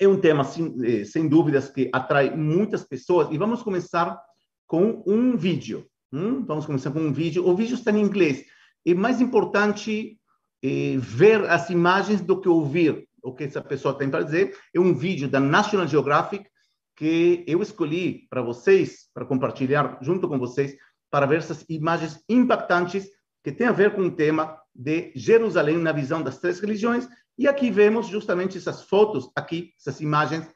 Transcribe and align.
é 0.00 0.08
um 0.08 0.18
tema, 0.18 0.42
sem, 0.44 0.74
eh, 0.82 1.04
sem 1.04 1.28
dúvidas, 1.28 1.68
que 1.68 1.90
atrai 1.92 2.34
muitas 2.34 2.82
pessoas. 2.82 3.28
E 3.30 3.36
vamos 3.36 3.62
começar 3.62 4.18
com 4.66 5.02
um 5.06 5.36
vídeo. 5.36 5.86
Hum? 6.10 6.42
Vamos 6.46 6.64
começar 6.64 6.90
com 6.90 7.00
um 7.00 7.12
vídeo. 7.12 7.46
O 7.46 7.54
vídeo 7.54 7.74
está 7.74 7.92
em 7.92 8.00
inglês. 8.00 8.44
É 8.86 8.94
mais 8.94 9.20
importante 9.20 10.18
é, 10.62 10.96
ver 10.96 11.44
as 11.50 11.68
imagens 11.68 12.22
do 12.22 12.40
que 12.40 12.48
ouvir 12.48 13.06
o 13.22 13.34
que 13.34 13.44
essa 13.44 13.60
pessoa 13.60 13.96
tem 13.96 14.08
para 14.08 14.24
dizer. 14.24 14.56
É 14.74 14.80
um 14.80 14.94
vídeo 14.94 15.28
da 15.28 15.38
National 15.38 15.86
Geographic 15.86 16.48
que 16.96 17.44
eu 17.46 17.60
escolhi 17.62 18.26
para 18.30 18.40
vocês, 18.40 19.08
para 19.12 19.26
compartilhar 19.26 19.98
junto 20.00 20.26
com 20.26 20.38
vocês, 20.38 20.74
para 21.10 21.26
ver 21.26 21.38
essas 21.38 21.64
imagens 21.68 22.22
impactantes 22.26 23.06
que 23.44 23.52
têm 23.52 23.66
a 23.66 23.72
ver 23.72 23.94
com 23.94 24.02
o 24.02 24.10
tema 24.10 24.58
de 24.74 25.12
Jerusalém 25.14 25.76
na 25.76 25.92
visão 25.92 26.22
das 26.22 26.38
três 26.38 26.58
religiões 26.58 27.06
e 27.40 27.48
aqui 27.48 27.70
vemos 27.70 28.06
justamente 28.06 28.58
essas 28.58 28.82
fotos, 28.82 29.30
aqui, 29.34 29.72
essas 29.80 29.98
imagens. 30.02 30.46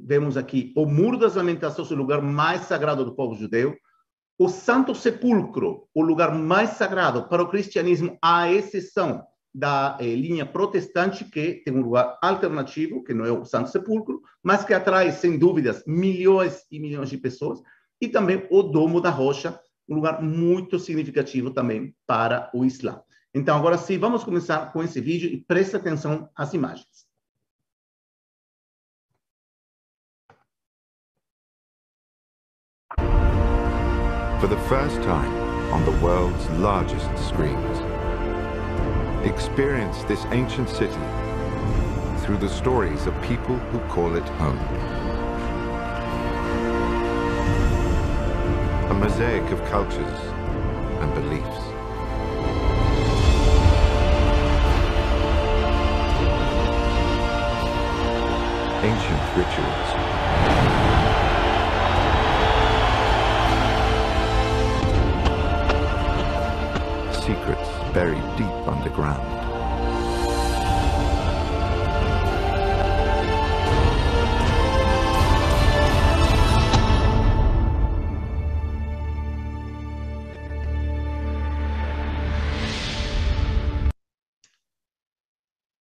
Vemos 0.00 0.38
aqui 0.38 0.72
o 0.74 0.86
Muro 0.86 1.18
das 1.18 1.34
Lamentações, 1.34 1.90
o 1.90 1.94
lugar 1.94 2.22
mais 2.22 2.62
sagrado 2.62 3.04
do 3.04 3.14
povo 3.14 3.34
judeu. 3.34 3.76
O 4.38 4.48
Santo 4.48 4.94
Sepulcro, 4.94 5.86
o 5.94 6.00
lugar 6.00 6.34
mais 6.34 6.70
sagrado 6.70 7.28
para 7.28 7.42
o 7.42 7.50
cristianismo, 7.50 8.16
à 8.22 8.50
exceção 8.50 9.22
da 9.54 9.98
eh, 10.00 10.14
linha 10.14 10.46
protestante, 10.46 11.26
que 11.26 11.62
tem 11.66 11.74
um 11.74 11.82
lugar 11.82 12.18
alternativo, 12.22 13.04
que 13.04 13.12
não 13.12 13.26
é 13.26 13.30
o 13.30 13.44
Santo 13.44 13.68
Sepulcro, 13.68 14.22
mas 14.42 14.64
que 14.64 14.72
atrai, 14.72 15.12
sem 15.12 15.38
dúvidas, 15.38 15.84
milhões 15.86 16.64
e 16.70 16.80
milhões 16.80 17.10
de 17.10 17.18
pessoas. 17.18 17.60
E 18.00 18.08
também 18.08 18.48
o 18.50 18.62
Domo 18.62 19.02
da 19.02 19.10
Rocha, 19.10 19.60
um 19.86 19.96
lugar 19.96 20.22
muito 20.22 20.78
significativo 20.78 21.50
também 21.50 21.94
para 22.06 22.50
o 22.54 22.64
Islã. 22.64 23.02
Então, 23.34 23.56
agora 23.56 23.78
sim, 23.78 23.98
vamos 23.98 24.22
começar 24.24 24.72
com 24.72 24.82
esse 24.82 25.00
vídeo 25.00 25.28
e 25.28 25.40
preste 25.40 25.74
atenção 25.74 26.28
às 26.36 26.52
imagens. 26.52 27.06
For 34.38 34.48
the 34.48 34.58
first 34.68 35.00
time 35.02 35.32
on 35.72 35.84
the 35.84 36.04
world's 36.04 36.46
largest 36.58 37.08
screens, 37.16 37.78
experience 39.24 40.02
this 40.04 40.26
ancient 40.32 40.68
city 40.68 40.92
through 42.22 42.38
the 42.38 42.48
stories 42.48 43.06
of 43.06 43.14
people 43.22 43.56
who 43.70 43.78
call 43.88 44.14
it 44.16 44.28
home. 44.40 44.58
A 48.90 48.94
mosaic 48.94 49.50
of 49.52 49.62
cultures 49.70 50.18
and 51.00 51.14
beliefs. 51.14 51.71
Ancient 58.84 59.22
rituals. 59.36 59.88
Secrets 67.24 67.68
buried 67.94 68.36
deep 68.36 68.66
underground. 68.66 69.22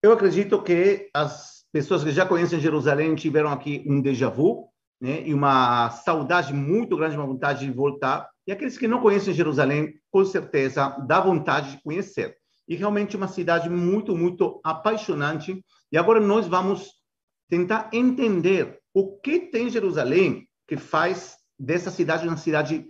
Eu 0.04 0.12
acredito 0.14 0.62
que 0.62 1.10
as 1.14 1.61
pessoas 1.72 2.04
que 2.04 2.12
já 2.12 2.26
conhecem 2.26 2.60
Jerusalém 2.60 3.16
tiveram 3.16 3.50
aqui 3.50 3.84
um 3.88 4.02
déjà 4.02 4.30
vu, 4.30 4.68
né? 5.00 5.28
E 5.28 5.34
uma 5.34 5.90
saudade 5.90 6.54
muito 6.54 6.96
grande, 6.96 7.18
uma 7.18 7.26
vontade 7.26 7.66
de 7.66 7.72
voltar. 7.72 8.30
E 8.46 8.52
aqueles 8.52 8.78
que 8.78 8.88
não 8.88 9.02
conhecem 9.02 9.34
Jerusalém, 9.34 9.94
com 10.12 10.24
certeza 10.24 10.90
dá 11.08 11.20
vontade 11.20 11.72
de 11.72 11.84
conhecer. 11.84 12.38
E 12.68 12.76
realmente 12.76 13.18
uma 13.18 13.28
cidade 13.28 13.70
muito, 13.70 14.16
muito 14.16 14.62
apaixonante. 14.64 15.64
E 15.92 15.98
agora 15.98 16.20
nós 16.20 16.48
vamos 16.48 16.92
tentar 17.50 17.90
entender 17.92 18.80
o 18.94 19.18
que 19.18 19.40
tem 19.40 19.70
Jerusalém 19.70 20.48
que 20.68 20.78
faz 20.78 21.38
dessa 21.60 21.90
cidade 21.90 22.28
uma 22.28 22.38
cidade 22.38 22.86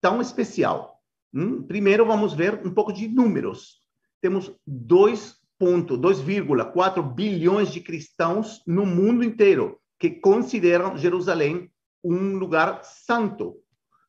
tão 0.00 0.20
especial. 0.20 1.00
Hum? 1.32 1.62
Primeiro 1.62 2.06
vamos 2.06 2.34
ver 2.34 2.60
um 2.64 2.72
pouco 2.72 2.92
de 2.92 3.08
números. 3.08 3.82
Temos 4.20 4.54
dois 4.66 5.36
2,4 5.60 7.14
bilhões 7.14 7.72
de 7.72 7.80
cristãos 7.80 8.62
no 8.66 8.84
mundo 8.84 9.24
inteiro 9.24 9.80
que 9.98 10.10
consideram 10.10 10.96
Jerusalém 10.96 11.70
um 12.02 12.36
lugar 12.36 12.82
santo. 12.84 13.56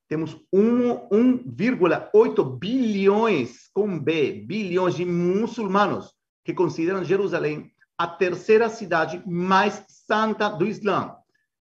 Temos 0.08 0.38
1,8 0.54 2.60
bilhões, 2.60 3.70
com 3.74 3.98
B, 3.98 4.44
bilhões 4.46 4.96
de 4.96 5.06
muçulmanos 5.06 6.14
que 6.44 6.54
consideram 6.54 7.04
Jerusalém 7.04 7.72
a 7.98 8.08
terceira 8.08 8.70
cidade 8.70 9.24
mais 9.26 9.84
santa 9.88 10.50
do 10.50 10.68
Islã. 10.68 11.16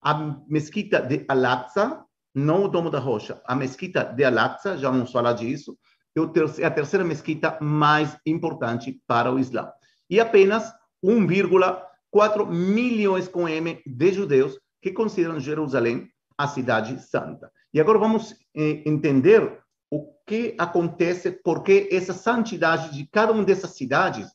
A 0.03 0.43
mesquita 0.49 1.01
de 1.01 1.25
Al-Aqsa, 1.29 2.05
não 2.35 2.65
o 2.65 2.69
Domo 2.69 2.91
da 2.91 2.99
Rocha, 2.99 3.41
a 3.47 3.55
mesquita 3.55 4.03
de 4.03 4.25
Al-Aqsa, 4.25 4.77
já 4.77 4.91
vamos 4.91 5.13
falar 5.13 5.35
disso, 5.35 5.79
é 6.17 6.65
a 6.65 6.71
terceira 6.71 7.05
mesquita 7.05 7.59
mais 7.61 8.17
importante 8.25 9.01
para 9.07 9.33
o 9.33 9.39
Islã. 9.39 9.71
E 10.09 10.21
apenas 10.21 10.73
1,4 11.05 12.49
milhões 12.49 13.27
com 13.27 13.49
M 13.49 13.83
de 13.85 14.13
judeus 14.13 14.59
que 14.81 14.93
consideram 14.93 15.41
Jerusalém 15.41 16.09
a 16.39 16.47
cidade 16.47 17.01
santa. 17.03 17.51
E 17.73 17.81
agora 17.81 17.99
vamos 17.99 18.35
eh, 18.55 18.83
entender 18.87 19.59
o 19.91 20.13
que 20.27 20.55
acontece, 20.59 21.31
por 21.31 21.63
que 21.63 21.89
essa 21.91 22.13
santidade 22.13 22.97
de 22.97 23.09
cada 23.11 23.33
uma 23.33 23.45
dessas 23.45 23.77
cidades 23.77 24.29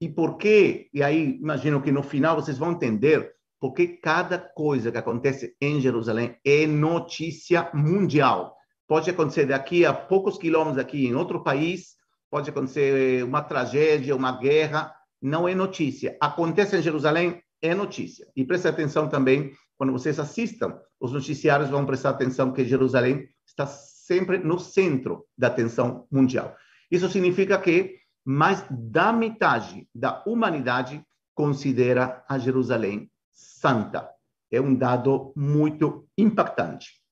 e 0.00 0.08
por 0.08 0.36
que, 0.36 0.88
e 0.92 1.02
aí 1.02 1.36
imagino 1.40 1.80
que 1.80 1.92
no 1.92 2.02
final 2.02 2.36
vocês 2.36 2.58
vão 2.58 2.72
entender 2.72 3.34
porque 3.60 3.88
cada 3.88 4.38
coisa 4.38 4.92
que 4.92 4.98
acontece 4.98 5.56
em 5.60 5.80
Jerusalém 5.80 6.36
é 6.44 6.66
notícia 6.66 7.70
mundial. 7.72 8.53
Pode 8.86 9.10
acontecer 9.10 9.46
daqui 9.46 9.84
a 9.86 9.92
poucos 9.92 10.38
quilômetros 10.38 10.76
daqui 10.76 11.06
em 11.06 11.14
outro 11.14 11.42
país, 11.42 11.94
pode 12.30 12.50
acontecer 12.50 13.24
uma 13.24 13.42
tragédia, 13.42 14.14
uma 14.14 14.32
guerra, 14.38 14.94
não 15.22 15.48
é 15.48 15.54
notícia. 15.54 16.16
Acontece 16.20 16.76
em 16.76 16.82
Jerusalém, 16.82 17.42
é 17.62 17.74
notícia. 17.74 18.26
E 18.36 18.44
preste 18.44 18.68
atenção 18.68 19.08
também, 19.08 19.52
quando 19.78 19.92
vocês 19.92 20.18
assistam, 20.20 20.78
os 21.00 21.12
noticiários 21.12 21.70
vão 21.70 21.86
prestar 21.86 22.10
atenção 22.10 22.52
que 22.52 22.64
Jerusalém 22.64 23.28
está 23.46 23.66
sempre 23.66 24.38
no 24.38 24.58
centro 24.58 25.24
da 25.36 25.46
atenção 25.46 26.06
mundial. 26.10 26.54
Isso 26.90 27.08
significa 27.08 27.58
que 27.58 27.96
mais 28.24 28.64
da 28.70 29.12
metade 29.12 29.88
da 29.94 30.22
humanidade 30.26 31.04
considera 31.34 32.24
a 32.28 32.38
Jerusalém 32.38 33.10
santa. 33.32 34.08
É 34.50 34.60
um 34.60 34.74
dado 34.74 35.32
muito 35.34 36.06
impactante. 36.16 37.03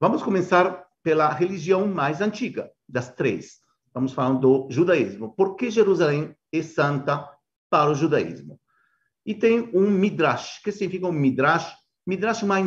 Vamos 0.00 0.22
começar 0.24 0.84
pela 1.04 1.32
religião 1.32 1.86
mais 1.86 2.20
antiga 2.20 2.70
das 2.88 3.14
três. 3.14 3.60
Vamos 3.92 4.12
falar 4.12 4.34
do 4.34 4.66
judaísmo. 4.68 5.32
Por 5.36 5.54
que 5.54 5.70
Jerusalém 5.70 6.34
é 6.52 6.62
santa 6.62 7.30
para 7.70 7.92
o 7.92 7.94
judaísmo? 7.94 8.60
E 9.24 9.34
tem 9.34 9.70
um 9.72 9.88
midrash. 9.88 10.58
O 10.58 10.64
que 10.64 10.72
significa 10.72 11.06
um 11.06 11.12
midrash? 11.12 11.72
Midrash 12.04 12.42
é 12.42 12.44
uma 12.44 12.60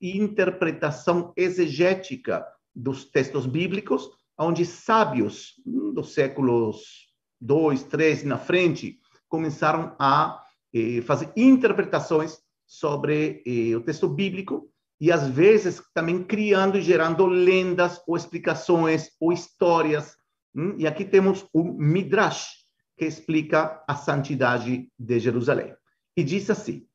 interpretação 0.00 1.34
exegética 1.36 2.46
dos 2.74 3.04
textos 3.04 3.46
bíblicos, 3.46 4.08
onde 4.38 4.64
sábios 4.64 5.52
dos 5.64 6.14
séculos 6.14 7.12
2, 7.40 7.84
3 7.84 8.24
na 8.24 8.38
frente 8.38 8.98
começaram 9.28 9.94
a 9.98 10.42
eh, 10.72 11.02
fazer 11.02 11.30
interpretações 11.36 12.38
sobre 12.66 13.42
eh, 13.46 13.76
o 13.76 13.82
texto 13.82 14.08
bíblico 14.08 14.73
e 15.04 15.12
às 15.12 15.28
vezes 15.28 15.82
também 15.92 16.24
criando 16.24 16.78
e 16.78 16.80
gerando 16.80 17.26
lendas 17.26 18.00
ou 18.06 18.16
explicações 18.16 19.10
ou 19.20 19.34
histórias. 19.34 20.16
Hum? 20.56 20.76
E 20.78 20.86
aqui 20.86 21.04
temos 21.04 21.46
o 21.52 21.62
Midrash, 21.62 22.64
que 22.96 23.04
explica 23.04 23.84
a 23.86 23.96
santidade 23.96 24.90
de 24.98 25.18
Jerusalém. 25.18 25.76
E 26.16 26.24
diz 26.24 26.48
assim: 26.48 26.86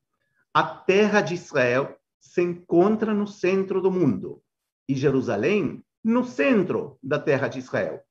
a 0.51 0.63
terra 0.63 1.21
de 1.21 1.35
Israel 1.35 1.99
se 2.19 2.41
encontra 2.41 3.13
no 3.13 3.27
centro 3.27 3.79
do 3.79 3.91
mundo 3.91 4.41
e 4.87 4.95
Jerusalém 4.95 5.83
no 6.03 6.25
centro 6.25 6.97
da 7.03 7.19
terra 7.19 7.47
de 7.47 7.59
Israel. 7.59 8.01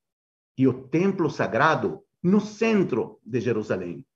E 0.57 0.69
o 0.69 0.87
templo 0.87 1.29
sagrado 1.29 2.05
no 2.23 2.41
centro 2.41 3.19
de 3.27 3.41
Jerusalém. 3.41 4.07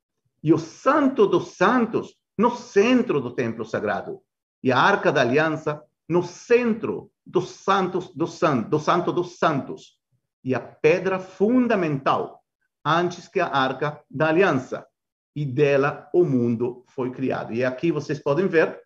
E 0.44 0.52
o 0.52 0.58
santo 0.58 1.26
dos 1.26 1.56
santos 1.56 2.14
no 2.38 2.54
centro 2.54 3.20
do 3.20 3.34
templo 3.34 3.64
sagrado 3.64 4.22
e 4.62 4.70
a 4.70 4.78
Arca 4.78 5.10
da 5.10 5.20
Aliança 5.20 5.82
no 6.08 6.22
centro 6.22 7.10
dos 7.24 7.50
santos 7.50 8.14
do 8.14 8.26
santo, 8.26 8.68
do 8.68 8.78
santo 8.78 9.12
dos 9.12 9.38
santos 9.38 9.98
e 10.44 10.54
a 10.54 10.60
pedra 10.60 11.18
fundamental 11.18 12.42
antes 12.84 13.28
que 13.28 13.40
a 13.40 13.46
Arca 13.46 14.02
da 14.10 14.28
Aliança. 14.28 14.86
e 15.34 15.46
dela 15.46 16.10
o 16.12 16.24
mundo 16.24 16.84
foi 16.88 17.10
criado. 17.10 17.54
E 17.54 17.64
aqui 17.64 17.90
vocês 17.90 18.18
podem 18.18 18.46
ver 18.46 18.78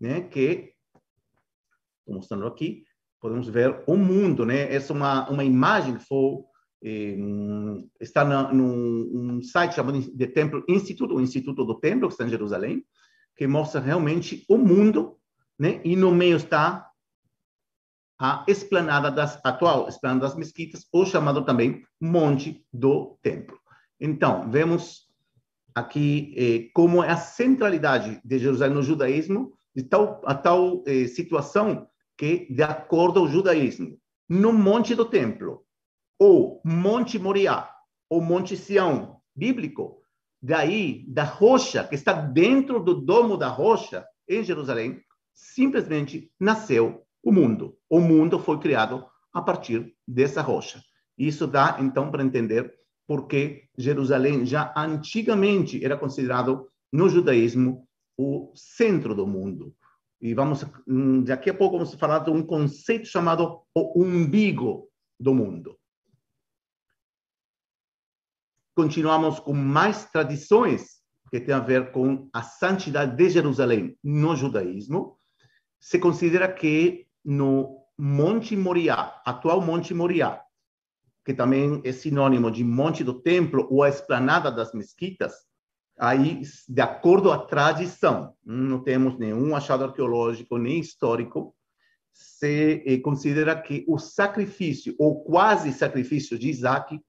né, 0.00 0.22
que, 0.22 0.72
estou 2.00 2.14
mostrando 2.14 2.46
aqui, 2.46 2.84
podemos 3.20 3.46
ver 3.46 3.84
o 3.86 3.94
mundo, 3.94 4.46
né? 4.46 4.74
Essa 4.74 4.92
é 4.94 4.96
uma, 4.96 5.30
uma 5.30 5.44
imagem 5.44 5.98
que 5.98 6.04
foi, 6.06 6.38
eh, 6.82 7.16
está 8.00 8.24
num 8.24 9.36
um 9.36 9.42
site 9.42 9.74
chamado 9.74 10.00
de 10.00 10.26
Templo 10.28 10.64
Instituto, 10.66 11.14
o 11.14 11.20
Instituto 11.20 11.64
do 11.64 11.78
Templo, 11.78 12.08
que 12.08 12.14
está 12.14 12.24
em 12.24 12.30
Jerusalém, 12.30 12.84
que 13.36 13.46
mostra 13.46 13.80
realmente 13.80 14.44
o 14.48 14.56
mundo, 14.58 15.18
né? 15.58 15.80
E 15.84 15.96
no 15.96 16.10
meio 16.10 16.36
está 16.36 16.88
a 18.18 18.44
esplanada 18.46 19.10
das 19.10 19.40
atual 19.44 19.88
esplanada 19.88 20.20
das 20.20 20.36
mesquitas, 20.36 20.86
ou 20.92 21.04
chamado 21.04 21.44
também 21.44 21.84
Monte 22.00 22.64
do 22.72 23.18
Templo. 23.22 23.58
Então, 24.00 24.50
vemos 24.50 25.08
aqui 25.74 26.34
eh, 26.36 26.70
como 26.74 27.02
é 27.02 27.10
a 27.10 27.16
centralidade 27.16 28.20
de 28.24 28.38
Jerusalém 28.38 28.74
no 28.74 28.82
judaísmo, 28.82 29.52
de 29.74 29.82
tal 29.82 30.20
a 30.24 30.34
tal 30.34 30.84
eh, 30.86 31.06
situação 31.06 31.88
que, 32.16 32.46
de 32.52 32.62
acordo 32.62 33.20
ao 33.20 33.28
judaísmo, 33.28 33.98
no 34.28 34.52
Monte 34.52 34.94
do 34.94 35.04
Templo, 35.04 35.64
ou 36.18 36.60
Monte 36.64 37.18
Moriá, 37.18 37.68
ou 38.08 38.20
Monte 38.20 38.56
Sião, 38.56 39.20
bíblico, 39.34 40.01
daí, 40.42 41.04
da 41.06 41.24
rocha, 41.24 41.84
que 41.84 41.94
está 41.94 42.12
dentro 42.12 42.80
do 42.80 42.94
domo 42.94 43.36
da 43.36 43.48
rocha, 43.48 44.04
em 44.28 44.42
Jerusalém, 44.42 45.00
simplesmente 45.32 46.30
nasceu 46.38 47.02
o 47.22 47.30
mundo. 47.30 47.76
O 47.88 48.00
mundo 48.00 48.38
foi 48.38 48.58
criado 48.58 49.04
a 49.32 49.40
partir 49.40 49.94
dessa 50.06 50.42
rocha. 50.42 50.82
Isso 51.16 51.46
dá, 51.46 51.76
então, 51.80 52.10
para 52.10 52.24
entender 52.24 52.74
porque 53.06 53.64
Jerusalém 53.76 54.46
já 54.46 54.72
antigamente 54.76 55.84
era 55.84 55.96
considerado 55.96 56.68
no 56.92 57.08
judaísmo 57.08 57.86
o 58.16 58.52
centro 58.54 59.14
do 59.14 59.26
mundo. 59.26 59.74
E 60.20 60.34
vamos, 60.34 60.64
hum, 60.86 61.22
daqui 61.22 61.50
a 61.50 61.54
pouco, 61.54 61.78
vamos 61.78 61.94
falar 61.94 62.20
de 62.20 62.30
um 62.30 62.42
conceito 62.42 63.06
chamado 63.06 63.60
o 63.74 64.02
umbigo 64.02 64.88
do 65.18 65.34
mundo. 65.34 65.76
Continuamos 68.74 69.38
com 69.38 69.52
mais 69.52 70.06
tradições 70.06 71.02
que 71.30 71.40
têm 71.40 71.54
a 71.54 71.60
ver 71.60 71.92
com 71.92 72.28
a 72.32 72.42
santidade 72.42 73.16
de 73.16 73.28
Jerusalém 73.28 73.98
no 74.02 74.34
judaísmo. 74.34 75.18
Se 75.78 75.98
considera 75.98 76.50
que 76.50 77.06
no 77.24 77.82
Monte 77.98 78.56
Moriá, 78.56 79.20
atual 79.24 79.60
Monte 79.60 79.92
Moriá, 79.92 80.40
que 81.24 81.34
também 81.34 81.82
é 81.84 81.92
sinônimo 81.92 82.50
de 82.50 82.64
Monte 82.64 83.04
do 83.04 83.20
Templo 83.20 83.68
ou 83.70 83.82
a 83.82 83.88
Esplanada 83.88 84.50
das 84.50 84.72
Mesquitas, 84.72 85.34
aí, 85.98 86.42
de 86.68 86.80
acordo 86.80 87.30
à 87.30 87.38
tradição, 87.38 88.34
não 88.44 88.82
temos 88.82 89.18
nenhum 89.18 89.54
achado 89.54 89.84
arqueológico 89.84 90.56
nem 90.56 90.80
histórico, 90.80 91.54
se 92.10 92.82
eh, 92.86 92.98
considera 92.98 93.60
que 93.60 93.84
o 93.86 93.98
sacrifício, 93.98 94.94
ou 94.98 95.22
quase 95.22 95.72
sacrifício 95.72 96.38
de 96.38 96.48
Isaac, 96.50 97.00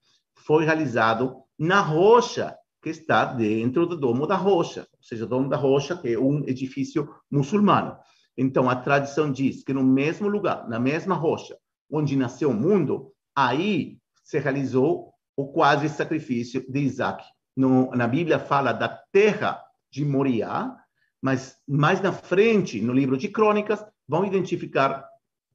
foi 0.46 0.66
realizado 0.66 1.44
na 1.58 1.82
rocha 1.82 2.56
que 2.82 2.90
está 2.90 3.26
dentro 3.26 3.86
do 3.86 3.96
Domo 3.96 4.28
da 4.28 4.36
Rocha, 4.36 4.86
ou 4.98 5.04
seja, 5.04 5.24
o 5.24 5.28
Domo 5.28 5.48
da 5.48 5.56
Rocha, 5.56 5.96
que 5.96 6.14
é 6.14 6.20
um 6.20 6.44
edifício 6.46 7.10
muçulmano. 7.32 7.98
Então, 8.38 8.70
a 8.70 8.76
tradição 8.76 9.32
diz 9.32 9.64
que 9.64 9.74
no 9.74 9.84
mesmo 9.84 10.28
lugar, 10.28 10.68
na 10.68 10.80
mesma 10.80 11.16
rocha, 11.16 11.56
onde 11.90 12.18
nasceu 12.18 12.50
o 12.50 12.54
mundo, 12.54 13.14
aí 13.36 14.00
se 14.24 14.40
realizou 14.40 15.14
o 15.38 15.48
quase 15.48 15.88
sacrifício 15.88 16.66
de 16.70 16.80
Isaac. 16.80 17.24
No, 17.56 17.92
na 17.92 18.08
Bíblia 18.08 18.40
fala 18.40 18.74
da 18.74 18.90
terra 19.12 19.64
de 19.92 20.04
Moriá, 20.04 20.76
mas 21.22 21.58
mais 21.68 22.02
na 22.02 22.12
frente, 22.12 22.82
no 22.82 22.92
livro 22.92 23.18
de 23.18 23.30
Crônicas, 23.30 23.86
vão 24.08 24.26
identificar 24.26 25.08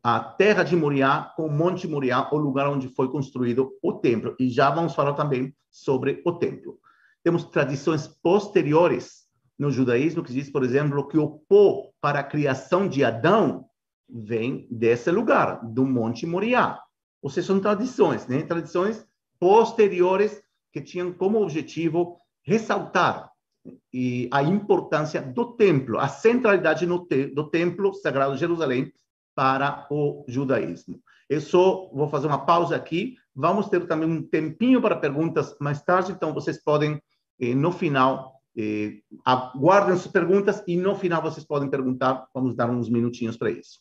a 0.03 0.21
terra 0.21 0.63
de 0.63 0.77
Moriá 0.77 1.33
com 1.37 1.47
o 1.47 1.51
Monte 1.51 1.89
Moriá, 1.89 2.29
o 2.33 2.39
lugar 2.39 2.69
onde 2.69 2.89
foi 2.89 3.11
construído 3.11 3.73
o 3.83 3.93
templo. 3.95 4.35
E 4.39 4.49
já 4.49 4.71
vamos 4.71 4.95
falar 4.95 5.15
também 5.15 5.55
sobre 5.71 6.23
o 6.25 6.33
templo. 6.33 6.79
Temos 7.23 7.45
tradições 7.45 8.07
posteriores 8.07 9.29
no 9.59 9.71
judaísmo 9.71 10.23
que 10.23 10.33
diz, 10.33 10.49
por 10.51 10.63
exemplo, 10.63 11.07
que 11.09 11.19
o 11.19 11.41
pó 11.49 11.91
para 12.01 12.21
a 12.21 12.25
criação 12.25 12.89
de 12.89 13.05
Adão 13.05 13.67
vem 14.09 14.67
desse 14.71 15.11
lugar, 15.11 15.61
do 15.65 15.85
Monte 15.85 16.25
Moriá. 16.25 16.81
Ou 17.21 17.29
seja, 17.29 17.49
são 17.49 17.61
tradições, 17.61 18.27
né? 18.27 18.43
Tradições 18.43 19.05
posteriores 19.39 20.41
que 20.73 20.81
tinham 20.81 21.13
como 21.13 21.43
objetivo 21.43 22.17
ressaltar 22.43 23.31
e 23.93 24.29
a 24.33 24.43
importância 24.43 25.21
do 25.21 25.53
templo, 25.57 25.99
a 25.99 26.09
centralidade 26.09 26.87
te, 27.09 27.27
do 27.27 27.51
templo 27.51 27.93
sagrado 27.93 28.35
de 28.35 28.41
Jerusalém 28.41 28.93
para 29.39 29.87
o 29.89 30.25
judaísmo. 30.27 31.01
Eu 31.31 31.41
só 31.41 31.89
vou 31.95 32.09
fazer 32.09 32.27
uma 32.27 32.45
pausa 32.45 32.75
aqui. 32.75 33.15
Vamos 33.33 33.69
ter 33.69 33.87
também 33.87 34.11
um 34.11 34.21
tempinho 34.21 34.83
para 34.83 34.97
perguntas 34.97 35.55
mais 35.61 35.81
tarde, 35.81 36.11
então 36.11 36.35
vocês 36.35 36.61
podem, 36.61 37.01
eh, 37.41 37.55
no 37.55 37.71
final, 37.71 38.33
eh, 38.59 38.95
aguardem 39.25 39.97
suas 39.97 40.11
perguntas 40.11 40.61
e 40.67 40.77
no 40.77 40.97
final 40.97 41.23
vocês 41.23 41.47
podem 41.47 41.71
perguntar. 41.71 42.27
Vamos 42.35 42.57
dar 42.57 42.69
uns 42.69 42.91
minutinhos 42.91 43.37
para 43.37 43.53
isso. 43.53 43.79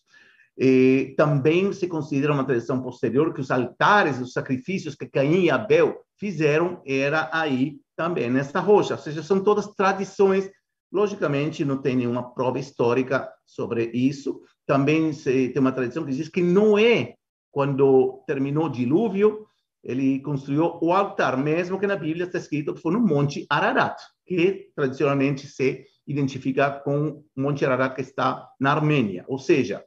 Eh, 0.60 1.16
também 1.18 1.74
se 1.74 1.88
considera 1.88 2.34
uma 2.34 2.46
tradição 2.46 2.80
posterior 2.80 3.34
que 3.34 3.42
os 3.42 3.50
altares, 3.50 4.22
os 4.22 4.34
sacrifícios 4.34 4.94
que 4.94 5.08
Caim 5.08 5.46
e 5.46 5.50
Abel 5.50 6.02
fizeram 6.20 6.84
era 6.86 7.32
aí 7.34 7.80
também 7.96 8.30
nessa 8.30 8.60
rocha. 8.60 8.94
Ou 8.94 9.00
seja, 9.00 9.24
são 9.24 9.44
todas 9.44 9.66
tradições. 9.74 10.48
Logicamente, 10.94 11.66
não 11.66 11.82
tem 11.82 11.96
nenhuma 11.96 12.32
prova 12.36 12.60
histórica 12.60 13.28
sobre 13.44 13.86
isso. 13.92 14.40
Também 14.68 15.14
se, 15.14 15.50
tem 15.50 15.60
uma 15.62 15.72
tradição 15.72 16.06
que 16.06 16.12
diz 16.12 16.28
que 16.28 16.44
Noé, 16.44 17.16
quando 17.50 18.24
terminou 18.28 18.66
o 18.66 18.70
dilúvio, 18.70 19.48
ele 19.82 20.20
construiu 20.20 20.78
o 20.82 20.92
altar, 20.92 21.38
mesmo 21.38 21.80
que 21.80 21.88
na 21.88 21.96
Bíblia 21.96 22.26
está 22.26 22.38
escrito 22.38 22.74
que 22.74 22.82
foi 22.82 22.92
no 22.92 23.00
Monte 23.00 23.46
Ararat, 23.50 23.98
que 24.26 24.70
tradicionalmente 24.76 25.48
se 25.48 25.86
identifica 26.06 26.70
com 26.70 27.08
o 27.08 27.26
Monte 27.36 27.66
Ararat 27.66 27.96
que 27.96 28.02
está 28.02 28.50
na 28.60 28.74
Armênia. 28.74 29.24
Ou 29.30 29.40
seja, 29.40 29.82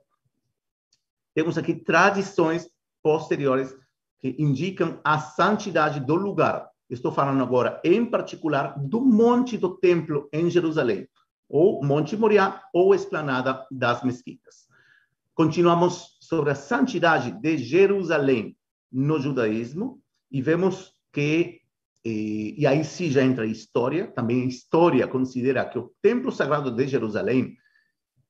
temos 1.35 1.59
aqui 1.59 1.75
tradições 1.75 2.67
posteriores 3.03 3.77
que 4.19 4.35
indicam 4.39 4.99
a 5.05 5.19
santidade 5.19 6.01
do 6.01 6.15
lugar. 6.15 6.71
Estou 6.89 7.13
falando 7.13 7.43
agora, 7.43 7.79
em 7.85 8.05
particular, 8.07 8.79
do 8.79 9.03
Monte 9.03 9.59
do 9.59 9.77
Templo 9.77 10.27
em 10.33 10.49
Jerusalém, 10.49 11.07
ou 11.47 11.85
Monte 11.85 12.17
Moriá, 12.17 12.63
ou 12.73 12.95
Esplanada 12.95 13.67
das 13.71 14.03
Mesquitas. 14.03 14.70
Continuamos 15.43 16.19
sobre 16.21 16.51
a 16.51 16.55
santidade 16.55 17.31
de 17.31 17.57
Jerusalém 17.57 18.55
no 18.93 19.19
judaísmo 19.19 19.99
e 20.31 20.43
vemos 20.43 20.93
que, 21.15 21.63
e, 22.05 22.57
e 22.59 22.67
aí 22.67 22.85
sim 22.85 23.09
já 23.09 23.23
entra 23.23 23.45
a 23.45 23.47
história, 23.47 24.09
também 24.09 24.43
a 24.43 24.45
história 24.45 25.09
considera 25.09 25.65
que 25.65 25.79
o 25.79 25.95
Templo 26.03 26.31
Sagrado 26.31 26.71
de 26.71 26.87
Jerusalém 26.87 27.57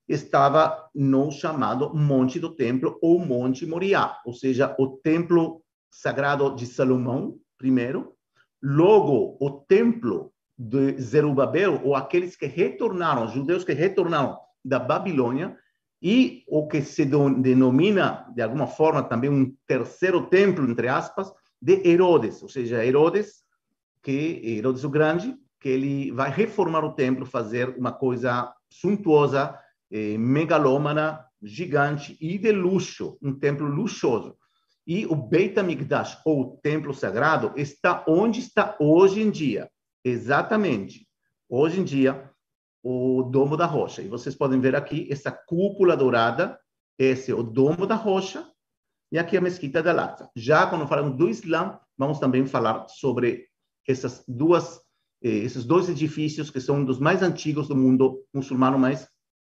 estava 0.07 0.89
no 0.95 1.29
chamado 1.31 1.93
Monte 1.93 2.39
do 2.39 2.55
Templo 2.55 2.97
ou 3.01 3.19
Monte 3.19 3.65
Moriá, 3.65 4.17
ou 4.25 4.33
seja, 4.33 4.73
o 4.79 4.87
Templo 4.87 5.61
Sagrado 5.91 6.55
de 6.55 6.65
Salomão, 6.65 7.37
primeiro, 7.57 8.15
logo 8.63 9.35
o 9.41 9.49
Templo 9.67 10.31
de 10.57 10.93
Zerubabel, 11.01 11.81
ou 11.83 11.93
aqueles 11.93 12.37
que 12.37 12.45
retornaram, 12.45 13.27
judeus 13.27 13.65
que 13.65 13.73
retornaram 13.73 14.39
da 14.63 14.79
Babilônia, 14.79 15.57
e 16.01 16.43
o 16.47 16.67
que 16.67 16.81
se 16.81 17.05
denomina, 17.05 18.25
de 18.33 18.41
alguma 18.41 18.65
forma, 18.65 19.03
também 19.03 19.29
um 19.29 19.55
terceiro 19.67 20.25
templo, 20.27 20.69
entre 20.69 20.87
aspas, 20.87 21.31
de 21.61 21.87
Herodes, 21.87 22.41
ou 22.41 22.49
seja, 22.49 22.83
Herodes, 22.83 23.43
que 24.01 24.41
Herodes 24.43 24.83
o 24.83 24.89
Grande, 24.89 25.37
que 25.59 25.69
ele 25.69 26.11
vai 26.11 26.31
reformar 26.31 26.83
o 26.83 26.93
templo, 26.93 27.23
fazer 27.25 27.77
uma 27.77 27.91
coisa 27.91 28.51
suntuosa, 28.67 29.55
eh, 29.91 30.17
megalômana, 30.17 31.23
gigante 31.41 32.17
e 32.19 32.37
de 32.37 32.51
luxo, 32.51 33.17
um 33.21 33.37
templo 33.37 33.67
luxuoso. 33.67 34.35
E 34.87 35.05
o 35.05 35.15
Beit 35.15 35.59
HaMikdash, 35.59 36.19
ou 36.25 36.57
templo 36.63 36.93
sagrado, 36.93 37.53
está 37.55 38.03
onde 38.07 38.39
está 38.39 38.75
hoje 38.79 39.21
em 39.21 39.29
dia. 39.29 39.69
Exatamente. 40.03 41.07
Hoje 41.47 41.79
em 41.79 41.83
dia, 41.83 42.31
o 42.83 43.23
Domo 43.23 43.55
da 43.55 43.65
Rocha. 43.65 44.01
E 44.01 44.07
vocês 44.07 44.35
podem 44.35 44.59
ver 44.59 44.75
aqui 44.75 45.07
essa 45.11 45.31
cúpula 45.31 45.95
dourada, 45.95 46.59
esse 46.97 47.31
é 47.31 47.35
o 47.35 47.43
Domo 47.43 47.85
da 47.85 47.95
Rocha, 47.95 48.45
e 49.11 49.19
aqui 49.19 49.37
a 49.37 49.41
Mesquita 49.41 49.81
de 49.81 49.89
Al-Aqsa. 49.89 50.29
Já 50.35 50.67
quando 50.67 50.87
falamos 50.87 51.17
do 51.17 51.29
Islã, 51.29 51.79
vamos 51.97 52.19
também 52.19 52.45
falar 52.45 52.87
sobre 52.87 53.47
essas 53.87 54.23
duas, 54.27 54.79
eh, 55.21 55.29
esses 55.29 55.65
dois 55.65 55.89
edifícios 55.89 56.49
que 56.49 56.61
são 56.61 56.77
um 56.77 56.85
dos 56.85 56.99
mais 56.99 57.21
antigos 57.21 57.67
do 57.67 57.75
mundo 57.75 58.23
muçulmano, 58.33 58.79
mas 58.79 59.07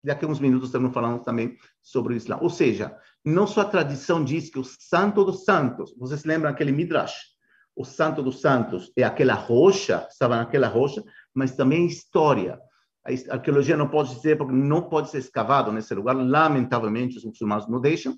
daqui 0.03 0.25
a 0.25 0.27
uns 0.27 0.39
minutos 0.39 0.69
estamos 0.69 0.93
falando 0.93 1.23
também 1.23 1.57
sobre 1.81 2.13
o 2.13 2.17
Islã. 2.17 2.37
Ou 2.41 2.49
seja, 2.49 2.95
não 3.23 3.47
só 3.47 3.61
a 3.61 3.65
tradição 3.65 4.23
diz 4.23 4.49
que 4.49 4.59
o 4.59 4.63
Santo 4.63 5.23
dos 5.23 5.43
Santos, 5.43 5.95
vocês 5.97 6.25
lembram 6.25 6.51
aquele 6.51 6.71
Midrash, 6.71 7.35
o 7.75 7.83
Santo 7.83 8.23
dos 8.23 8.39
Santos 8.39 8.91
é 8.95 9.03
aquela 9.03 9.33
rocha, 9.33 10.07
estava 10.09 10.37
naquela 10.37 10.67
rocha, 10.67 11.03
mas 11.33 11.55
também 11.55 11.85
história. 11.85 12.59
A 13.05 13.35
arqueologia 13.35 13.77
não 13.77 13.87
pode 13.87 14.15
dizer, 14.15 14.37
porque 14.37 14.53
não 14.53 14.81
pode 14.81 15.11
ser 15.11 15.19
escavado 15.19 15.71
nesse 15.71 15.93
lugar, 15.93 16.15
lamentavelmente 16.15 17.17
os 17.17 17.23
muçulmanos 17.23 17.67
não 17.67 17.79
deixam, 17.79 18.17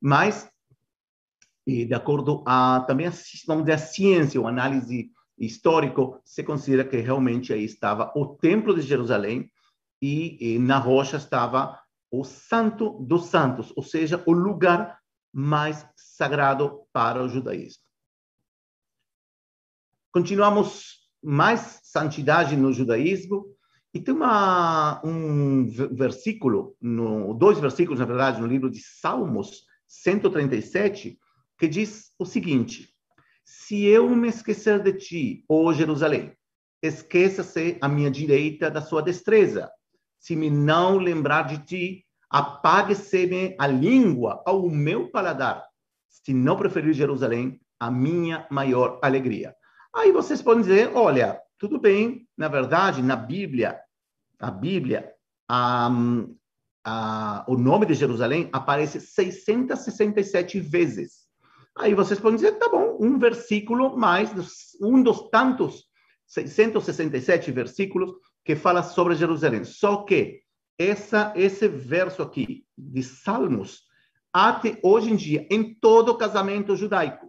mas 0.00 0.48
de 1.66 1.92
acordo 1.92 2.42
a 2.46 2.80
também 2.86 3.10
vamos 3.46 3.64
dizer, 3.64 3.74
a 3.74 3.78
ciência, 3.78 4.40
o 4.40 4.46
análise 4.46 5.10
histórico, 5.36 6.20
se 6.24 6.42
considera 6.42 6.84
que 6.84 6.96
realmente 6.96 7.52
aí 7.52 7.64
estava 7.64 8.10
o 8.16 8.26
Templo 8.26 8.74
de 8.74 8.80
Jerusalém 8.80 9.50
e, 10.00 10.54
e 10.54 10.58
na 10.58 10.78
rocha 10.78 11.16
estava 11.16 11.78
o 12.10 12.24
Santo 12.24 12.98
dos 13.00 13.26
Santos, 13.26 13.72
ou 13.76 13.82
seja, 13.82 14.22
o 14.24 14.32
lugar 14.32 14.98
mais 15.32 15.86
sagrado 15.94 16.84
para 16.92 17.22
o 17.22 17.28
judaísmo. 17.28 17.82
Continuamos 20.10 21.06
mais 21.22 21.80
santidade 21.82 22.56
no 22.56 22.72
judaísmo 22.72 23.44
e 23.92 24.00
tem 24.00 24.14
uma, 24.14 25.00
um 25.04 25.66
versículo, 25.92 26.76
no, 26.80 27.32
dois 27.34 27.58
versículos, 27.58 27.98
na 27.98 28.06
verdade, 28.06 28.40
no 28.40 28.46
livro 28.46 28.70
de 28.70 28.80
Salmos 28.80 29.64
137, 29.86 31.18
que 31.58 31.66
diz 31.66 32.12
o 32.18 32.26
seguinte: 32.26 32.88
Se 33.44 33.84
eu 33.84 34.08
me 34.10 34.28
esquecer 34.28 34.82
de 34.82 34.92
ti, 34.92 35.44
ó 35.48 35.72
Jerusalém, 35.72 36.36
esqueça-se 36.82 37.78
a 37.80 37.88
minha 37.88 38.10
direita 38.10 38.70
da 38.70 38.82
sua 38.82 39.02
destreza. 39.02 39.70
Se 40.20 40.36
me 40.36 40.50
não 40.50 40.98
lembrar 40.98 41.42
de 41.42 41.58
ti, 41.64 42.04
apague-se-me 42.28 43.56
a 43.58 43.66
língua 43.66 44.42
ao 44.44 44.68
meu 44.68 45.10
paladar. 45.10 45.64
Se 46.08 46.34
não 46.34 46.56
preferir 46.56 46.92
Jerusalém, 46.92 47.58
a 47.80 47.90
minha 47.90 48.46
maior 48.50 48.98
alegria. 49.02 49.54
Aí 49.94 50.12
vocês 50.12 50.42
podem 50.42 50.62
dizer, 50.62 50.90
olha, 50.94 51.40
tudo 51.58 51.78
bem, 51.78 52.26
na 52.36 52.48
verdade, 52.48 53.02
na 53.02 53.16
Bíblia, 53.16 53.78
a 54.38 54.50
Bíblia, 54.50 55.12
a, 55.48 55.90
a, 56.84 57.44
o 57.48 57.56
nome 57.56 57.86
de 57.86 57.94
Jerusalém 57.94 58.48
aparece 58.52 59.00
667 59.00 60.60
vezes. 60.60 61.26
Aí 61.76 61.94
vocês 61.94 62.20
podem 62.20 62.36
dizer, 62.36 62.52
tá 62.52 62.68
bom, 62.68 62.96
um 63.00 63.18
versículo 63.18 63.96
mais, 63.96 64.30
um 64.80 65.02
dos 65.02 65.28
tantos 65.30 65.84
667 66.26 67.50
versículos 67.50 68.12
que 68.44 68.54
fala 68.54 68.82
sobre 68.82 69.14
Jerusalém. 69.14 69.64
Só 69.64 70.04
que 70.04 70.40
essa, 70.78 71.32
esse 71.34 71.66
verso 71.66 72.22
aqui 72.22 72.64
de 72.76 73.02
Salmos, 73.02 73.82
até 74.32 74.78
hoje 74.82 75.10
em 75.10 75.16
dia, 75.16 75.46
em 75.50 75.74
todo 75.74 76.16
casamento 76.16 76.76
judaico, 76.76 77.27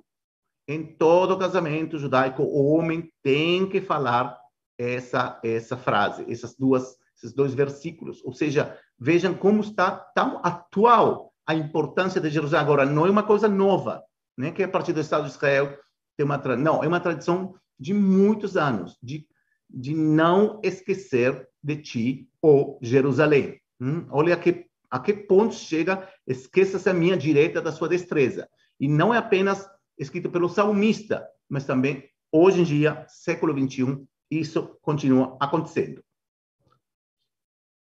em 0.69 0.85
todo 0.85 1.37
casamento 1.37 1.97
judaico, 1.97 2.43
o 2.43 2.71
homem 2.73 3.11
tem 3.23 3.67
que 3.67 3.81
falar 3.81 4.37
essa 4.77 5.39
essa 5.43 5.75
frase, 5.75 6.31
essas 6.31 6.55
duas 6.55 6.95
esses 7.17 7.33
dois 7.33 7.55
versículos. 7.55 8.23
Ou 8.23 8.31
seja, 8.31 8.77
vejam 8.97 9.33
como 9.33 9.61
está 9.61 9.91
tão 9.91 10.39
atual 10.43 11.33
a 11.45 11.55
importância 11.55 12.21
de 12.21 12.29
Jerusalém 12.29 12.63
agora. 12.63 12.85
Não 12.85 13.07
é 13.07 13.09
uma 13.09 13.23
coisa 13.23 13.47
nova, 13.47 14.03
nem 14.37 14.53
que 14.53 14.61
a 14.61 14.69
partir 14.69 14.93
do 14.93 15.01
Estado 15.01 15.23
de 15.23 15.31
Israel 15.31 15.75
tem 16.15 16.23
uma 16.23 16.37
não, 16.55 16.83
é 16.83 16.87
uma 16.87 16.99
tradição 16.99 17.55
de 17.79 17.91
muitos 17.91 18.55
anos 18.55 18.95
de 19.01 19.27
de 19.67 19.93
não 19.93 20.59
esquecer 20.63 21.47
de 21.63 21.77
ti, 21.77 22.29
ó 22.41 22.77
Jerusalém. 22.81 23.59
Hum? 23.79 24.07
Olha 24.09 24.35
que, 24.35 24.65
a 24.89 24.99
que 24.99 25.13
ponto 25.13 25.53
chega, 25.53 26.07
esqueça-se 26.25 26.89
a 26.89 26.93
minha 26.93 27.15
direita 27.15 27.61
da 27.61 27.71
sua 27.71 27.87
destreza. 27.87 28.49
E 28.79 28.87
não 28.87 29.13
é 29.13 29.17
apenas 29.17 29.69
escrito 29.99 30.29
pelo 30.29 30.49
salmista, 30.49 31.27
mas 31.47 31.65
também 31.65 32.09
hoje 32.31 32.61
em 32.61 32.63
dia, 32.63 33.05
século 33.07 33.53
21, 33.53 34.07
isso 34.31 34.77
continua 34.81 35.37
acontecendo. 35.39 36.03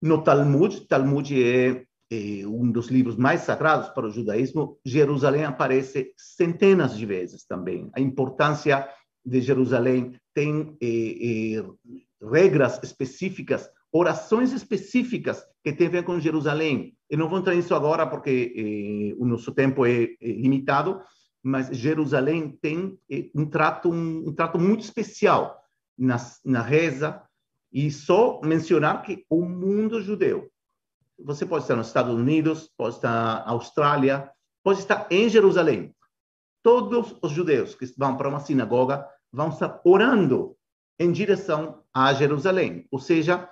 No 0.01 0.21
Talmud, 0.21 0.85
Talmud 0.87 1.43
é, 1.43 1.85
é, 2.11 2.45
um 2.45 2.69
dos 2.69 2.87
livros 2.87 3.15
mais 3.15 3.41
sagrados 3.41 3.89
para 3.89 4.05
o 4.05 4.11
judaísmo, 4.11 4.77
Jerusalém 4.85 5.45
aparece 5.45 6.13
centenas 6.17 6.97
de 6.97 7.05
vezes 7.05 7.45
também. 7.45 7.89
A 7.93 8.01
importância 8.01 8.87
de 9.25 9.41
Jerusalém 9.41 10.19
tem 10.33 10.77
é, 10.81 11.57
é, 11.57 11.65
regras 12.21 12.81
específicas, 12.83 13.69
orações 13.91 14.51
específicas 14.51 15.43
que 15.63 15.71
têm 15.71 15.87
a 15.87 15.91
ver 15.91 16.03
com 16.03 16.19
Jerusalém. 16.19 16.97
Eu 17.09 17.17
não 17.17 17.29
vou 17.29 17.39
entrar 17.39 17.55
nisso 17.55 17.73
agora 17.73 18.05
porque 18.05 18.53
eh, 18.55 19.15
o 19.21 19.25
nosso 19.25 19.53
tempo 19.53 19.85
é, 19.85 20.03
é 20.03 20.17
limitado, 20.19 20.99
mas 21.43 21.75
Jerusalém 21.75 22.57
tem 22.61 22.97
um 23.35 23.45
trato 23.45 23.91
um, 23.91 24.29
um 24.29 24.33
trato 24.33 24.57
muito 24.57 24.81
especial 24.81 25.61
na, 25.97 26.17
na 26.45 26.61
reza. 26.61 27.21
E 27.71 27.91
só 27.91 28.39
mencionar 28.43 29.01
que 29.01 29.25
o 29.29 29.43
mundo 29.43 30.01
judeu 30.01 30.49
você 31.17 31.45
pode 31.45 31.63
estar 31.63 31.75
nos 31.75 31.87
Estados 31.87 32.13
Unidos 32.13 32.71
pode 32.77 32.95
estar 32.95 33.11
na 33.45 33.51
Austrália 33.51 34.31
pode 34.63 34.79
estar 34.79 35.07
em 35.11 35.27
Jerusalém. 35.27 35.93
Todos 36.63 37.15
os 37.21 37.31
judeus 37.31 37.75
que 37.75 37.85
vão 37.97 38.15
para 38.15 38.29
uma 38.29 38.39
sinagoga 38.39 39.05
vão 39.31 39.49
estar 39.49 39.81
orando 39.83 40.55
em 40.97 41.11
direção 41.11 41.83
a 41.93 42.13
Jerusalém, 42.13 42.87
ou 42.89 42.99
seja, 42.99 43.49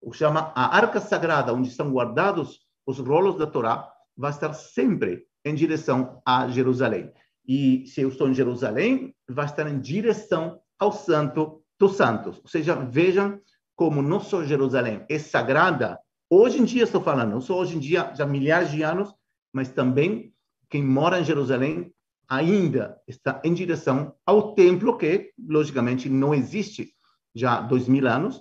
o 0.00 0.12
chama 0.12 0.52
a 0.54 0.76
Arca 0.76 1.00
Sagrada, 1.00 1.52
onde 1.52 1.68
estão 1.68 1.90
guardados 1.90 2.60
os 2.86 2.98
rolos 2.98 3.36
da 3.36 3.46
Torá, 3.46 3.92
vai 4.16 4.30
estar 4.30 4.52
sempre 4.54 5.26
em 5.44 5.54
direção 5.54 6.22
a 6.24 6.48
Jerusalém. 6.48 7.12
E 7.46 7.86
se 7.86 8.00
eu 8.00 8.08
estou 8.08 8.28
em 8.28 8.34
Jerusalém, 8.34 9.14
vai 9.28 9.44
estar 9.44 9.66
em 9.68 9.78
direção 9.78 10.60
ao 10.78 10.92
Santo 10.92 11.62
dos 11.78 11.96
Santos. 11.96 12.38
Ou 12.38 12.48
seja, 12.48 12.74
vejam 12.74 13.40
como 13.76 14.00
não 14.00 14.20
só 14.20 14.44
Jerusalém 14.44 15.04
é 15.08 15.18
sagrada, 15.18 15.98
hoje 16.30 16.58
em 16.58 16.64
dia 16.64 16.84
estou 16.84 17.02
falando, 17.02 17.32
não 17.32 17.40
só 17.40 17.58
hoje 17.58 17.76
em 17.76 17.80
dia, 17.80 18.12
já 18.14 18.24
milhares 18.24 18.70
de 18.70 18.82
anos, 18.82 19.12
mas 19.52 19.68
também 19.68 20.32
quem 20.70 20.82
mora 20.82 21.20
em 21.20 21.24
Jerusalém 21.24 21.92
ainda 22.28 22.98
está 23.06 23.40
em 23.44 23.52
direção 23.52 24.14
ao 24.24 24.54
templo 24.54 24.96
que, 24.96 25.32
logicamente, 25.38 26.08
não 26.08 26.34
existe 26.34 26.94
já 27.34 27.58
há 27.58 27.60
dois 27.60 27.88
mil 27.88 28.06
anos, 28.08 28.40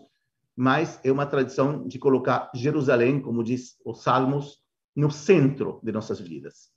mas 0.55 1.00
é 1.03 1.12
uma 1.12 1.25
tradição 1.25 1.88
de 1.88 1.98
colocar 1.98 2.51
Jerusalém, 2.53 3.19
como 3.19 3.43
diz 3.43 3.75
os 3.83 4.03
Salmos, 4.03 4.60
no 4.95 5.12
centro 5.12 5.79
de 5.83 5.91
nossas 5.91 6.19
vidas. 6.19 6.72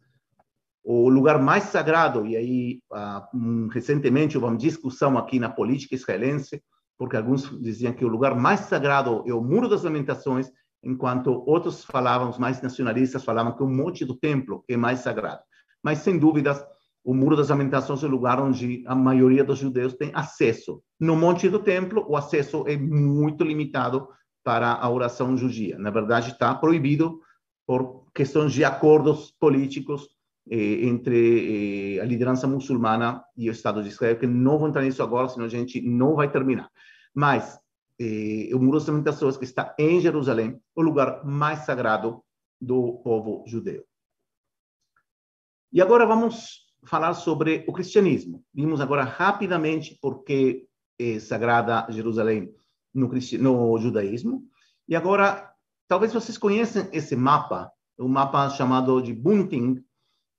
O 0.88 1.08
lugar 1.08 1.42
mais 1.42 1.64
sagrado, 1.64 2.24
e 2.24 2.36
aí 2.36 2.80
uh, 2.92 3.66
recentemente 3.72 4.38
houve 4.38 4.48
uma 4.48 4.56
discussão 4.56 5.18
aqui 5.18 5.40
na 5.40 5.48
política 5.48 5.96
israelense, 5.96 6.62
porque 6.96 7.16
alguns 7.16 7.60
diziam 7.60 7.92
que 7.92 8.04
o 8.04 8.08
lugar 8.08 8.36
mais 8.36 8.60
sagrado 8.60 9.24
é 9.26 9.34
o 9.34 9.42
Muro 9.42 9.68
das 9.68 9.82
Lamentações, 9.82 10.48
enquanto 10.84 11.42
outros 11.44 11.84
falavam, 11.84 12.30
os 12.30 12.38
mais 12.38 12.62
nacionalistas 12.62 13.24
falavam 13.24 13.56
que 13.56 13.64
o 13.64 13.68
Monte 13.68 14.04
do 14.04 14.14
Templo 14.14 14.62
é 14.68 14.76
mais 14.76 15.00
sagrado. 15.00 15.40
Mas, 15.82 15.98
sem 15.98 16.16
dúvidas, 16.16 16.64
o 17.02 17.12
Muro 17.12 17.34
das 17.34 17.48
Lamentações 17.48 18.04
é 18.04 18.06
o 18.06 18.10
lugar 18.10 18.40
onde 18.40 18.84
a 18.86 18.94
maioria 18.94 19.42
dos 19.42 19.58
judeus 19.58 19.94
tem 19.94 20.12
acesso. 20.14 20.80
No 21.00 21.16
Monte 21.16 21.48
do 21.48 21.58
Templo, 21.58 22.06
o 22.08 22.16
acesso 22.16 22.62
é 22.64 22.76
muito 22.76 23.42
limitado 23.42 24.06
para 24.44 24.72
a 24.74 24.88
oração 24.88 25.36
judia. 25.36 25.76
Na 25.80 25.90
verdade, 25.90 26.30
está 26.30 26.54
proibido 26.54 27.18
por 27.66 28.06
questões 28.14 28.52
de 28.52 28.64
acordos 28.64 29.34
políticos 29.40 30.15
eh, 30.48 30.86
entre 30.86 31.96
eh, 31.96 32.00
a 32.00 32.04
liderança 32.04 32.46
muçulmana 32.46 33.24
e 33.36 33.48
o 33.48 33.52
Estado 33.52 33.82
de 33.82 33.88
Israel, 33.88 34.18
que 34.18 34.26
não 34.26 34.58
vou 34.58 34.68
entrar 34.68 34.82
nisso 34.82 35.02
agora, 35.02 35.28
senão 35.28 35.46
a 35.46 35.48
gente 35.48 35.80
não 35.80 36.14
vai 36.14 36.30
terminar. 36.30 36.70
Mas 37.14 37.58
eh, 37.98 38.50
o 38.54 38.58
Muro 38.58 38.78
das 38.78 38.86
Lamentações, 38.86 39.36
que 39.36 39.44
está 39.44 39.74
em 39.78 40.00
Jerusalém, 40.00 40.60
o 40.74 40.82
lugar 40.82 41.24
mais 41.24 41.60
sagrado 41.60 42.22
do 42.60 43.00
povo 43.02 43.44
judeu. 43.46 43.84
E 45.72 45.82
agora 45.82 46.06
vamos 46.06 46.66
falar 46.84 47.14
sobre 47.14 47.64
o 47.66 47.72
cristianismo. 47.72 48.44
Vimos 48.54 48.80
agora 48.80 49.02
rapidamente 49.02 49.98
porque 50.00 50.66
é 50.98 51.18
sagrada 51.18 51.86
Jerusalém 51.90 52.54
no, 52.94 53.10
no 53.40 53.78
judaísmo. 53.78 54.44
E 54.88 54.94
agora, 54.94 55.52
talvez 55.88 56.12
vocês 56.12 56.38
conheçam 56.38 56.88
esse 56.92 57.16
mapa, 57.16 57.70
o 57.98 58.04
um 58.04 58.08
mapa 58.08 58.48
chamado 58.50 59.02
de 59.02 59.12
Bunting, 59.12 59.84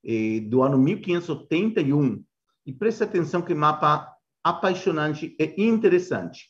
eh, 0.03 0.41
do 0.41 0.61
ano 0.61 0.77
1581. 0.77 2.23
E 2.65 2.73
preste 2.73 3.03
atenção 3.03 3.41
que 3.41 3.53
mapa 3.53 4.13
apaixonante 4.43 5.35
e 5.39 5.63
interessante. 5.63 6.49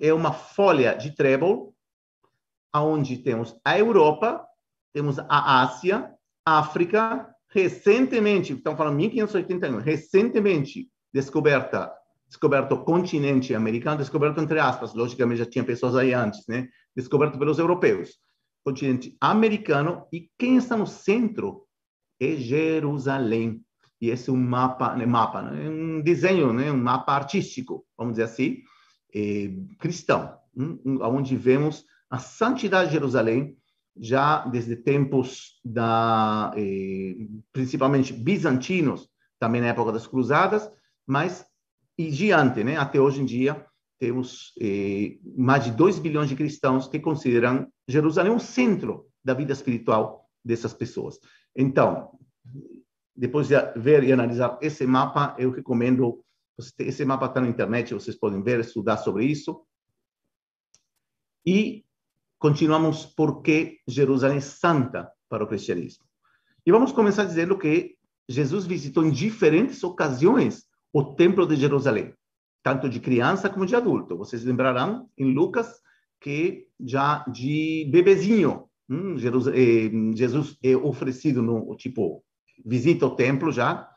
É 0.00 0.12
uma 0.12 0.32
folha 0.32 0.94
de 0.94 1.14
trébol, 1.14 1.74
onde 2.74 3.18
temos 3.18 3.58
a 3.64 3.78
Europa, 3.78 4.44
temos 4.92 5.18
a 5.18 5.62
Ásia, 5.62 6.12
África, 6.44 7.28
recentemente, 7.50 8.52
estamos 8.52 8.78
falando 8.78 8.96
1581, 8.96 9.78
recentemente 9.78 10.88
descoberta, 11.12 11.92
descoberto 12.28 12.72
o 12.72 12.84
continente 12.84 13.54
americano, 13.54 13.98
descoberto 13.98 14.40
entre 14.40 14.58
aspas, 14.58 14.94
logicamente 14.94 15.38
já 15.38 15.46
tinha 15.46 15.64
pessoas 15.64 15.94
aí 15.94 16.12
antes, 16.12 16.46
né? 16.48 16.68
Descoberto 16.94 17.38
pelos 17.38 17.58
europeus. 17.58 18.18
Continente 18.64 19.16
americano 19.20 20.06
e 20.12 20.28
quem 20.38 20.56
está 20.56 20.76
no 20.76 20.86
centro 20.86 21.65
é 22.20 22.36
Jerusalém. 22.36 23.62
E 24.00 24.10
esse 24.10 24.28
é 24.28 24.32
um 24.32 24.36
mapa, 24.36 24.94
né, 24.94 25.06
mapa, 25.06 25.42
né? 25.42 25.68
um 25.68 26.02
desenho, 26.02 26.52
né? 26.52 26.70
um 26.70 26.76
mapa 26.76 27.12
artístico, 27.12 27.86
vamos 27.96 28.14
dizer 28.14 28.24
assim. 28.24 28.58
eh, 29.14 29.50
cristão, 29.78 30.36
um, 30.54 30.98
onde 31.02 31.36
vemos 31.36 31.84
a 32.10 32.18
santidade 32.18 32.88
de 32.88 32.94
Jerusalém 32.94 33.56
já 33.98 34.44
desde 34.46 34.76
tempos 34.76 35.60
da 35.64 36.52
eh, 36.56 37.16
principalmente 37.52 38.12
bizantinos, 38.12 39.08
também 39.38 39.60
na 39.60 39.68
época 39.68 39.92
das 39.92 40.06
cruzadas, 40.06 40.70
mas 41.06 41.46
e 41.98 42.10
diante, 42.10 42.62
né, 42.62 42.76
até 42.76 43.00
hoje 43.00 43.22
em 43.22 43.24
dia 43.24 43.64
temos 43.98 44.52
eh, 44.60 45.16
mais 45.36 45.64
de 45.64 45.70
2 45.70 45.98
bilhões 45.98 46.28
de 46.28 46.36
cristãos 46.36 46.86
que 46.86 47.00
consideram 47.00 47.66
Jerusalém 47.88 48.32
um 48.32 48.38
centro 48.38 49.06
da 49.24 49.32
vida 49.32 49.52
espiritual 49.52 50.28
dessas 50.44 50.74
pessoas. 50.74 51.18
Então, 51.56 52.16
depois 53.14 53.48
de 53.48 53.54
ver 53.76 54.04
e 54.04 54.12
analisar 54.12 54.58
esse 54.60 54.86
mapa, 54.86 55.34
eu 55.38 55.50
recomendo 55.50 56.22
esse 56.78 57.04
mapa 57.04 57.26
está 57.26 57.40
na 57.40 57.48
internet, 57.48 57.92
vocês 57.92 58.16
podem 58.16 58.42
ver, 58.42 58.60
estudar 58.60 58.96
sobre 58.96 59.24
isso. 59.26 59.62
E 61.44 61.84
continuamos 62.38 63.04
por 63.04 63.42
que 63.42 63.80
Jerusalém 63.86 64.38
é 64.38 64.40
santa 64.40 65.10
para 65.28 65.44
o 65.44 65.46
cristianismo. 65.46 66.04
E 66.64 66.72
vamos 66.72 66.92
começar 66.92 67.24
dizendo 67.24 67.58
que 67.58 67.96
Jesus 68.28 68.66
visitou 68.66 69.04
em 69.04 69.10
diferentes 69.10 69.84
ocasiões 69.84 70.66
o 70.92 71.14
templo 71.14 71.46
de 71.46 71.56
Jerusalém, 71.56 72.14
tanto 72.62 72.88
de 72.88 73.00
criança 73.00 73.50
como 73.50 73.66
de 73.66 73.76
adulto. 73.76 74.16
Vocês 74.16 74.42
lembrarão 74.42 75.08
em 75.16 75.32
Lucas 75.32 75.80
que 76.20 76.68
já 76.80 77.24
de 77.28 77.86
bebezinho, 77.92 78.68
hum, 78.88 79.16
eh, 79.18 80.16
Jesus 80.16 80.58
é 80.62 80.76
oferecido 80.76 81.42
no 81.42 81.74
tipo 81.76 82.22
visita 82.64 83.06
o 83.06 83.14
templo 83.14 83.52
já 83.52 83.88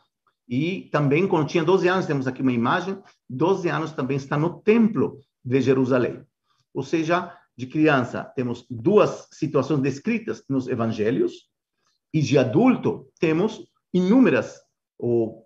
e 0.49 0.89
também, 0.91 1.27
quando 1.27 1.47
tinha 1.47 1.63
12 1.63 1.87
anos, 1.87 2.07
temos 2.07 2.25
aqui 2.25 2.41
uma 2.41 2.51
imagem, 2.51 2.97
12 3.29 3.69
anos 3.69 3.91
também 3.91 4.17
está 4.17 4.35
no 4.35 4.59
templo 4.61 5.19
de 5.45 5.61
Jerusalém. 5.61 6.25
Ou 6.73 6.81
seja, 6.81 7.37
de 7.55 7.67
criança, 7.67 8.23
temos 8.35 8.65
duas 8.67 9.27
situações 9.31 9.81
descritas 9.81 10.43
nos 10.49 10.67
evangelhos, 10.67 11.49
e 12.11 12.21
de 12.21 12.39
adulto, 12.39 13.07
temos 13.19 13.63
inúmeras, 13.93 14.59
ou 14.97 15.45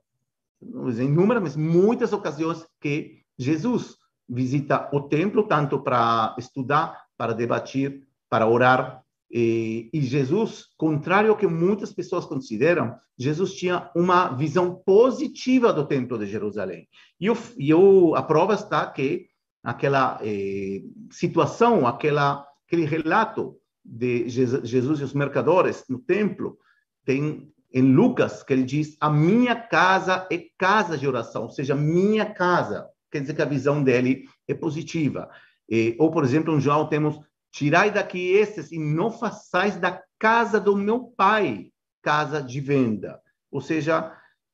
não 0.61 0.85
dizer 0.85 1.03
inúmeras, 1.03 1.43
mas 1.43 1.55
muitas 1.57 2.13
ocasiões 2.13 2.65
que 2.79 3.23
Jesus 3.37 3.97
visita 4.29 4.89
o 4.93 5.01
templo, 5.01 5.43
tanto 5.43 5.81
para 5.81 6.33
estudar, 6.39 7.03
para 7.17 7.33
debater, 7.33 8.07
para 8.29 8.47
orar, 8.47 9.02
e, 9.35 9.89
e, 9.91 9.99
Jesus, 9.99 10.67
contrário 10.77 11.31
ao 11.31 11.35
que 11.35 11.47
muitas 11.47 11.91
pessoas 11.91 12.23
consideram, 12.23 12.95
Jesus 13.17 13.55
tinha 13.55 13.89
uma 13.95 14.29
visão 14.29 14.75
positiva 14.85 15.73
do 15.73 15.87
Templo 15.87 16.19
de 16.19 16.27
Jerusalém. 16.27 16.87
E, 17.19 17.25
eu, 17.25 17.37
e 17.57 17.67
eu, 17.71 18.15
a 18.15 18.21
prova 18.21 18.53
está 18.53 18.85
que 18.85 19.25
aquela 19.63 20.19
eh, 20.21 20.83
situação, 21.09 21.87
aquela, 21.87 22.45
aquele 22.67 22.85
relato 22.85 23.57
de 23.83 24.29
Jesus 24.29 24.99
e 24.99 25.03
os 25.03 25.13
mercadores 25.13 25.83
no 25.89 25.97
templo, 25.97 26.59
tem 27.03 27.51
em 27.73 27.81
Lucas 27.81 28.43
que 28.43 28.53
ele 28.53 28.63
diz: 28.63 28.95
A 28.99 29.09
minha 29.09 29.55
casa 29.55 30.27
é 30.31 30.45
casa 30.59 30.95
de 30.95 31.07
oração, 31.07 31.43
ou 31.43 31.49
seja, 31.49 31.73
minha 31.73 32.25
casa. 32.25 32.87
Quer 33.11 33.21
dizer 33.21 33.33
que 33.33 33.41
a 33.41 33.45
visão 33.45 33.83
dele 33.83 34.25
é 34.47 34.53
positiva. 34.53 35.27
E, 35.67 35.95
ou, 35.97 36.11
por 36.11 36.23
exemplo, 36.23 36.55
em 36.55 36.61
João 36.61 36.87
temos 36.87 37.19
Tirai 37.53 37.91
daqui 37.91 38.19
estes 38.31 38.71
e 38.71 38.79
não 38.79 39.11
façais 39.11 39.77
da 39.77 40.01
casa 40.17 40.59
do 40.59 40.75
meu 40.75 41.05
pai 41.15 41.71
casa 42.01 42.41
de 42.41 42.59
venda. 42.59 43.21
Ou 43.51 43.61
seja, 43.61 44.11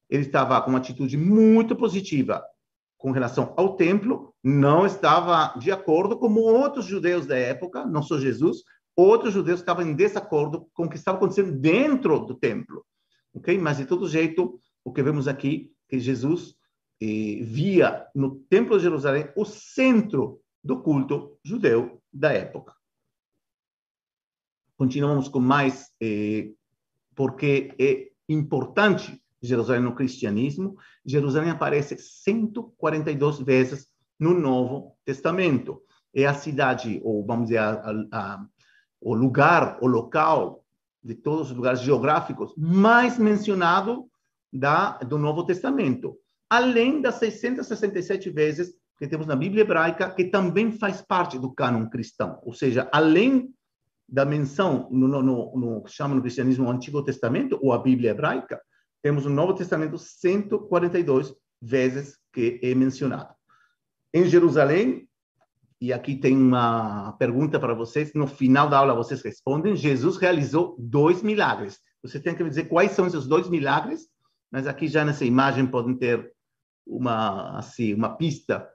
ele 0.09 0.23
estava 0.23 0.61
com 0.61 0.69
uma 0.69 0.79
atitude 0.79 1.17
muito 1.17 1.75
positiva 1.75 2.43
com 2.97 3.11
relação 3.11 3.53
ao 3.55 3.77
templo, 3.77 4.35
não 4.43 4.85
estava 4.85 5.57
de 5.57 5.71
acordo 5.71 6.19
como 6.19 6.41
outros 6.41 6.85
judeus 6.85 7.25
da 7.25 7.37
época, 7.37 7.85
não 7.85 8.03
só 8.03 8.19
Jesus, 8.19 8.63
outros 8.95 9.33
judeus 9.33 9.61
estavam 9.61 9.87
em 9.87 9.95
desacordo 9.95 10.67
com 10.73 10.83
o 10.83 10.89
que 10.89 10.97
estava 10.97 11.17
acontecendo 11.17 11.53
dentro 11.53 12.19
do 12.19 12.35
templo. 12.35 12.85
OK? 13.33 13.57
Mas 13.57 13.77
de 13.77 13.85
todo 13.85 14.09
jeito, 14.09 14.59
o 14.83 14.91
que 14.91 15.01
vemos 15.01 15.29
aqui 15.29 15.71
que 15.87 15.97
Jesus 15.97 16.55
eh, 17.01 17.39
via 17.41 18.05
no 18.13 18.35
templo 18.49 18.75
de 18.75 18.83
Jerusalém 18.83 19.29
o 19.33 19.45
centro 19.45 20.41
do 20.61 20.81
culto 20.81 21.37
judeu 21.41 22.01
da 22.11 22.33
época. 22.33 22.78
Continuamos 24.79 25.27
com 25.27 25.41
mais, 25.41 25.89
eh, 26.01 26.51
porque 27.13 27.75
é 27.77 28.11
importante 28.29 29.21
Jerusalém 29.41 29.83
no 29.83 29.93
cristianismo. 29.93 30.77
Jerusalém 31.05 31.49
aparece 31.49 31.97
142 31.97 33.39
vezes 33.41 33.89
no 34.17 34.33
Novo 34.33 34.95
Testamento. 35.03 35.81
É 36.15 36.25
a 36.25 36.33
cidade, 36.33 37.01
ou 37.03 37.25
vamos 37.25 37.47
dizer, 37.47 37.59
a, 37.59 37.91
a, 38.13 38.45
o 39.01 39.13
lugar, 39.13 39.79
o 39.81 39.85
local 39.85 40.63
de 41.03 41.13
todos 41.13 41.51
os 41.51 41.57
lugares 41.57 41.81
geográficos 41.81 42.53
mais 42.55 43.17
mencionado 43.17 44.05
da, 44.49 44.97
do 44.99 45.17
Novo 45.17 45.45
Testamento, 45.45 46.15
além 46.49 47.01
das 47.01 47.15
667 47.15 48.29
vezes 48.29 48.73
que 48.97 49.09
temos 49.09 49.27
na 49.27 49.35
Bíblia 49.35 49.63
hebraica, 49.63 50.09
que 50.09 50.23
também 50.23 50.71
faz 50.71 51.01
parte 51.01 51.37
do 51.37 51.51
cânon 51.51 51.89
cristão, 51.89 52.39
ou 52.43 52.53
seja, 52.53 52.87
além 52.93 53.53
da 54.11 54.25
menção 54.25 54.87
no, 54.91 55.07
no, 55.07 55.21
no, 55.21 55.57
no 55.57 55.87
chama 55.87 56.15
no 56.15 56.21
cristianismo 56.21 56.65
o 56.65 56.71
Antigo 56.71 57.03
Testamento 57.03 57.59
ou 57.61 57.73
a 57.73 57.77
Bíblia 57.77 58.11
hebraica, 58.11 58.59
temos 59.01 59.25
no 59.25 59.31
Novo 59.31 59.53
Testamento 59.53 59.97
142 59.97 61.33
vezes 61.61 62.17
que 62.33 62.59
é 62.61 62.73
mencionado. 62.73 63.33
Em 64.13 64.25
Jerusalém, 64.25 65.07
e 65.79 65.93
aqui 65.93 66.15
tem 66.15 66.35
uma 66.35 67.13
pergunta 67.13 67.59
para 67.59 67.73
vocês, 67.73 68.13
no 68.13 68.27
final 68.27 68.69
da 68.69 68.77
aula 68.77 68.95
vocês 68.95 69.21
respondem, 69.21 69.75
Jesus 69.75 70.17
realizou 70.17 70.75
dois 70.77 71.21
milagres. 71.21 71.79
Vocês 72.03 72.21
têm 72.21 72.35
que 72.35 72.43
me 72.43 72.49
dizer 72.49 72.65
quais 72.65 72.91
são 72.91 73.07
esses 73.07 73.27
dois 73.27 73.49
milagres, 73.49 74.07
mas 74.51 74.67
aqui 74.67 74.87
já 74.87 75.05
nessa 75.05 75.23
imagem 75.23 75.65
podem 75.67 75.95
ter 75.95 76.31
uma 76.85 77.57
assim 77.57 77.93
uma 77.93 78.15
pista 78.15 78.67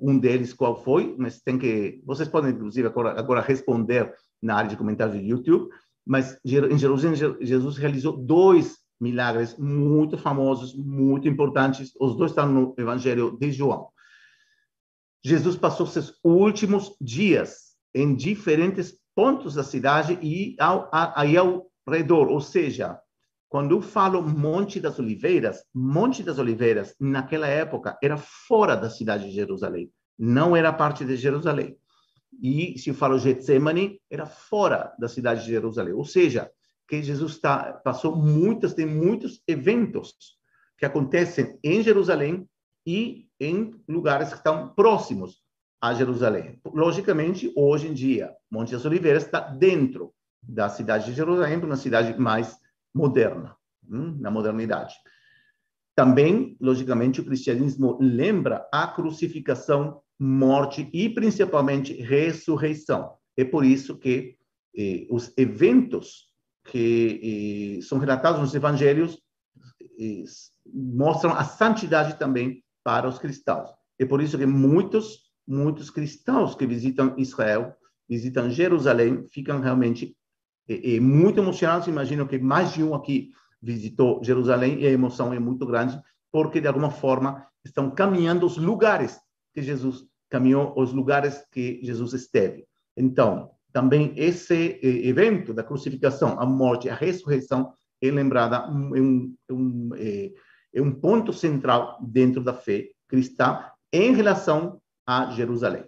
um 0.00 0.18
deles 0.18 0.52
qual 0.52 0.82
foi, 0.82 1.14
mas 1.18 1.40
tem 1.40 1.58
que 1.58 2.00
vocês 2.04 2.28
podem 2.28 2.52
inclusive 2.52 2.86
agora, 2.86 3.18
agora 3.18 3.40
responder 3.40 4.14
na 4.42 4.56
área 4.56 4.70
de 4.70 4.76
comentários 4.76 5.16
do 5.16 5.22
YouTube, 5.22 5.70
mas 6.04 6.38
em 6.44 6.78
Jerusalém, 6.78 7.16
Jesus 7.40 7.76
realizou 7.76 8.16
dois 8.16 8.78
milagres 9.00 9.56
muito 9.56 10.18
famosos, 10.18 10.74
muito 10.74 11.28
importantes. 11.28 11.92
Os 12.00 12.16
dois 12.16 12.30
estão 12.30 12.48
no 12.48 12.74
Evangelho 12.78 13.36
de 13.38 13.50
João. 13.52 13.88
Jesus 15.24 15.56
passou 15.56 15.86
seus 15.86 16.18
últimos 16.24 16.96
dias 17.00 17.76
em 17.94 18.14
diferentes 18.14 18.96
pontos 19.14 19.54
da 19.54 19.62
cidade 19.62 20.18
e 20.22 20.56
ao, 20.58 20.88
aí 20.92 21.36
ao 21.36 21.66
redor, 21.88 22.28
ou 22.28 22.40
seja, 22.40 22.98
quando 23.48 23.72
eu 23.72 23.82
falo 23.82 24.22
Monte 24.22 24.80
das 24.80 24.98
Oliveiras, 24.98 25.64
Monte 25.74 26.22
das 26.22 26.38
Oliveiras, 26.38 26.94
naquela 26.98 27.46
época, 27.46 27.98
era 28.02 28.16
fora 28.16 28.74
da 28.74 28.88
cidade 28.88 29.24
de 29.24 29.34
Jerusalém, 29.34 29.92
não 30.18 30.56
era 30.56 30.72
parte 30.72 31.04
de 31.04 31.16
Jerusalém. 31.16 31.76
E 32.40 32.78
se 32.78 32.90
eu 32.90 32.94
falo 32.94 33.18
Getsemane, 33.18 34.00
era 34.10 34.26
fora 34.26 34.94
da 34.98 35.08
cidade 35.08 35.44
de 35.44 35.50
Jerusalém. 35.50 35.94
Ou 35.94 36.04
seja, 36.04 36.50
que 36.88 37.02
Jesus 37.02 37.38
tá, 37.38 37.72
passou 37.84 38.14
muitas, 38.16 38.74
tem 38.74 38.86
muitos 38.86 39.42
eventos 39.46 40.36
que 40.76 40.84
acontecem 40.84 41.58
em 41.62 41.82
Jerusalém 41.82 42.48
e 42.86 43.28
em 43.38 43.80
lugares 43.88 44.28
que 44.30 44.36
estão 44.36 44.68
próximos 44.74 45.42
a 45.80 45.94
Jerusalém. 45.94 46.60
Logicamente, 46.64 47.52
hoje 47.56 47.88
em 47.88 47.94
dia, 47.94 48.32
Monte 48.50 48.72
das 48.72 48.84
Oliveiras 48.84 49.24
está 49.24 49.40
dentro 49.40 50.12
da 50.42 50.68
cidade 50.68 51.06
de 51.06 51.12
Jerusalém, 51.12 51.58
uma 51.58 51.76
cidade 51.76 52.18
mais 52.18 52.56
moderna, 52.94 53.56
hum, 53.88 54.16
na 54.20 54.30
modernidade. 54.30 54.94
Também, 55.94 56.56
logicamente, 56.60 57.20
o 57.20 57.24
cristianismo 57.24 57.98
lembra 58.00 58.66
a 58.72 58.86
crucificação 58.86 60.02
morte 60.22 60.88
e 60.92 61.08
principalmente 61.08 61.92
ressurreição. 61.94 63.14
É 63.36 63.44
por 63.44 63.64
isso 63.64 63.98
que 63.98 64.36
eh, 64.76 65.06
os 65.10 65.32
eventos 65.36 66.32
que 66.64 67.78
eh, 67.78 67.82
são 67.82 67.98
relatados 67.98 68.40
nos 68.40 68.54
evangelhos 68.54 69.18
eh, 69.98 70.24
mostram 70.72 71.32
a 71.32 71.44
santidade 71.44 72.18
também 72.18 72.62
para 72.84 73.08
os 73.08 73.18
cristãos. 73.18 73.70
É 73.98 74.04
por 74.04 74.22
isso 74.22 74.38
que 74.38 74.46
muitos, 74.46 75.30
muitos 75.46 75.90
cristãos 75.90 76.54
que 76.54 76.66
visitam 76.66 77.14
Israel, 77.18 77.74
visitam 78.08 78.50
Jerusalém, 78.50 79.26
ficam 79.28 79.60
realmente 79.60 80.16
eh, 80.68 80.96
eh, 80.96 81.00
muito 81.00 81.40
emocionados. 81.40 81.88
Imagino 81.88 82.28
que 82.28 82.38
mais 82.38 82.72
de 82.72 82.82
um 82.82 82.94
aqui 82.94 83.30
visitou 83.60 84.22
Jerusalém 84.22 84.80
e 84.80 84.86
a 84.86 84.90
emoção 84.90 85.32
é 85.32 85.38
muito 85.38 85.66
grande, 85.66 86.00
porque 86.30 86.60
de 86.60 86.68
alguma 86.68 86.90
forma 86.90 87.46
estão 87.64 87.90
caminhando 87.90 88.46
os 88.46 88.56
lugares 88.56 89.18
que 89.54 89.62
Jesus 89.62 90.04
caminhou 90.32 90.72
os 90.78 90.94
lugares 90.94 91.46
que 91.52 91.78
Jesus 91.84 92.14
esteve. 92.14 92.66
Então, 92.96 93.50
também 93.70 94.14
esse 94.16 94.80
eh, 94.82 95.06
evento 95.06 95.52
da 95.52 95.62
crucificação, 95.62 96.40
a 96.40 96.46
morte, 96.46 96.88
a 96.88 96.94
ressurreição 96.94 97.74
é 98.00 98.10
lembrada 98.10 98.56
é 98.56 98.70
um, 98.70 99.36
um, 99.50 99.90
é, 99.94 100.32
é 100.72 100.80
um 100.80 100.90
ponto 100.90 101.34
central 101.34 101.98
dentro 102.02 102.42
da 102.42 102.54
fé 102.54 102.88
cristã 103.06 103.70
em 103.92 104.14
relação 104.14 104.80
a 105.06 105.30
Jerusalém. 105.32 105.84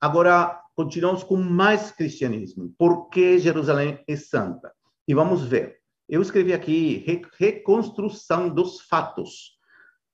Agora, 0.00 0.60
continuamos 0.74 1.22
com 1.22 1.36
mais 1.36 1.92
cristianismo. 1.92 2.74
Por 2.76 3.08
que 3.08 3.38
Jerusalém 3.38 4.02
é 4.08 4.16
santa? 4.16 4.72
E 5.06 5.14
vamos 5.14 5.44
ver. 5.44 5.78
Eu 6.08 6.22
escrevi 6.22 6.52
aqui 6.52 7.04
reconstrução 7.38 8.48
dos 8.48 8.80
fatos. 8.80 9.58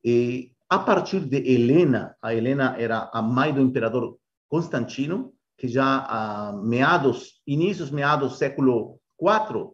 E 0.05 0.56
a 0.69 0.79
partir 0.79 1.21
de 1.21 1.37
Helena, 1.37 2.17
a 2.21 2.35
Helena 2.35 2.77
era 2.79 3.11
a 3.13 3.23
mãe 3.23 3.53
do 3.53 3.61
imperador 3.61 4.19
Constantino, 4.49 5.33
que 5.57 5.69
já 5.69 6.05
a 6.09 6.53
meados, 6.53 7.41
inícios 7.47 7.91
meados 7.91 8.33
do 8.33 8.37
século 8.37 9.01
IV, 9.21 9.71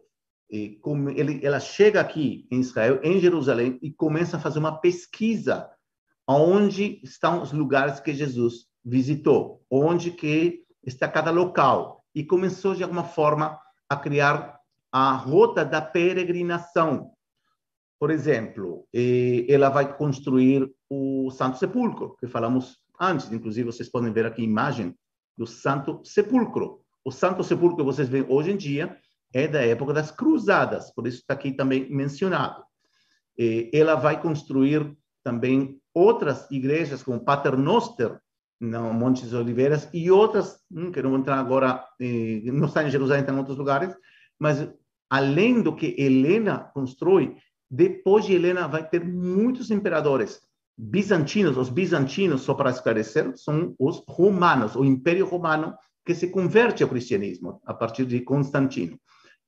ela 1.41 1.59
chega 1.59 1.99
aqui 1.99 2.47
em 2.51 2.59
Israel, 2.59 2.99
em 3.03 3.19
Jerusalém, 3.19 3.79
e 3.81 3.91
começa 3.91 4.37
a 4.37 4.39
fazer 4.39 4.59
uma 4.59 4.79
pesquisa 4.79 5.69
onde 6.27 7.01
estão 7.03 7.41
os 7.41 7.51
lugares 7.51 7.99
que 7.99 8.13
Jesus 8.13 8.67
visitou, 8.85 9.65
onde 9.69 10.11
que 10.11 10.63
está 10.85 11.07
cada 11.07 11.31
local, 11.31 12.05
e 12.13 12.23
começou 12.23 12.75
de 12.75 12.83
alguma 12.83 13.03
forma 13.03 13.59
a 13.89 13.95
criar 13.95 14.59
a 14.91 15.13
rota 15.13 15.65
da 15.65 15.81
peregrinação. 15.81 17.11
Por 17.99 18.11
exemplo, 18.11 18.87
ela 19.49 19.69
vai 19.69 19.97
construir 19.97 20.71
o 20.93 21.31
Santo 21.31 21.57
Sepulcro, 21.57 22.15
que 22.19 22.27
falamos 22.27 22.77
antes, 22.99 23.31
inclusive 23.31 23.71
vocês 23.71 23.89
podem 23.89 24.11
ver 24.11 24.25
aqui 24.25 24.41
a 24.41 24.45
imagem 24.45 24.95
do 25.37 25.47
Santo 25.47 26.01
Sepulcro. 26.03 26.81
O 27.03 27.11
Santo 27.11 27.43
Sepulcro 27.43 27.77
que 27.77 27.83
vocês 27.83 28.07
veem 28.07 28.25
hoje 28.29 28.51
em 28.51 28.57
dia 28.57 28.97
é 29.33 29.47
da 29.47 29.61
época 29.61 29.93
das 29.93 30.11
Cruzadas, 30.11 30.93
por 30.93 31.07
isso 31.07 31.19
está 31.19 31.33
aqui 31.33 31.51
também 31.51 31.89
mencionado. 31.89 32.63
Ela 33.73 33.95
vai 33.95 34.21
construir 34.21 34.95
também 35.23 35.81
outras 35.93 36.49
igrejas, 36.51 37.01
como 37.01 37.23
Paternoster, 37.23 38.19
no 38.59 38.93
Monte 38.93 39.23
das 39.23 39.33
Oliveiras, 39.33 39.89
e 39.91 40.11
outras, 40.11 40.59
hum, 40.71 40.91
que 40.91 41.01
não 41.01 41.09
vou 41.09 41.19
entrar 41.19 41.39
agora, 41.39 41.83
não 41.99 42.67
está 42.67 42.83
em 42.83 42.91
Jerusalém, 42.91 43.21
está 43.21 43.33
em 43.33 43.37
outros 43.37 43.57
lugares, 43.57 43.93
mas 44.39 44.69
além 45.09 45.61
do 45.61 45.75
que 45.75 45.95
Helena 45.97 46.59
constrói, 46.73 47.35
depois 47.69 48.25
de 48.25 48.33
Helena 48.33 48.67
vai 48.67 48.87
ter 48.87 49.03
muitos 49.03 49.71
imperadores 49.71 50.39
bizantinos. 50.77 51.57
Os 51.57 51.69
bizantinos, 51.69 52.41
só 52.41 52.53
para 52.53 52.69
esclarecer, 52.69 53.37
são 53.37 53.75
os 53.79 54.03
romanos, 54.07 54.75
o 54.75 54.83
Império 54.85 55.25
Romano 55.25 55.75
que 56.05 56.13
se 56.13 56.27
converte 56.27 56.83
ao 56.83 56.89
cristianismo 56.89 57.61
a 57.65 57.73
partir 57.73 58.05
de 58.05 58.19
Constantino. 58.21 58.99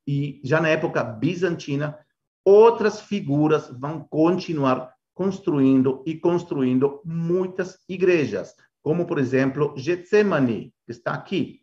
E 0.06 0.40
já 0.44 0.60
na 0.60 0.68
época 0.68 1.02
bizantina, 1.02 1.98
outras 2.44 3.00
figuras 3.00 3.68
vão 3.78 4.00
continuar 4.08 4.94
construindo 5.12 6.02
e 6.06 6.14
construindo 6.14 7.00
muitas 7.04 7.78
igrejas, 7.88 8.54
como 8.82 9.06
por 9.06 9.18
exemplo 9.18 9.74
Getsemane, 9.76 10.72
que 10.84 10.92
está 10.92 11.12
aqui, 11.12 11.62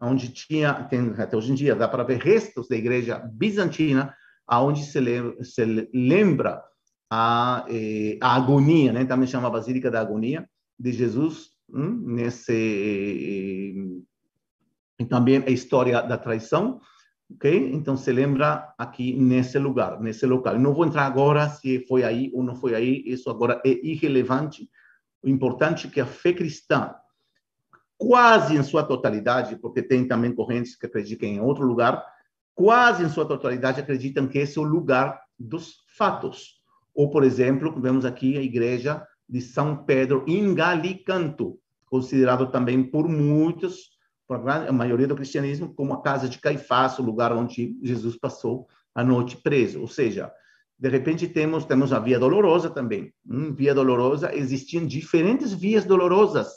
onde 0.00 0.28
tinha 0.30 0.72
tem, 0.84 1.12
até 1.18 1.36
hoje 1.36 1.52
em 1.52 1.54
dia 1.54 1.76
dá 1.76 1.86
para 1.86 2.04
ver 2.04 2.18
restos 2.18 2.68
da 2.68 2.76
igreja 2.76 3.18
bizantina, 3.18 4.14
aonde 4.46 4.84
se 4.84 4.98
lembra, 4.98 5.44
se 5.44 5.64
lembra 5.92 6.62
a, 7.14 7.66
eh, 7.68 8.16
a 8.22 8.34
agonia, 8.34 8.90
né? 8.90 9.04
Também 9.04 9.26
chama 9.26 9.50
Basílica 9.50 9.90
da 9.90 10.00
Agonia 10.00 10.48
de 10.78 10.92
Jesus 10.92 11.50
hum, 11.68 12.00
nesse 12.06 12.54
e 14.98 15.04
também 15.04 15.44
a 15.46 15.50
história 15.50 16.00
da 16.00 16.16
traição 16.16 16.80
ok? 17.34 17.70
Então 17.74 17.98
se 17.98 18.10
lembra 18.10 18.72
aqui 18.78 19.14
nesse 19.14 19.58
lugar, 19.58 20.00
nesse 20.00 20.24
local. 20.24 20.58
Não 20.58 20.72
vou 20.72 20.86
entrar 20.86 21.04
agora 21.04 21.50
se 21.50 21.84
foi 21.86 22.02
aí 22.02 22.30
ou 22.32 22.42
não 22.42 22.54
foi 22.54 22.74
aí, 22.74 23.02
isso 23.04 23.28
agora 23.28 23.60
é 23.62 23.70
irrelevante. 23.86 24.70
O 25.22 25.28
importante 25.28 25.86
é 25.86 25.90
que 25.90 26.00
a 26.00 26.06
fé 26.06 26.32
cristã, 26.32 26.94
quase 27.98 28.56
em 28.56 28.62
sua 28.62 28.82
totalidade, 28.84 29.56
porque 29.56 29.82
tem 29.82 30.08
também 30.08 30.34
correntes 30.34 30.76
que 30.76 30.86
acreditam 30.86 31.28
em 31.28 31.40
outro 31.40 31.66
lugar, 31.66 32.02
quase 32.54 33.04
em 33.04 33.08
sua 33.10 33.26
totalidade 33.26 33.80
acreditam 33.80 34.26
que 34.26 34.38
esse 34.38 34.58
é 34.58 34.60
o 34.62 34.64
lugar 34.64 35.20
dos 35.38 35.84
fatos. 35.96 36.61
Ou, 36.94 37.10
por 37.10 37.24
exemplo, 37.24 37.80
vemos 37.80 38.04
aqui 38.04 38.36
a 38.36 38.42
igreja 38.42 39.06
de 39.28 39.40
São 39.40 39.84
Pedro 39.84 40.24
em 40.26 40.54
Galicanto, 40.54 41.58
considerado 41.86 42.50
também 42.50 42.82
por 42.82 43.08
muitos 43.08 43.92
a 44.28 44.72
maioria 44.72 45.06
do 45.06 45.16
cristianismo, 45.16 45.74
como 45.74 45.92
a 45.92 46.02
casa 46.02 46.28
de 46.28 46.38
Caifás, 46.38 46.98
o 46.98 47.02
lugar 47.02 47.32
onde 47.32 47.76
Jesus 47.82 48.16
passou 48.16 48.66
a 48.94 49.04
noite 49.04 49.36
preso. 49.36 49.80
Ou 49.80 49.88
seja, 49.88 50.32
de 50.78 50.88
repente 50.88 51.28
temos 51.28 51.64
temos 51.64 51.92
a 51.92 51.98
via 51.98 52.18
dolorosa 52.18 52.70
também. 52.70 53.12
Hum, 53.28 53.54
via 53.54 53.74
dolorosa 53.74 54.34
existiam 54.34 54.86
diferentes 54.86 55.52
vias 55.52 55.84
dolorosas 55.84 56.48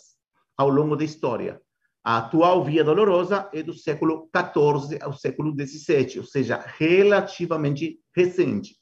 ao 0.57 0.69
longo 0.69 0.95
da 0.95 1.03
história. 1.03 1.61
A 2.03 2.17
atual 2.17 2.63
via 2.63 2.83
dolorosa 2.83 3.49
é 3.51 3.63
do 3.63 3.73
século 3.73 4.29
XIV 4.35 4.99
ao 5.01 5.11
século 5.11 5.53
XVII, 5.53 6.19
ou 6.19 6.23
seja, 6.23 6.63
relativamente 6.77 7.99
recente. 8.15 8.75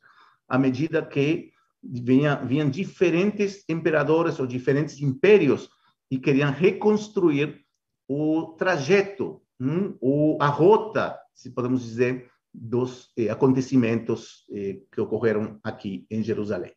À 0.48 0.58
medida 0.58 1.06
que 1.06 1.52
vinha, 1.84 2.36
vinham 2.36 2.70
diferentes 2.70 3.64
imperadores 3.68 4.40
ou 4.40 4.48
diferentes 4.48 5.02
impérios 5.02 5.70
e 6.10 6.18
queriam 6.18 6.52
reconstruir 6.52 7.66
o 8.08 8.54
trajeto, 8.58 9.42
hum, 9.60 9.98
ou 10.00 10.38
a 10.42 10.48
rota, 10.48 11.20
se 11.34 11.50
podemos 11.52 11.84
dizer, 11.84 12.30
dos 12.54 13.12
eh, 13.18 13.30
acontecimentos 13.30 14.46
eh, 14.52 14.82
que 14.92 15.02
ocorreram 15.02 15.60
aqui 15.64 16.06
em 16.10 16.22
Jerusalém. 16.22 16.74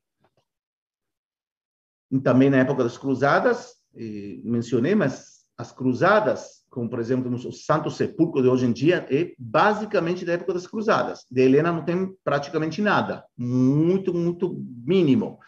E 2.11 2.18
também 2.20 2.48
na 2.48 2.59
época 2.59 2.83
das 2.83 2.96
cruzadas, 2.96 3.74
eh, 3.94 4.40
mencionei, 4.42 4.94
mas 4.94 5.44
as 5.59 5.72
cruzadas, 5.72 6.65
como 6.70 6.88
por 6.88 6.98
exemplo 6.98 7.33
o 7.35 7.52
Santo 7.52 7.90
Sepulcro 7.90 8.42
de 8.42 8.48
hoje 8.48 8.66
em 8.66 8.72
dia, 8.72 9.07
é 9.11 9.33
basicamente 9.38 10.24
da 10.24 10.35
época 10.35 10.55
das 10.55 10.66
cruzadas. 10.66 11.24
De 11.31 11.40
Helena 11.42 11.72
não 11.72 11.85
tem 11.85 12.14
praticamente 12.22 12.83
nada, 12.83 13.24
muito, 13.37 14.12
muito 14.12 14.62
mínimo. 14.85 15.38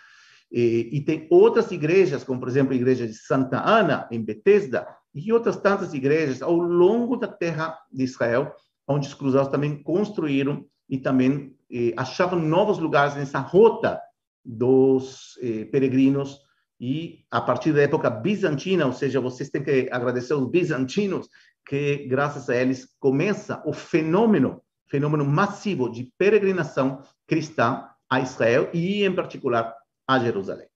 E, 0.51 0.89
e 0.93 1.01
tem 1.03 1.27
outras 1.31 1.71
igrejas, 1.71 2.25
como 2.25 2.41
por 2.41 2.49
exemplo 2.49 2.73
a 2.73 2.77
igreja 2.77 3.07
de 3.07 3.15
Santa 3.15 3.63
Ana, 3.63 4.09
em 4.11 4.23
Betesda, 4.25 4.87
e 5.15 5.33
outras 5.33 5.57
tantas 5.57 5.93
igrejas 5.95 6.43
ao 6.43 6.57
longo 6.57 7.17
da 7.17 7.29
terra 7.29 7.79
de 7.93 8.05
Israel, 8.05 8.53
onde 8.87 9.09
os 9.09 9.15
cruzados 9.15 9.51
também 9.51 9.83
construíram 9.83 10.65
e 10.89 10.97
também 10.97 11.55
eh, 11.71 11.93
achavam 11.97 12.39
novos 12.39 12.79
lugares 12.79 13.15
nessa 13.15 13.39
rota 13.39 14.01
dos 14.45 15.39
eh, 15.43 15.67
peregrinos 15.67 16.39
e 16.81 17.25
a 17.31 17.41
partir 17.41 17.73
da 17.73 17.83
época 17.83 18.09
bizantina, 18.09 18.87
ou 18.87 18.93
seja, 18.93 19.21
vocês 19.21 19.51
têm 19.51 19.63
que 19.63 19.89
agradecer 19.91 20.33
aos 20.33 20.49
bizantinos 20.49 21.29
que 21.67 22.07
graças 22.07 22.49
a 22.49 22.57
eles 22.57 22.89
começa 22.99 23.63
o 23.67 23.73
fenômeno, 23.73 24.63
fenômeno 24.89 25.25
massivo 25.25 25.91
de 25.91 26.13
peregrinação 26.17 27.03
cristã 27.27 27.89
a 28.09 28.21
Israel 28.21 28.71
e 28.73 29.05
em 29.05 29.15
particular 29.15 29.75
a 30.07 30.19
Jerusalém. 30.19 30.69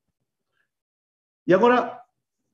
E 1.46 1.54
agora 1.54 1.98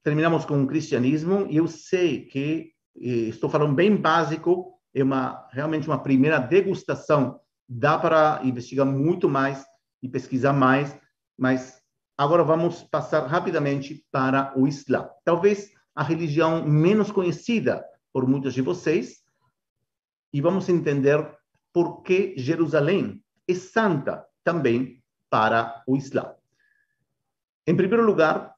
terminamos 0.03 0.45
com 0.45 0.63
o 0.63 0.67
cristianismo, 0.67 1.47
e 1.51 1.57
eu 1.57 1.67
sei 1.67 2.27
que 2.27 2.73
estou 2.95 3.51
falando 3.51 3.75
bem 3.75 3.97
básico, 3.97 4.79
é 4.95 5.03
uma 5.03 5.49
realmente 5.51 5.89
uma 5.89 6.03
primeira 6.03 6.39
degustação, 6.39 7.41
dá 7.69 7.99
para 7.99 8.41
investigar 8.45 8.87
muito 8.87 9.29
mais 9.29 9.65
e 10.03 10.09
pesquisar 10.09 10.53
mais, 10.53 10.97
mas 11.37 11.78
agora 12.19 12.43
vamos 12.43 12.83
passar 12.83 13.25
rapidamente 13.29 14.05
para 14.11 14.53
o 14.59 14.67
Islã. 14.67 15.09
Talvez 15.25 15.71
a 15.95 16.03
religião 16.03 16.67
menos 16.67 17.13
conhecida 17.13 17.85
por 18.13 18.27
muitos 18.27 18.53
de 18.53 18.61
vocês, 18.61 19.23
e 20.33 20.41
vamos 20.41 20.69
entender 20.69 21.25
por 21.73 22.03
que 22.03 22.35
Jerusalém 22.37 23.23
é 23.47 23.55
santa 23.55 24.27
também 24.43 25.03
para 25.31 25.83
o 25.87 25.97
Islã. 25.97 26.35
Em 27.67 27.77
primeiro 27.77 28.05
lugar, 28.05 28.55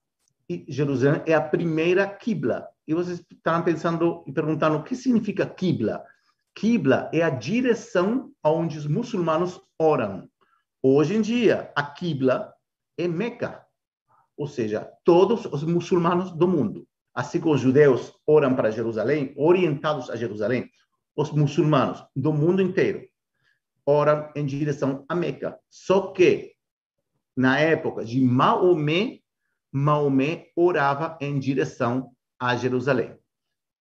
Jerusalém 0.66 1.22
é 1.26 1.34
a 1.34 1.40
primeira 1.40 2.06
Qibla. 2.08 2.66
E 2.86 2.94
vocês 2.94 3.24
estão 3.30 3.62
pensando 3.62 4.24
e 4.26 4.32
perguntando 4.32 4.78
o 4.78 4.82
que 4.82 4.96
significa 4.96 5.46
Qibla? 5.46 6.04
Qibla 6.54 7.10
é 7.12 7.22
a 7.22 7.30
direção 7.30 8.32
aonde 8.42 8.78
os 8.78 8.86
muçulmanos 8.86 9.60
oram. 9.78 10.28
Hoje 10.82 11.14
em 11.14 11.20
dia, 11.20 11.70
a 11.76 11.82
Qibla 11.82 12.52
é 13.02 13.08
Meca, 13.08 13.64
ou 14.36 14.46
seja, 14.46 14.90
todos 15.04 15.46
os 15.46 15.62
muçulmanos 15.62 16.32
do 16.32 16.48
mundo. 16.48 16.86
Assim 17.14 17.40
como 17.40 17.54
os 17.54 17.60
judeus 17.60 18.12
oram 18.26 18.54
para 18.54 18.70
Jerusalém, 18.70 19.34
orientados 19.36 20.08
a 20.10 20.16
Jerusalém, 20.16 20.70
os 21.16 21.30
muçulmanos 21.32 22.04
do 22.14 22.32
mundo 22.32 22.62
inteiro 22.62 23.06
oram 23.84 24.30
em 24.36 24.46
direção 24.46 25.04
a 25.08 25.14
Meca. 25.14 25.58
Só 25.68 26.12
que, 26.12 26.52
na 27.36 27.58
época 27.58 28.04
de 28.04 28.20
Maomé, 28.20 29.18
Maomé 29.72 30.48
orava 30.54 31.18
em 31.20 31.38
direção 31.38 32.12
a 32.38 32.56
Jerusalém. 32.56 33.16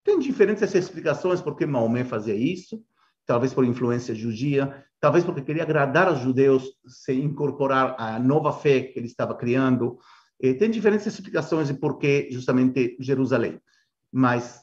Tem 0.03 0.17
diferentes 0.19 0.73
explicações 0.73 1.41
por 1.41 1.55
que 1.55 1.65
Maomé 1.65 2.03
fazia 2.03 2.33
isso, 2.35 2.83
talvez 3.25 3.53
por 3.53 3.63
influência 3.65 4.15
judia, 4.15 4.85
talvez 4.99 5.23
porque 5.23 5.41
queria 5.41 5.63
agradar 5.63 6.07
aos 6.07 6.19
judeus, 6.19 6.65
se 6.87 7.13
incorporar 7.13 7.95
à 7.97 8.19
nova 8.19 8.51
fé 8.51 8.81
que 8.81 8.99
ele 8.99 9.07
estava 9.07 9.35
criando, 9.35 9.97
Eh, 10.41 10.53
tem 10.53 10.71
diferentes 10.71 11.05
explicações 11.05 11.67
de 11.67 11.73
por 11.73 11.97
que 11.97 12.29
justamente 12.31 12.95
Jerusalém. 12.99 13.59
Mas, 14.11 14.61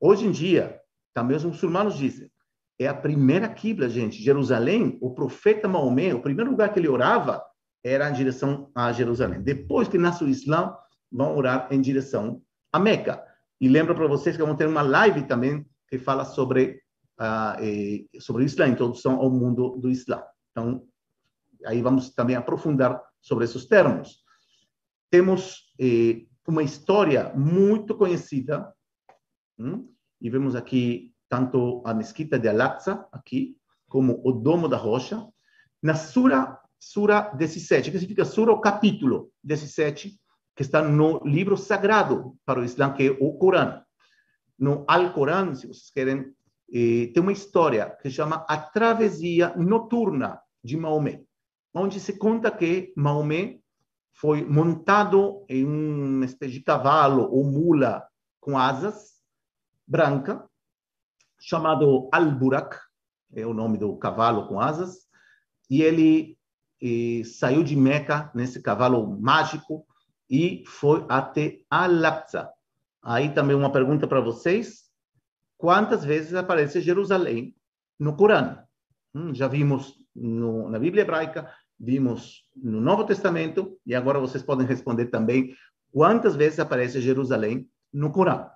hoje 0.00 0.26
em 0.26 0.32
dia, 0.32 0.80
também 1.14 1.36
os 1.36 1.44
muçulmanos 1.44 1.96
dizem, 1.96 2.30
é 2.78 2.88
a 2.88 2.94
primeira 2.94 3.48
quibla, 3.48 3.88
gente. 3.88 4.20
Jerusalém, 4.20 4.98
o 5.00 5.14
profeta 5.14 5.68
Maomé, 5.68 6.12
o 6.12 6.20
primeiro 6.20 6.50
lugar 6.50 6.72
que 6.72 6.80
ele 6.80 6.88
orava 6.88 7.40
era 7.84 8.10
em 8.10 8.12
direção 8.12 8.70
a 8.74 8.90
Jerusalém. 8.90 9.40
Depois 9.40 9.86
que 9.86 9.98
nasce 9.98 10.24
o 10.24 10.28
Islã, 10.28 10.76
vão 11.12 11.36
orar 11.36 11.68
em 11.70 11.80
direção 11.80 12.42
a 12.72 12.80
Meca. 12.80 13.22
E 13.60 13.68
lembro 13.68 13.94
para 13.94 14.08
vocês 14.08 14.36
que 14.36 14.42
vamos 14.42 14.58
ter 14.58 14.66
uma 14.66 14.82
live 14.82 15.22
também 15.22 15.64
que 15.88 15.96
fala 15.96 16.24
sobre, 16.24 16.80
uh, 17.20 18.20
sobre 18.20 18.42
o 18.42 18.46
Islã, 18.46 18.68
introdução 18.68 19.16
ao 19.16 19.30
mundo 19.30 19.76
do 19.76 19.90
Islã. 19.90 20.22
Então, 20.50 20.86
aí 21.64 21.82
vamos 21.82 22.10
também 22.10 22.36
aprofundar 22.36 23.02
sobre 23.20 23.44
esses 23.44 23.66
termos. 23.66 24.22
Temos 25.10 25.72
eh, 25.80 26.26
uma 26.46 26.62
história 26.62 27.32
muito 27.34 27.96
conhecida, 27.96 28.72
hum? 29.58 29.88
e 30.20 30.28
vemos 30.28 30.54
aqui 30.54 31.14
tanto 31.28 31.82
a 31.86 31.94
mesquita 31.94 32.38
de 32.38 32.48
Al-Aqsa, 32.48 33.06
aqui, 33.10 33.56
como 33.88 34.20
o 34.24 34.32
Domo 34.32 34.68
da 34.68 34.76
Rocha, 34.76 35.26
na 35.82 35.94
Sura, 35.94 36.58
Sura 36.78 37.30
17, 37.34 37.90
que 37.90 37.98
significa 37.98 38.24
Sura, 38.24 38.52
o 38.52 38.60
capítulo 38.60 39.30
17, 39.42 40.18
que 40.54 40.62
está 40.62 40.82
no 40.82 41.18
livro 41.24 41.56
sagrado 41.56 42.36
para 42.44 42.60
o 42.60 42.64
Islã, 42.64 42.92
que 42.92 43.08
é 43.08 43.10
o 43.20 43.36
Corão. 43.38 43.82
No 44.58 44.84
Alcorão, 44.86 45.54
se 45.54 45.66
vocês 45.66 45.90
querem, 45.90 46.32
tem 46.70 47.22
uma 47.22 47.32
história 47.32 47.96
que 48.02 48.10
chama 48.10 48.44
A 48.48 48.56
Travessia 48.56 49.54
Noturna 49.56 50.40
de 50.62 50.76
Maomé, 50.76 51.22
onde 51.74 52.00
se 52.00 52.18
conta 52.18 52.50
que 52.50 52.92
Maomé 52.96 53.58
foi 54.12 54.44
montado 54.44 55.44
em 55.48 55.64
uma 55.64 56.24
espécie 56.24 56.54
de 56.54 56.60
cavalo 56.60 57.28
ou 57.30 57.44
mula 57.44 58.06
com 58.40 58.56
asas 58.56 59.14
branca, 59.86 60.48
chamado 61.38 62.08
Al-Burak, 62.12 62.76
é 63.34 63.44
o 63.44 63.52
nome 63.52 63.76
do 63.76 63.96
cavalo 63.96 64.46
com 64.46 64.60
asas, 64.60 65.08
e 65.68 65.82
ele 65.82 66.38
saiu 67.24 67.62
de 67.64 67.76
Meca 67.76 68.30
nesse 68.34 68.62
cavalo 68.62 69.18
mágico 69.20 69.86
e 70.30 70.64
foi 70.66 71.04
até 71.08 71.60
Al-Aqsa. 71.68 72.50
Aí 73.02 73.34
também 73.34 73.56
uma 73.56 73.72
pergunta 73.72 74.06
para 74.06 74.20
vocês: 74.20 74.83
quantas 75.56 76.04
vezes 76.04 76.34
aparece 76.34 76.80
Jerusalém 76.80 77.54
no 77.98 78.16
Corão? 78.16 78.62
Já 79.32 79.48
vimos 79.48 79.98
no, 80.14 80.68
na 80.68 80.78
Bíblia 80.78 81.02
hebraica, 81.02 81.52
vimos 81.78 82.48
no 82.56 82.80
Novo 82.80 83.04
Testamento, 83.04 83.78
e 83.86 83.94
agora 83.94 84.18
vocês 84.18 84.42
podem 84.42 84.66
responder 84.66 85.06
também 85.06 85.56
quantas 85.92 86.34
vezes 86.34 86.58
aparece 86.58 87.00
Jerusalém 87.00 87.68
no 87.92 88.10
Corão. 88.10 88.50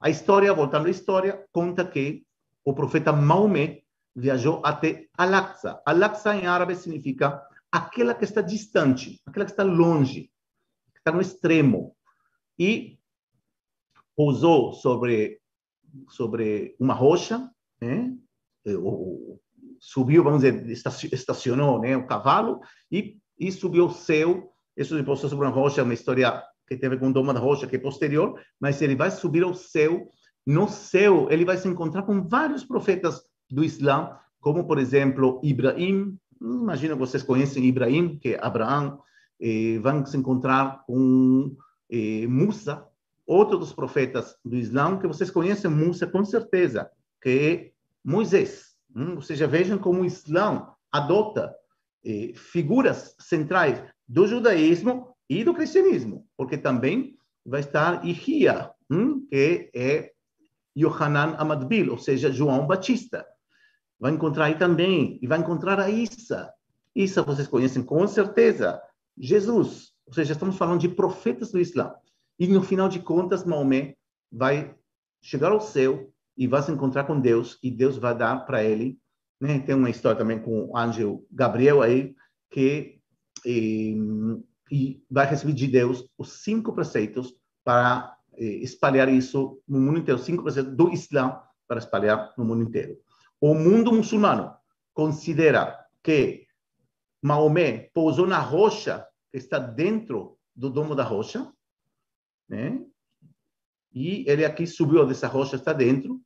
A 0.00 0.10
história, 0.10 0.52
voltando 0.52 0.86
à 0.86 0.90
história, 0.90 1.44
conta 1.52 1.84
que 1.84 2.24
o 2.64 2.74
profeta 2.74 3.12
Maomé 3.12 3.82
viajou 4.14 4.62
até 4.64 5.08
Al-Aqsa. 5.16 5.80
Al-Aqsa 5.84 6.34
em 6.34 6.46
árabe 6.46 6.74
significa 6.74 7.42
aquela 7.70 8.14
que 8.14 8.24
está 8.24 8.40
distante, 8.40 9.20
aquela 9.26 9.44
que 9.44 9.52
está 9.52 9.62
longe, 9.62 10.30
que 10.92 10.98
está 10.98 11.12
no 11.12 11.20
extremo. 11.20 11.96
E 12.58 12.98
pousou 14.14 14.72
sobre 14.72 15.40
sobre 16.08 16.74
uma 16.78 16.94
rocha, 16.94 17.50
né? 17.80 18.14
subiu, 19.78 20.24
vamos 20.24 20.42
dizer, 20.42 20.66
estacionou 21.12 21.80
né, 21.80 21.96
o 21.96 22.06
cavalo 22.06 22.60
e, 22.90 23.16
e 23.38 23.52
subiu 23.52 23.84
ao 23.84 23.90
céu. 23.90 24.52
Isso 24.76 24.96
depois 24.96 25.20
sobre 25.20 25.46
uma 25.46 25.54
rocha, 25.54 25.82
uma 25.82 25.94
história 25.94 26.42
que 26.66 26.76
ver 26.76 26.98
com 26.98 27.08
o 27.08 27.12
Domo 27.12 27.32
da 27.32 27.40
Rocha, 27.40 27.66
que 27.66 27.76
é 27.76 27.78
posterior, 27.78 28.40
mas 28.60 28.82
ele 28.82 28.96
vai 28.96 29.10
subir 29.10 29.42
ao 29.44 29.54
céu. 29.54 30.08
No 30.44 30.68
céu, 30.68 31.28
ele 31.30 31.44
vai 31.44 31.56
se 31.56 31.68
encontrar 31.68 32.02
com 32.02 32.26
vários 32.26 32.64
profetas 32.64 33.22
do 33.50 33.64
Islã, 33.64 34.16
como, 34.40 34.66
por 34.66 34.78
exemplo, 34.78 35.40
Ibrahim. 35.42 36.18
Imagina 36.40 36.94
que 36.94 37.00
vocês 37.00 37.22
conhecem 37.22 37.64
Ibrahim, 37.64 38.18
que 38.18 38.34
é 38.34 38.44
Abraão. 38.44 39.00
Eh, 39.40 39.78
vão 39.80 40.04
se 40.04 40.16
encontrar 40.16 40.84
com 40.86 41.56
eh, 41.90 42.26
Musa, 42.26 42.86
outro 43.26 43.58
dos 43.58 43.72
profetas 43.72 44.36
do 44.44 44.56
Islã, 44.56 44.98
que 44.98 45.06
vocês 45.06 45.30
conhecem 45.30 45.70
Musa 45.70 46.06
com 46.06 46.24
certeza, 46.24 46.90
que 47.20 47.30
é 47.30 47.72
Moisés. 48.04 48.76
Hum? 48.94 49.16
Ou 49.16 49.22
seja, 49.22 49.46
vejam 49.46 49.78
como 49.78 50.02
o 50.02 50.04
Islã 50.04 50.68
adota 50.92 51.54
eh, 52.04 52.32
figuras 52.34 53.14
centrais 53.18 53.82
do 54.08 54.26
judaísmo 54.26 55.14
e 55.28 55.42
do 55.42 55.52
cristianismo, 55.52 56.26
porque 56.36 56.56
também 56.56 57.18
vai 57.44 57.60
estar 57.60 58.04
Ihia, 58.04 58.70
hum? 58.88 59.26
que 59.28 59.70
é 59.74 60.12
Yohanan 60.76 61.34
Amadbil, 61.38 61.90
ou 61.90 61.98
seja, 61.98 62.30
João 62.30 62.66
Batista. 62.66 63.26
Vai 63.98 64.12
encontrar 64.12 64.46
aí 64.46 64.56
também, 64.56 65.18
e 65.22 65.26
vai 65.26 65.38
encontrar 65.38 65.80
a 65.80 65.88
Isa. 65.88 66.52
Isa 66.94 67.22
vocês 67.22 67.48
conhecem 67.48 67.82
com 67.82 68.06
certeza. 68.06 68.80
Jesus, 69.18 69.92
ou 70.06 70.12
seja, 70.12 70.32
estamos 70.32 70.56
falando 70.56 70.80
de 70.80 70.88
profetas 70.88 71.50
do 71.50 71.58
Islã. 71.58 71.94
E 72.38 72.46
no 72.46 72.62
final 72.62 72.88
de 72.88 73.00
contas, 73.00 73.44
Maomé 73.44 73.96
vai 74.30 74.74
chegar 75.22 75.52
ao 75.52 75.60
céu 75.60 76.10
e 76.36 76.46
vai 76.46 76.62
se 76.62 76.70
encontrar 76.70 77.04
com 77.04 77.18
Deus 77.18 77.58
e 77.62 77.70
Deus 77.70 77.96
vai 77.96 78.16
dar 78.16 78.44
para 78.44 78.62
ele, 78.62 78.98
né? 79.40 79.58
Tem 79.60 79.74
uma 79.74 79.90
história 79.90 80.18
também 80.18 80.38
com 80.38 80.66
o 80.66 80.76
anjo 80.76 81.26
Gabriel 81.30 81.82
aí 81.82 82.14
que 82.50 83.00
e, 83.44 83.96
e 84.70 85.02
vai 85.10 85.26
receber 85.26 85.52
de 85.52 85.66
Deus 85.66 86.06
os 86.18 86.42
cinco 86.42 86.72
preceitos 86.72 87.34
para 87.64 88.16
espalhar 88.36 89.08
isso 89.08 89.60
no 89.66 89.80
mundo 89.80 89.98
inteiro, 89.98 90.20
cinco 90.20 90.42
preceitos 90.42 90.76
do 90.76 90.92
Islã 90.92 91.40
para 91.66 91.78
espalhar 91.78 92.34
no 92.36 92.44
mundo 92.44 92.62
inteiro. 92.62 92.98
O 93.40 93.54
mundo 93.54 93.92
muçulmano 93.92 94.54
considera 94.92 95.78
que 96.02 96.46
Maomé 97.22 97.90
pousou 97.92 98.26
na 98.26 98.38
rocha 98.38 99.06
que 99.30 99.38
está 99.38 99.58
dentro 99.58 100.38
do 100.54 100.70
domo 100.70 100.94
da 100.94 101.02
rocha, 101.02 101.52
né? 102.48 102.80
E 103.92 104.24
ele 104.28 104.44
aqui 104.44 104.66
subiu 104.66 105.06
dessa 105.06 105.26
rocha, 105.26 105.56
está 105.56 105.72
dentro, 105.72 106.20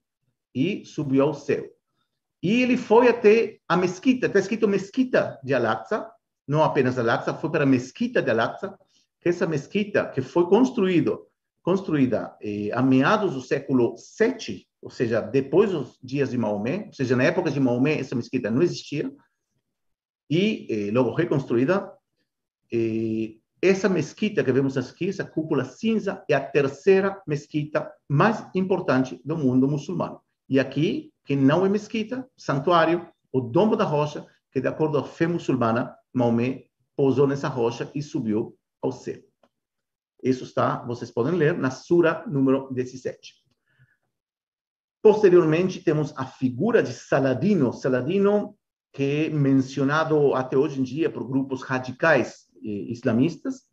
e 0.55 0.85
subiu 0.85 1.23
ao 1.23 1.35
céu. 1.35 1.69
E 2.43 2.63
ele 2.63 2.77
foi 2.77 3.09
até 3.09 3.59
a 3.69 3.77
mesquita, 3.77 4.27
está 4.27 4.39
escrito 4.39 4.67
mesquita 4.67 5.39
de 5.45 5.55
Al-Aqsa, 5.55 6.11
não 6.49 6.65
apenas 6.65 6.99
Al-Aqsa, 6.99 7.35
foi 7.35 7.51
para 7.51 7.65
a 7.65 7.67
mesquita 7.67 8.23
de 8.23 8.31
Al-Aqsa, 8.31 8.77
que 9.21 9.29
essa 9.29 9.47
mesquita 9.47 10.09
que 10.09 10.23
foi 10.23 10.49
construído, 10.49 11.27
construída 11.63 12.37
eh, 12.43 12.71
a 12.73 12.83
meados 12.83 13.35
do 13.35 13.43
século 13.43 13.95
7, 13.97 14.67
ou 14.81 14.91
seja, 14.91 15.21
depois 15.21 15.71
dos 15.71 15.99
dias 16.03 16.31
de 16.31 16.39
Maomé, 16.39 16.87
ou 16.87 16.93
seja, 16.95 17.15
na 17.15 17.25
época 17.25 17.51
de 17.51 17.61
Maomé 17.61 18.01
essa 18.01 18.17
mesquita 18.17 18.51
não 18.51 18.63
existia, 18.63 19.13
e 20.31 20.67
eh, 20.71 20.91
logo 20.91 21.13
reconstruída, 21.13 21.93
eh, 22.73 23.35
essa 23.63 23.89
mesquita 23.89 24.43
que 24.43 24.53
vemos 24.53 24.77
aqui, 24.77 25.09
essa 25.09 25.25
cúpula 25.25 25.65
cinza, 25.65 26.25
é 26.29 26.35
a 26.35 26.41
terceira 26.41 27.21
mesquita 27.27 27.91
mais 28.09 28.45
importante 28.55 29.21
do 29.25 29.37
mundo 29.37 29.69
muçulmano. 29.69 30.21
E 30.49 30.59
aqui, 30.59 31.13
que 31.25 31.37
não 31.37 31.65
é 31.65 31.69
mesquita, 31.69 32.29
santuário, 32.37 33.07
o 33.33 33.41
domo 33.41 33.77
da 33.77 33.85
rocha, 33.85 34.27
que 34.51 34.61
de 34.61 34.69
acordo 34.69 34.99
com 34.99 35.05
a 35.05 35.09
fé 35.09 35.27
muçulmana, 35.27 35.95
Maomé 36.13 36.65
pousou 36.97 37.27
nessa 37.27 37.49
rocha 37.49 37.91
e 37.95 38.03
subiu 38.03 38.57
ao 38.83 38.91
céu. 38.91 39.21
Isso 40.23 40.45
está, 40.45 40.83
vocês 40.83 41.11
podem 41.11 41.35
ler, 41.35 41.57
na 41.57 41.71
Sura 41.71 42.25
número 42.27 42.69
17. 42.73 43.35
Posteriormente, 45.03 45.83
temos 45.83 46.13
a 46.17 46.27
figura 46.27 46.83
de 46.83 46.93
Saladino. 46.93 47.73
Saladino, 47.73 48.55
que 48.93 49.27
é 49.27 49.31
mencionado 49.31 50.35
até 50.35 50.59
hoje 50.59 50.81
em 50.81 50.83
dia 50.83 51.09
por 51.09 51.27
grupos 51.27 51.63
radicais 51.63 52.50
islamistas, 52.63 53.69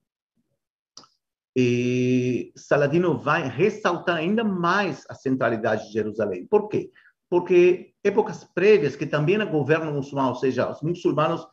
e 1.56 2.54
Saladino 2.56 3.18
vai 3.18 3.50
ressaltar 3.50 4.18
ainda 4.18 4.44
mais 4.44 5.06
a 5.10 5.16
centralidade 5.16 5.88
de 5.88 5.94
Jerusalém. 5.94 6.46
Por 6.46 6.68
quê? 6.68 6.92
Porque 7.30 7.94
épocas 8.04 8.44
prévias, 8.44 8.96
que 8.96 9.08
também 9.08 9.42
o 9.42 9.50
governo 9.50 9.92
muçulmano, 9.92 10.30
ou 10.30 10.36
seja, 10.36 10.70
os 10.70 10.82
muçulmanos 10.82 11.48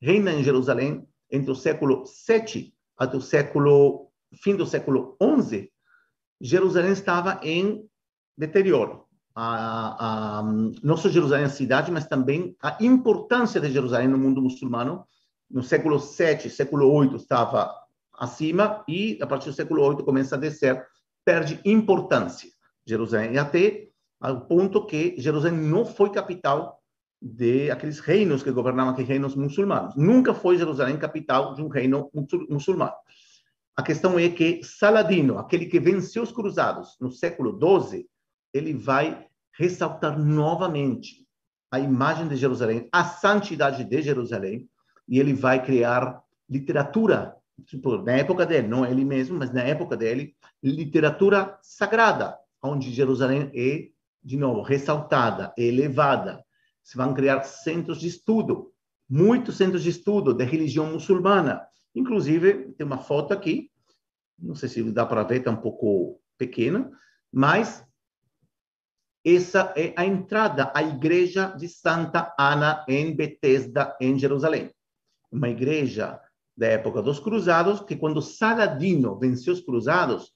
reinam 0.00 0.34
em 0.34 0.44
Jerusalém 0.44 1.06
entre 1.30 1.50
o 1.50 1.56
século 1.56 2.06
7 2.06 2.72
até 2.96 3.16
o 3.16 3.20
século 3.20 4.08
fim 4.42 4.56
do 4.56 4.66
século 4.66 5.16
11, 5.20 5.70
Jerusalém 6.40 6.92
estava 6.92 7.40
em 7.42 7.88
deterioro. 8.36 9.04
A, 9.34 10.38
a, 10.38 10.42
não 10.82 10.96
só 10.96 11.08
Jerusalém 11.08 11.44
a 11.44 11.50
cidade, 11.50 11.90
mas 11.90 12.06
também 12.06 12.56
a 12.60 12.76
importância 12.80 13.60
de 13.60 13.70
Jerusalém 13.70 14.08
no 14.08 14.18
mundo 14.18 14.42
muçulmano. 14.42 15.06
No 15.50 15.62
século 15.62 15.98
7, 15.98 16.50
século 16.50 16.92
8 16.92 17.16
estava 17.16 17.72
acima 18.18 18.84
e 18.86 19.18
a 19.22 19.26
partir 19.26 19.48
do 19.48 19.54
século 19.54 19.82
8 19.82 20.04
começa 20.04 20.34
a 20.34 20.38
descer, 20.38 20.84
perde 21.24 21.60
importância 21.64 22.50
Jerusalém 22.86 23.38
até 23.38 23.88
ao 24.20 24.40
ponto 24.42 24.86
que 24.86 25.14
Jerusalém 25.18 25.58
não 25.58 25.84
foi 25.84 26.10
capital 26.10 26.82
de 27.20 27.70
aqueles 27.70 27.98
reinos 27.98 28.42
que 28.42 28.50
governavam 28.50 28.92
aqueles 28.92 29.08
reinos 29.08 29.34
muçulmanos. 29.34 29.94
Nunca 29.96 30.34
foi 30.34 30.56
Jerusalém 30.56 30.96
capital 30.96 31.54
de 31.54 31.62
um 31.62 31.68
reino 31.68 32.10
muçulmano. 32.48 32.94
A 33.76 33.82
questão 33.82 34.18
é 34.18 34.28
que 34.28 34.62
Saladino, 34.64 35.38
aquele 35.38 35.66
que 35.66 35.78
venceu 35.78 36.22
os 36.22 36.32
cruzados 36.32 36.96
no 37.00 37.10
século 37.10 37.58
XII, 37.58 38.08
ele 38.52 38.74
vai 38.74 39.26
ressaltar 39.56 40.18
novamente 40.18 41.26
a 41.70 41.78
imagem 41.78 42.26
de 42.28 42.36
Jerusalém, 42.36 42.88
a 42.90 43.04
santidade 43.04 43.84
de 43.84 44.02
Jerusalém, 44.02 44.68
e 45.08 45.18
ele 45.18 45.32
vai 45.32 45.64
criar 45.64 46.22
literatura, 46.48 47.36
tipo, 47.66 47.98
na 47.98 48.12
época 48.12 48.44
dele, 48.46 48.68
não 48.68 48.84
ele 48.84 49.04
mesmo, 49.04 49.38
mas 49.38 49.52
na 49.52 49.62
época 49.62 49.96
dele, 49.96 50.36
literatura 50.62 51.58
sagrada, 51.62 52.38
onde 52.62 52.92
Jerusalém 52.92 53.50
é, 53.54 53.88
de 54.22 54.36
novo, 54.36 54.62
ressaltada, 54.62 55.52
elevada. 55.56 56.44
Se 56.82 56.96
vão 56.96 57.14
criar 57.14 57.42
centros 57.42 58.00
de 58.00 58.08
estudo, 58.08 58.72
muitos 59.08 59.56
centros 59.56 59.82
de 59.82 59.90
estudo 59.90 60.34
de 60.34 60.44
religião 60.44 60.86
muçulmana, 60.86 61.68
Inclusive, 61.98 62.72
tem 62.74 62.86
uma 62.86 62.98
foto 62.98 63.32
aqui, 63.32 63.70
não 64.38 64.54
sei 64.54 64.68
se 64.68 64.82
dá 64.92 65.04
para 65.04 65.24
ver, 65.24 65.38
está 65.38 65.50
um 65.50 65.56
pouco 65.56 66.20
pequena, 66.36 66.90
mas 67.32 67.84
essa 69.24 69.72
é 69.76 69.92
a 69.96 70.06
entrada 70.06 70.70
à 70.74 70.82
igreja 70.82 71.48
de 71.56 71.68
Santa 71.68 72.32
Ana 72.38 72.84
em 72.88 73.14
Betesda, 73.14 73.96
em 74.00 74.16
Jerusalém. 74.16 74.72
Uma 75.30 75.48
igreja 75.48 76.20
da 76.56 76.66
época 76.66 77.02
dos 77.02 77.20
cruzados, 77.20 77.80
que 77.80 77.96
quando 77.96 78.20
Saladino 78.20 79.18
venceu 79.18 79.52
os 79.52 79.60
cruzados, 79.60 80.32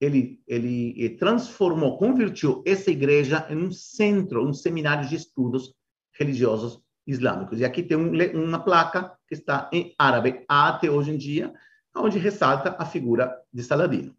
ele, 0.00 0.40
ele 0.46 1.10
transformou, 1.16 1.96
convertiu 1.96 2.62
essa 2.66 2.90
igreja 2.90 3.46
em 3.48 3.56
um 3.56 3.70
centro, 3.70 4.46
um 4.46 4.52
seminário 4.52 5.08
de 5.08 5.14
estudos 5.14 5.72
religiosos 6.12 6.82
islâmicos. 7.06 7.60
E 7.60 7.64
aqui 7.64 7.82
tem 7.82 7.96
um, 7.96 8.12
uma 8.44 8.58
placa 8.58 9.16
que 9.28 9.34
está 9.34 9.70
em 9.72 9.94
árabe 9.98 10.44
até 10.48 10.90
hoje 10.90 11.12
em 11.12 11.16
dia, 11.16 11.54
onde 11.94 12.18
ressalta 12.18 12.76
a 12.78 12.84
figura 12.84 13.32
de 13.52 13.62
Saladino. 13.62 14.14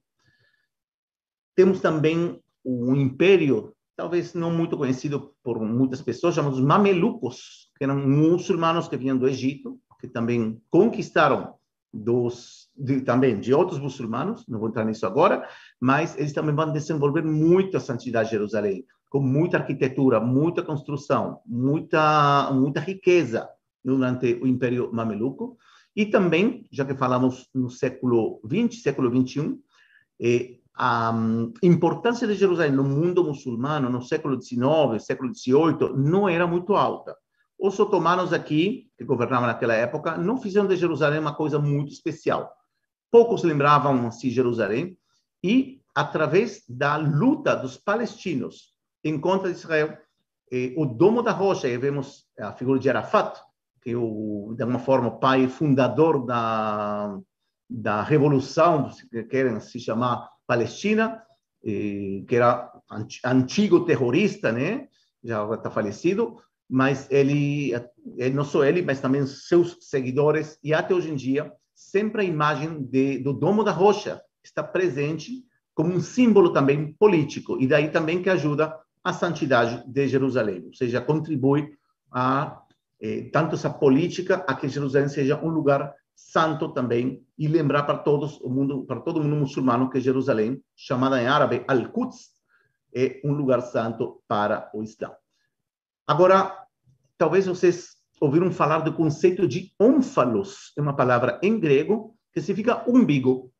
Temos 1.56 1.82
também 1.82 2.42
um 2.66 2.96
império, 2.96 3.76
talvez 3.96 4.34
não 4.34 4.52
muito 4.52 4.78
conhecido 4.78 5.36
por 5.44 5.60
muitas 5.60 6.02
pessoas, 6.02 6.36
chamados 6.36 6.60
mamelucos, 6.60 7.70
que 7.78 7.84
eram 7.84 7.98
muçulmanos 8.08 8.88
que 8.88 8.98
vinham 8.98 9.18
do 9.18 9.28
Egito, 9.28 9.80
que 10.04 10.08
também 10.10 10.62
conquistaram 10.70 11.54
dos 11.94 12.70
de, 12.76 13.00
também 13.00 13.40
de 13.40 13.54
outros 13.54 13.80
muçulmanos, 13.80 14.46
não 14.50 14.60
vou 14.60 14.68
entrar 14.68 14.84
nisso 14.84 15.06
agora, 15.06 15.48
mas 15.80 16.18
eles 16.18 16.34
também 16.34 16.54
vão 16.54 16.74
desenvolver 16.74 17.24
muito 17.24 17.78
a 17.78 17.80
santidade 17.80 18.28
de 18.28 18.36
Jerusalém 18.36 18.86
com 19.10 19.22
muita 19.22 19.60
arquitetura, 19.60 20.20
muita 20.20 20.62
construção, 20.62 21.40
muita, 21.46 22.52
muita 22.52 22.82
riqueza 22.82 23.48
durante 23.82 24.34
o 24.34 24.48
Império 24.48 24.92
Mameluco. 24.92 25.58
E 25.96 26.06
também, 26.08 26.66
já 26.70 26.84
que 26.84 26.96
falamos 26.96 27.48
no 27.54 27.70
século 27.70 28.42
XX, 28.46 28.82
século 28.82 29.10
XXI, 29.10 29.58
eh, 30.20 30.58
a 30.76 31.12
um, 31.12 31.54
importância 31.62 32.28
de 32.28 32.34
Jerusalém 32.34 32.74
no 32.74 32.84
mundo 32.84 33.24
muçulmano 33.24 33.90
no 33.90 34.02
século 34.02 34.42
XIX, 34.42 35.00
século 35.00 35.34
XVIII, 35.34 35.96
não 35.96 36.28
era 36.28 36.46
muito 36.46 36.76
alta. 36.76 37.16
Os 37.64 37.80
otomanos 37.80 38.34
aqui, 38.34 38.92
que 38.98 39.06
governavam 39.06 39.48
naquela 39.48 39.74
época, 39.74 40.18
não 40.18 40.38
fizeram 40.38 40.68
de 40.68 40.76
Jerusalém 40.76 41.22
uma 41.22 41.34
coisa 41.34 41.58
muito 41.58 41.94
especial. 41.94 42.54
Poucos 43.10 43.42
lembravam-se 43.42 44.28
de 44.28 44.36
Jerusalém 44.36 44.98
e, 45.42 45.80
através 45.96 46.66
da 46.68 46.98
luta 46.98 47.56
dos 47.56 47.78
palestinos 47.78 48.74
em 49.02 49.18
contra 49.18 49.50
de 49.50 49.58
Israel. 49.58 49.98
E 50.52 50.76
o 50.78 50.86
Domo 50.86 51.24
da 51.24 51.32
Rocha, 51.32 51.70
e 51.70 51.78
vemos 51.78 52.26
a 52.38 52.52
figura 52.52 52.82
de 52.82 52.90
Arafat, 52.90 53.40
que 53.82 53.92
é, 53.92 53.96
o, 53.96 54.54
de 54.58 54.62
alguma 54.62 54.80
forma, 54.80 55.08
o 55.08 55.18
pai 55.18 55.48
fundador 55.48 56.26
da, 56.26 57.18
da 57.70 58.04
revolução, 58.04 58.92
se 58.92 59.08
querem 59.28 59.58
se 59.62 59.80
chamar 59.80 60.30
Palestina, 60.46 61.24
que 61.64 62.28
era 62.30 62.70
antigo 63.24 63.86
terrorista, 63.86 64.52
né? 64.52 64.90
já 65.24 65.50
está 65.54 65.72
falecido, 65.72 66.44
mas 66.70 67.08
ele, 67.12 67.74
ele, 68.18 68.36
não 68.36 68.44
só 68.44 68.64
ele, 68.64 68.82
mas 68.82 69.00
também 69.00 69.26
seus 69.26 69.78
seguidores, 69.82 70.58
e 70.64 70.74
até 70.74 70.94
hoje 70.94 71.12
em 71.12 71.16
dia, 71.16 71.52
sempre 71.74 72.22
a 72.22 72.26
imagem 72.26 72.84
de, 72.84 73.20
do 73.20 73.34
Domo 73.34 73.64
da 73.64 73.72
Rocha 73.72 74.22
está 74.44 74.64
presente 74.64 75.44
como 75.74 75.94
um 75.94 76.00
símbolo 76.00 76.54
também 76.54 76.94
político, 76.94 77.60
e 77.60 77.68
daí 77.68 77.90
também 77.90 78.22
que 78.22 78.30
ajuda 78.30 78.76
a 79.04 79.12
santidade 79.12 79.84
de 79.86 80.08
Jerusalém, 80.08 80.64
ou 80.68 80.74
seja, 80.74 81.02
contribui 81.02 81.76
a 82.12 82.62
eh, 83.02 83.30
tanto 83.34 83.56
essa 83.56 83.70
política 83.70 84.46
a 84.48 84.56
que 84.56 84.70
Jerusalém 84.70 85.10
seja 85.10 85.38
um 85.44 85.50
lugar 85.50 85.94
santo 86.16 86.70
também. 86.70 87.22
E 87.38 87.48
lembrar 87.48 87.84
para 87.84 87.98
todos 87.98 88.40
o 88.40 88.50
mundo, 88.50 88.86
para 88.86 89.02
todo 89.02 89.22
mundo 89.22 89.36
muçulmano 89.36 89.90
que 89.90 90.00
Jerusalém, 90.00 90.64
chamada 90.76 91.22
em 91.22 91.28
árabe 91.28 91.66
Al-Quds, 91.68 92.32
é 92.96 93.20
um 93.26 93.34
lugar 93.34 93.62
santo 93.62 94.22
para 94.28 94.70
o 94.74 94.84
Islã. 94.84 95.12
Agora, 96.06 96.68
talvez 97.18 97.46
vocês 97.46 97.96
ouviram 98.20 98.52
falar 98.52 98.80
do 98.80 98.94
conceito 98.94 99.48
de 99.48 99.74
ónfalos, 99.80 100.74
é 100.78 100.82
uma 100.82 100.96
palavra 100.96 101.40
em 101.42 101.60
grego 101.60 102.16
que 102.34 102.42
significa 102.42 102.84
umbigo, 102.90 103.54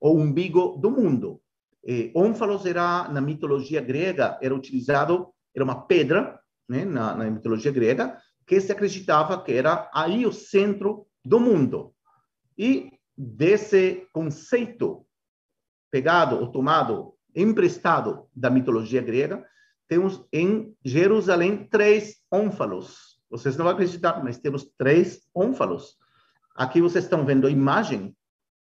ou 0.00 0.18
umbigo 0.18 0.78
do 0.78 0.90
mundo. 0.90 1.42
Eh, 1.86 2.10
ónfalos 2.14 2.64
era, 2.64 3.08
na 3.08 3.20
mitologia 3.20 3.80
grega, 3.80 4.38
era 4.40 4.54
utilizado, 4.54 5.28
era 5.54 5.64
uma 5.64 5.86
pedra, 5.86 6.40
né, 6.68 6.84
na, 6.84 7.14
na 7.14 7.30
mitologia 7.30 7.72
grega, 7.72 8.16
que 8.46 8.60
se 8.60 8.72
acreditava 8.72 9.42
que 9.42 9.52
era 9.52 9.90
aí 9.92 10.24
o 10.24 10.32
centro 10.32 11.06
do 11.24 11.38
mundo. 11.38 11.94
E 12.56 12.90
desse 13.16 14.06
conceito 14.12 15.06
pegado 15.90 16.36
ou 16.36 16.50
tomado, 16.50 17.14
emprestado 17.34 18.28
da 18.34 18.48
mitologia 18.48 19.02
grega, 19.02 19.44
temos 19.90 20.24
em 20.32 20.72
Jerusalém 20.84 21.66
três 21.68 22.22
ónfalos. 22.30 23.20
Vocês 23.28 23.56
não 23.56 23.64
vão 23.64 23.74
acreditar, 23.74 24.22
mas 24.22 24.38
temos 24.38 24.64
três 24.78 25.20
ónfalos. 25.34 25.96
Aqui 26.54 26.80
vocês 26.80 27.02
estão 27.02 27.26
vendo 27.26 27.48
a 27.48 27.50
imagem 27.50 28.16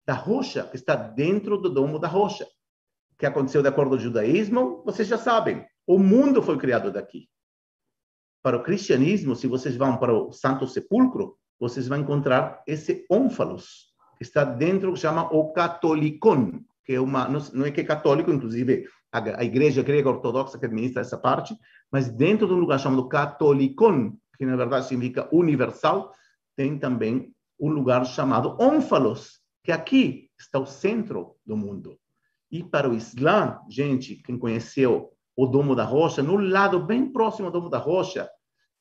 da 0.06 0.14
rocha 0.14 0.64
que 0.64 0.76
está 0.76 0.96
dentro 0.96 1.58
do 1.58 1.68
domo 1.68 1.98
da 1.98 2.08
rocha 2.08 2.46
que 3.18 3.26
aconteceu 3.26 3.60
de 3.60 3.68
acordo 3.68 3.90
com 3.90 3.96
o 3.96 4.00
judaísmo, 4.00 4.82
vocês 4.86 5.06
já 5.06 5.18
sabem. 5.18 5.64
O 5.86 5.98
mundo 5.98 6.42
foi 6.42 6.56
criado 6.56 6.90
daqui. 6.90 7.28
Para 8.42 8.56
o 8.56 8.62
cristianismo, 8.62 9.36
se 9.36 9.46
vocês 9.46 9.76
vão 9.76 9.98
para 9.98 10.14
o 10.14 10.32
Santo 10.32 10.66
Sepulcro, 10.66 11.36
vocês 11.60 11.86
vão 11.86 11.98
encontrar 11.98 12.62
esse 12.66 13.06
ónfalos, 13.08 13.92
que 14.16 14.24
está 14.24 14.44
dentro, 14.44 14.94
que 14.94 14.98
chama 14.98 15.32
o 15.32 15.52
catolicon, 15.52 16.64
que 16.84 16.94
é 16.94 17.00
uma, 17.00 17.28
não 17.28 17.66
é 17.66 17.70
que 17.70 17.82
é 17.82 17.84
católico, 17.84 18.32
inclusive 18.32 18.88
a, 19.12 19.44
igreja 19.44 19.82
grega 19.82 20.08
ortodoxa 20.08 20.58
que 20.58 20.64
administra 20.64 21.02
essa 21.02 21.18
parte, 21.18 21.54
mas 21.90 22.08
dentro 22.08 22.46
de 22.46 22.54
um 22.54 22.58
lugar 22.58 22.80
chamado 22.80 23.08
catolicon, 23.08 24.16
que 24.38 24.46
na 24.46 24.56
verdade 24.56 24.86
significa 24.86 25.28
universal, 25.30 26.12
tem 26.56 26.78
também 26.78 27.32
um 27.60 27.68
lugar 27.68 28.04
chamado 28.06 28.56
ónfalos, 28.58 29.40
que 29.62 29.70
aqui 29.70 30.30
está 30.38 30.58
o 30.58 30.66
centro 30.66 31.36
do 31.44 31.56
mundo. 31.56 31.98
E 32.50 32.64
para 32.64 32.88
o 32.88 32.94
Islã, 32.94 33.60
gente, 33.68 34.16
quem 34.16 34.38
conheceu 34.38 35.12
o 35.36 35.46
Domo 35.46 35.74
da 35.74 35.84
Rocha, 35.84 36.22
no 36.22 36.36
lado 36.36 36.80
bem 36.80 37.12
próximo 37.12 37.46
ao 37.46 37.52
Domo 37.52 37.68
da 37.68 37.78
Rocha, 37.78 38.28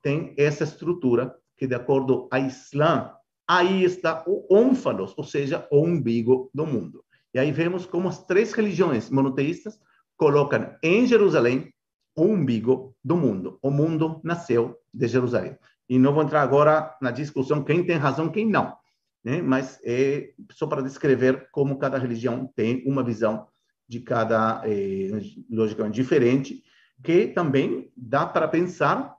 tem 0.02 0.34
essa 0.38 0.64
estrutura 0.64 1.36
que, 1.56 1.68
de 1.68 1.76
acordo 1.76 2.28
a 2.32 2.40
Islã, 2.40 3.14
aí 3.48 3.84
está 3.84 4.24
o 4.26 4.46
ônfalos, 4.50 5.14
ou 5.16 5.24
seja, 5.24 5.68
o 5.70 5.84
umbigo 5.84 6.50
do 6.54 6.66
mundo. 6.66 7.04
E 7.34 7.40
aí 7.40 7.52
vemos 7.52 7.86
como 7.86 8.10
as 8.10 8.26
três 8.26 8.52
religiões 8.54 9.10
monoteístas 9.10 9.80
colocam 10.22 10.76
em 10.84 11.08
Jerusalém 11.08 11.74
o 12.16 12.26
umbigo 12.26 12.96
do 13.04 13.18
mundo. 13.18 13.58
O 13.60 13.72
mundo 13.72 14.22
nasceu 14.24 14.78
de 14.94 15.08
Jerusalém. 15.08 15.58
E 15.90 15.98
não 15.98 16.14
vou 16.14 16.22
entrar 16.22 16.44
agora 16.44 16.96
na 17.02 17.10
discussão 17.10 17.64
quem 17.64 17.84
tem 17.84 17.98
razão, 17.98 18.30
quem 18.30 18.48
não. 18.48 18.78
Né? 19.24 19.42
Mas 19.42 19.80
é 19.84 20.32
só 20.52 20.68
para 20.68 20.84
descrever 20.84 21.50
como 21.52 21.80
cada 21.80 21.98
religião 21.98 22.48
tem 22.56 22.84
uma 22.86 23.02
visão 23.04 23.48
de 23.90 24.00
cada, 24.00 24.62
eh, 24.64 25.10
logicamente, 25.50 25.96
diferente, 25.96 26.64
que 27.04 27.26
também 27.26 27.92
dá 27.98 28.24
para 28.24 28.48
pensar 28.48 29.16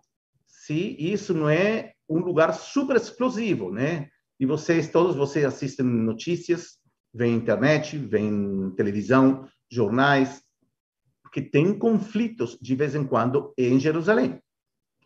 se 0.46 0.96
isso 1.00 1.34
não 1.34 1.48
é 1.48 1.94
um 2.08 2.20
lugar 2.20 2.54
super 2.54 2.94
explosivo, 2.94 3.72
né? 3.72 4.08
E 4.38 4.46
vocês, 4.46 4.88
todos 4.88 5.16
vocês 5.16 5.44
assistem 5.44 5.84
notícias, 5.84 6.78
vem 7.12 7.34
internet, 7.34 7.98
vem 7.98 8.70
televisão, 8.76 9.48
jornais, 9.68 10.41
que 11.32 11.40
tem 11.40 11.76
conflitos 11.76 12.58
de 12.60 12.76
vez 12.76 12.94
em 12.94 13.04
quando 13.04 13.54
em 13.56 13.80
Jerusalém. 13.80 14.40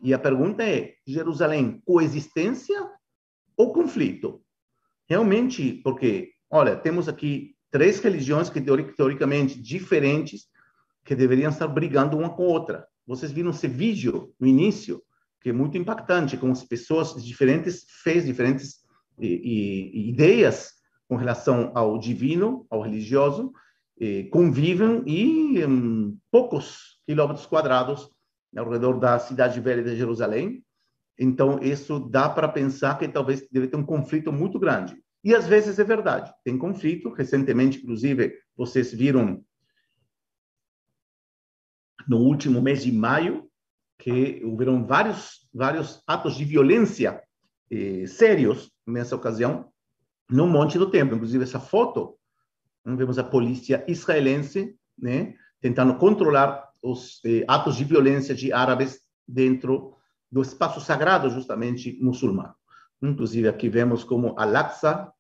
E 0.03 0.12
a 0.12 0.18
pergunta 0.18 0.64
é: 0.64 0.95
Jerusalém, 1.07 1.81
coexistência 1.87 2.91
ou 3.57 3.72
conflito? 3.72 4.43
Realmente, 5.09 5.81
porque, 5.85 6.33
olha, 6.51 6.77
temos 6.77 7.09
aqui 7.09 7.55
três 7.70 8.01
religiões 8.01 8.51
que 8.51 8.61
teoricamente 8.61 9.61
diferentes 9.61 10.49
que 11.05 11.14
deveriam 11.14 11.51
estar 11.51 11.68
brigando 11.68 12.18
uma 12.18 12.31
com 12.31 12.43
a 12.43 12.49
outra. 12.49 12.87
Vocês 13.07 13.31
viram 13.31 13.51
esse 13.51 13.68
vídeo 13.68 14.35
no 14.41 14.49
início, 14.49 15.01
que 15.41 15.51
é 15.51 15.53
muito 15.53 15.79
impactante, 15.79 16.37
com 16.37 16.51
as 16.51 16.64
pessoas 16.64 17.24
diferentes 17.24 17.87
fés, 18.03 18.27
diferentes 18.27 18.81
e, 19.18 19.93
e, 19.95 20.09
ideias 20.09 20.72
com 21.09 21.14
relação 21.14 21.70
ao 21.72 21.99
divino, 21.99 22.66
ao 22.68 22.83
religioso, 22.83 23.53
eh, 24.01 24.24
convivem 24.24 25.03
e 25.07 25.61
em 25.62 26.18
poucos 26.30 27.01
quilômetros 27.07 27.47
quadrados 27.47 28.11
ao 28.57 28.68
redor 28.68 28.99
da 28.99 29.18
cidade 29.18 29.61
velha 29.61 29.82
de 29.82 29.97
Jerusalém. 29.97 30.64
Então, 31.18 31.59
isso 31.62 31.99
dá 31.99 32.28
para 32.28 32.49
pensar 32.49 32.99
que 32.99 33.09
talvez 33.09 33.47
deve 33.51 33.68
ter 33.68 33.76
um 33.76 33.86
conflito 33.86 34.32
muito 34.32 34.59
grande. 34.59 34.97
E 35.24 35.34
às 35.34 35.47
vezes 35.47 35.78
é 35.78 35.84
verdade, 35.84 36.32
tem 36.44 36.59
conflito. 36.59 37.11
Recentemente, 37.11 37.78
inclusive, 37.78 38.38
vocês 38.57 38.92
viram 38.92 39.42
no 42.07 42.18
último 42.18 42.62
mês 42.62 42.82
de 42.82 42.92
maio 42.92 43.51
que 43.99 44.42
houveram 44.44 44.86
vários 44.86 45.49
vários 45.53 46.03
atos 46.07 46.36
de 46.36 46.44
violência 46.44 47.22
eh, 47.70 48.07
sérios 48.07 48.70
nessa 48.86 49.16
ocasião 49.16 49.72
no 50.30 50.47
Monte 50.47 50.78
do 50.78 50.90
Templo. 50.90 51.16
Inclusive 51.16 51.44
essa 51.44 51.59
foto, 51.59 52.16
vemos 52.95 53.18
a 53.18 53.24
polícia 53.24 53.84
israelense, 53.89 54.76
né, 54.97 55.34
tentando 55.61 55.97
controlar 55.97 56.70
os 56.82 57.20
eh, 57.24 57.45
atos 57.49 57.76
de 57.76 57.84
violência 57.84 58.34
de 58.34 58.53
árabes 58.53 59.01
dentro 59.26 59.95
do 60.30 60.43
espaço 60.43 60.80
sagrado, 60.80 61.30
justamente 61.30 61.99
muçulmano. 62.01 62.55
Inclusive 63.03 63.49
aqui 63.49 63.68
vemos 63.68 64.05
como 64.05 64.39
Al-Aqsa, 64.39 65.12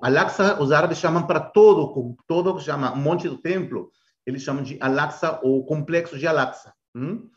Al-Aqsa 0.00 0.60
os 0.60 0.72
árabes 0.72 0.98
chamam 0.98 1.26
para 1.26 1.40
todo, 1.40 2.16
todo 2.26 2.58
chama 2.60 2.94
Monte 2.94 3.28
do 3.28 3.38
Templo, 3.38 3.90
eles 4.26 4.42
chamam 4.42 4.62
de 4.62 4.78
Al-Aqsa 4.80 5.40
ou 5.42 5.64
Complexo 5.66 6.18
de 6.18 6.26
Al-Aqsa. 6.26 6.72
Hum? 6.94 7.28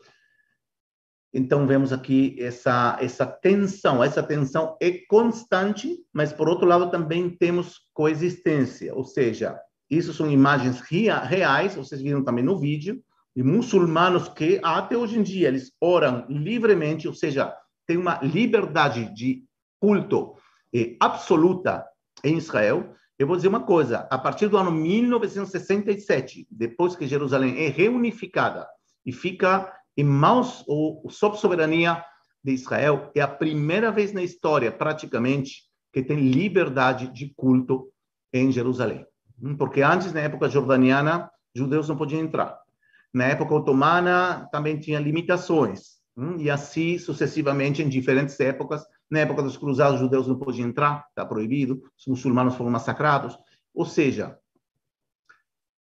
Então 1.32 1.66
vemos 1.66 1.92
aqui 1.92 2.36
essa 2.40 2.96
essa 3.00 3.26
tensão, 3.26 4.02
essa 4.02 4.22
tensão 4.22 4.76
é 4.80 4.90
constante, 5.06 5.98
mas 6.12 6.32
por 6.32 6.48
outro 6.48 6.66
lado 6.66 6.90
também 6.90 7.28
temos 7.28 7.80
coexistência, 7.92 8.94
ou 8.94 9.04
seja, 9.04 9.60
isso 9.90 10.12
são 10.12 10.30
imagens 10.30 10.80
reais, 10.80 11.74
vocês 11.74 12.00
viram 12.00 12.24
também 12.24 12.44
no 12.44 12.58
vídeo, 12.58 13.02
de 13.34 13.42
muçulmanos 13.42 14.28
que 14.28 14.58
até 14.62 14.96
hoje 14.96 15.18
em 15.18 15.22
dia 15.22 15.48
eles 15.48 15.72
oram 15.80 16.26
livremente, 16.28 17.06
ou 17.06 17.14
seja, 17.14 17.54
tem 17.86 17.96
uma 17.96 18.18
liberdade 18.22 19.12
de 19.14 19.44
culto 19.78 20.34
eh, 20.74 20.96
absoluta 20.98 21.84
em 22.24 22.38
Israel. 22.38 22.94
Eu 23.18 23.26
vou 23.26 23.36
dizer 23.36 23.48
uma 23.48 23.60
coisa: 23.60 24.08
a 24.10 24.18
partir 24.18 24.48
do 24.48 24.56
ano 24.56 24.72
1967, 24.72 26.48
depois 26.50 26.96
que 26.96 27.06
Jerusalém 27.06 27.64
é 27.64 27.68
reunificada 27.68 28.66
e 29.04 29.12
fica 29.12 29.72
em 29.96 30.04
mãos 30.04 30.64
ou 30.66 31.08
sob 31.10 31.38
soberania 31.38 32.02
de 32.42 32.52
Israel, 32.52 33.10
é 33.14 33.20
a 33.20 33.28
primeira 33.28 33.90
vez 33.90 34.12
na 34.12 34.22
história, 34.22 34.70
praticamente, 34.70 35.64
que 35.92 36.02
tem 36.02 36.30
liberdade 36.30 37.08
de 37.12 37.32
culto 37.34 37.90
em 38.32 38.50
Jerusalém. 38.52 39.06
Hum, 39.40 39.56
porque 39.56 39.82
antes, 39.82 40.12
na 40.12 40.20
época 40.20 40.48
jordaniana, 40.48 41.30
judeus 41.54 41.88
não 41.88 41.96
podiam 41.96 42.22
entrar. 42.22 42.58
Na 43.12 43.24
época 43.24 43.54
otomana 43.54 44.48
também 44.50 44.78
tinha 44.78 44.98
limitações, 44.98 45.98
hum, 46.16 46.36
e 46.38 46.50
assim 46.50 46.98
sucessivamente 46.98 47.82
em 47.82 47.88
diferentes 47.88 48.38
épocas. 48.40 48.84
Na 49.10 49.20
época 49.20 49.42
dos 49.42 49.56
cruzados, 49.56 49.94
os 49.94 50.00
judeus 50.00 50.26
não 50.26 50.38
podiam 50.38 50.68
entrar, 50.68 51.06
está 51.08 51.24
proibido, 51.24 51.82
os 51.98 52.06
muçulmanos 52.06 52.56
foram 52.56 52.70
massacrados. 52.70 53.38
Ou 53.74 53.84
seja, 53.84 54.38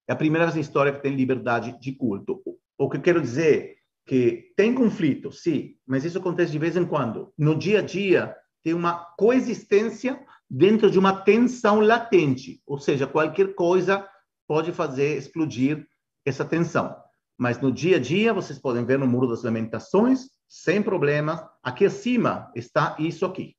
é 0.08 0.14
a 0.14 0.16
primeira 0.16 0.46
vez 0.46 0.56
na 0.56 0.62
história 0.62 0.92
que 0.92 1.02
tem 1.02 1.16
liberdade 1.16 1.80
de 1.80 1.94
culto. 1.94 2.42
O 2.78 2.90
que 2.90 2.98
eu 2.98 3.02
quero 3.02 3.22
dizer 3.22 3.78
que 4.06 4.52
tem 4.58 4.74
conflito, 4.74 5.32
sim, 5.32 5.76
mas 5.88 6.04
isso 6.04 6.18
acontece 6.18 6.52
de 6.52 6.60
vez 6.60 6.76
em 6.76 6.86
quando. 6.86 7.34
No 7.38 7.56
dia 7.56 7.80
a 7.80 7.82
dia, 7.82 8.36
tem 8.62 8.74
uma 8.74 9.06
coexistência 9.18 10.20
dentro 10.56 10.92
de 10.92 11.00
uma 11.00 11.22
tensão 11.22 11.80
latente, 11.80 12.62
ou 12.68 12.78
seja, 12.78 13.08
qualquer 13.08 13.56
coisa 13.56 14.08
pode 14.48 14.72
fazer 14.72 15.18
explodir 15.18 15.88
essa 16.24 16.46
tensão. 16.46 16.96
Mas 17.36 17.60
no 17.60 17.72
dia 17.72 17.98
a 17.98 18.00
dia, 18.00 18.32
vocês 18.32 18.60
podem 18.60 18.86
ver 18.86 19.00
no 19.00 19.08
Muro 19.08 19.28
das 19.28 19.42
Lamentações, 19.42 20.30
sem 20.48 20.84
problemas. 20.84 21.44
Aqui 21.64 21.86
acima 21.86 22.52
está 22.56 22.96
isso 23.00 23.26
aqui. 23.26 23.56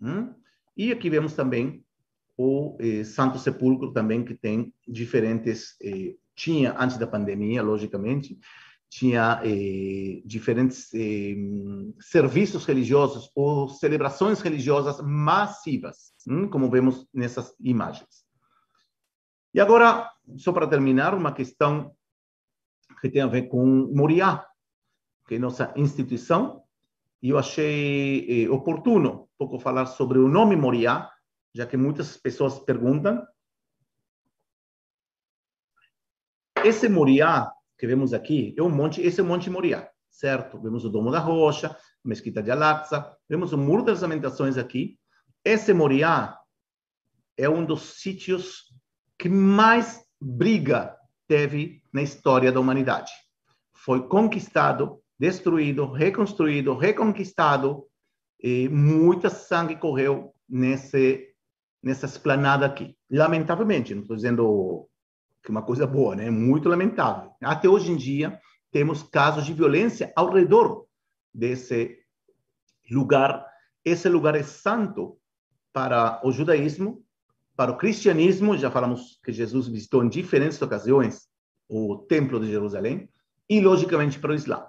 Hum? 0.00 0.32
E 0.76 0.92
aqui 0.92 1.10
vemos 1.10 1.32
também 1.32 1.84
o 2.38 2.76
eh, 2.78 3.02
Santo 3.02 3.40
Sepulcro 3.40 3.92
também, 3.92 4.24
que 4.24 4.34
tem 4.34 4.72
diferentes... 4.86 5.76
Eh, 5.82 6.14
tinha 6.36 6.76
antes 6.78 6.96
da 6.98 7.06
pandemia, 7.06 7.62
logicamente, 7.62 8.38
tinha 8.88 9.40
eh, 9.44 10.22
diferentes 10.24 10.92
eh, 10.94 11.36
serviços 12.00 12.64
religiosos 12.64 13.30
ou 13.34 13.68
celebrações 13.68 14.40
religiosas 14.40 15.00
massivas, 15.00 16.12
hum? 16.26 16.48
como 16.48 16.70
vemos 16.70 17.06
nessas 17.12 17.54
imagens. 17.60 18.24
E 19.52 19.60
agora, 19.60 20.10
só 20.36 20.52
para 20.52 20.66
terminar, 20.66 21.14
uma 21.14 21.32
questão 21.32 21.94
que 23.00 23.10
tem 23.10 23.22
a 23.22 23.26
ver 23.26 23.48
com 23.48 23.90
Moriá, 23.94 24.46
que 25.26 25.34
é 25.34 25.38
nossa 25.38 25.72
instituição, 25.76 26.62
e 27.22 27.30
eu 27.30 27.38
achei 27.38 28.44
eh, 28.44 28.50
oportuno 28.50 29.28
pouco 29.36 29.58
falar 29.58 29.86
sobre 29.86 30.18
o 30.18 30.28
nome 30.28 30.56
Moriá, 30.56 31.10
já 31.54 31.66
que 31.66 31.76
muitas 31.76 32.16
pessoas 32.16 32.58
perguntam. 32.60 33.26
Esse 36.64 36.88
Moriá 36.88 37.50
que 37.78 37.86
vemos 37.86 38.12
aqui 38.12 38.54
é 38.56 38.62
um 38.62 38.70
monte, 38.70 39.00
esse 39.00 39.20
é 39.20 39.22
o 39.22 39.26
Monte 39.26 39.50
Moriá, 39.50 39.88
certo? 40.10 40.60
Vemos 40.60 40.84
o 40.84 40.88
Domo 40.88 41.10
da 41.10 41.18
Rocha, 41.18 41.76
Mesquita 42.04 42.42
de 42.42 42.50
Al-Aqsa, 42.50 43.14
vemos 43.28 43.52
o 43.52 43.58
Muro 43.58 43.82
das 43.82 44.02
Lamentações 44.02 44.56
aqui. 44.56 44.98
Esse 45.44 45.72
Moriá 45.72 46.38
é 47.36 47.48
um 47.48 47.64
dos 47.64 48.00
sítios 48.00 48.72
que 49.18 49.28
mais 49.28 50.04
briga 50.20 50.96
teve 51.26 51.82
na 51.92 52.02
história 52.02 52.50
da 52.50 52.60
humanidade. 52.60 53.12
Foi 53.74 54.06
conquistado, 54.08 55.00
destruído, 55.18 55.90
reconstruído, 55.90 56.76
reconquistado, 56.76 57.86
e 58.42 58.68
muita 58.68 59.30
sangue 59.30 59.76
correu 59.76 60.34
nesse, 60.48 61.26
nessa 61.82 62.06
esplanada 62.06 62.66
aqui. 62.66 62.96
Lamentavelmente, 63.10 63.94
não 63.94 64.02
estou 64.02 64.16
dizendo 64.16 64.88
que 65.46 65.52
é 65.52 65.54
uma 65.54 65.62
coisa 65.62 65.86
boa, 65.86 66.16
né? 66.16 66.28
Muito 66.28 66.68
lamentável. 66.68 67.30
Até 67.40 67.68
hoje 67.68 67.92
em 67.92 67.96
dia, 67.96 68.36
temos 68.72 69.04
casos 69.04 69.46
de 69.46 69.52
violência 69.52 70.12
ao 70.16 70.32
redor 70.32 70.86
desse 71.32 72.00
lugar. 72.90 73.46
Esse 73.84 74.08
lugar 74.08 74.34
é 74.34 74.42
santo 74.42 75.16
para 75.72 76.20
o 76.24 76.32
judaísmo, 76.32 77.04
para 77.54 77.70
o 77.70 77.76
cristianismo, 77.76 78.58
já 78.58 78.72
falamos 78.72 79.20
que 79.24 79.32
Jesus 79.32 79.68
visitou 79.68 80.04
em 80.04 80.08
diferentes 80.08 80.60
ocasiões 80.60 81.28
o 81.68 81.96
Templo 81.96 82.40
de 82.40 82.48
Jerusalém, 82.48 83.08
e 83.48 83.60
logicamente 83.60 84.18
para 84.18 84.32
o 84.32 84.34
Islã. 84.34 84.66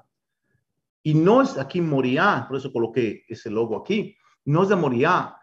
E 1.03 1.11
nós 1.13 1.57
aqui 1.57 1.79
em 1.79 1.81
Moriá, 1.81 2.43
por 2.47 2.55
isso 2.55 2.71
coloquei 2.71 3.23
esse 3.27 3.49
logo 3.49 3.75
aqui, 3.75 4.15
nós 4.45 4.69
da 4.69 4.75
Moriá 4.75 5.36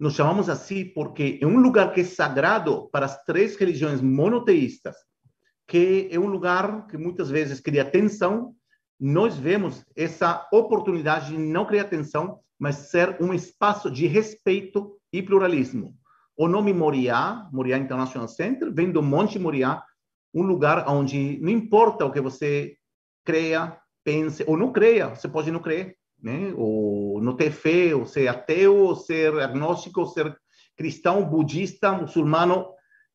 nos 0.00 0.14
chamamos 0.14 0.48
assim 0.48 0.86
porque 0.86 1.38
é 1.42 1.46
um 1.46 1.60
lugar 1.60 1.92
que 1.92 2.00
é 2.00 2.04
sagrado 2.04 2.88
para 2.90 3.04
as 3.04 3.22
três 3.24 3.54
religiões 3.56 4.00
monoteístas, 4.00 4.96
que 5.68 6.08
é 6.10 6.18
um 6.18 6.26
lugar 6.26 6.86
que 6.86 6.96
muitas 6.96 7.28
vezes 7.28 7.60
cria 7.60 7.84
tensão. 7.84 8.54
Nós 8.98 9.36
vemos 9.36 9.84
essa 9.94 10.48
oportunidade 10.50 11.26
de 11.28 11.38
não 11.38 11.66
criar 11.66 11.84
tensão, 11.84 12.40
mas 12.58 12.76
ser 12.76 13.18
um 13.20 13.34
espaço 13.34 13.90
de 13.90 14.06
respeito 14.06 14.98
e 15.12 15.22
pluralismo. 15.22 15.94
O 16.34 16.48
nome 16.48 16.72
Moriá, 16.72 17.46
Moriá 17.52 17.76
International 17.76 18.26
Center, 18.26 18.72
vem 18.72 18.90
do 18.90 19.02
Monte 19.02 19.38
Moriá, 19.38 19.84
um 20.32 20.42
lugar 20.42 20.88
onde 20.88 21.38
não 21.42 21.50
importa 21.50 22.06
o 22.06 22.10
que 22.10 22.22
você 22.22 22.74
creia, 23.22 23.76
pense 24.02 24.42
ou 24.46 24.56
não 24.56 24.72
creia, 24.72 25.08
você 25.08 25.28
pode 25.28 25.50
não 25.50 25.60
crer, 25.60 25.94
né? 26.22 26.52
Ou 26.56 27.20
não 27.20 27.36
ter 27.36 27.50
fé, 27.50 27.94
ou 27.94 28.06
ser 28.06 28.28
ateu, 28.28 28.76
ou 28.76 28.94
ser 28.94 29.38
agnóstico, 29.40 30.00
ou 30.00 30.06
ser 30.06 30.36
cristão, 30.76 31.24
budista, 31.24 31.92
muçulmano, 31.92 32.66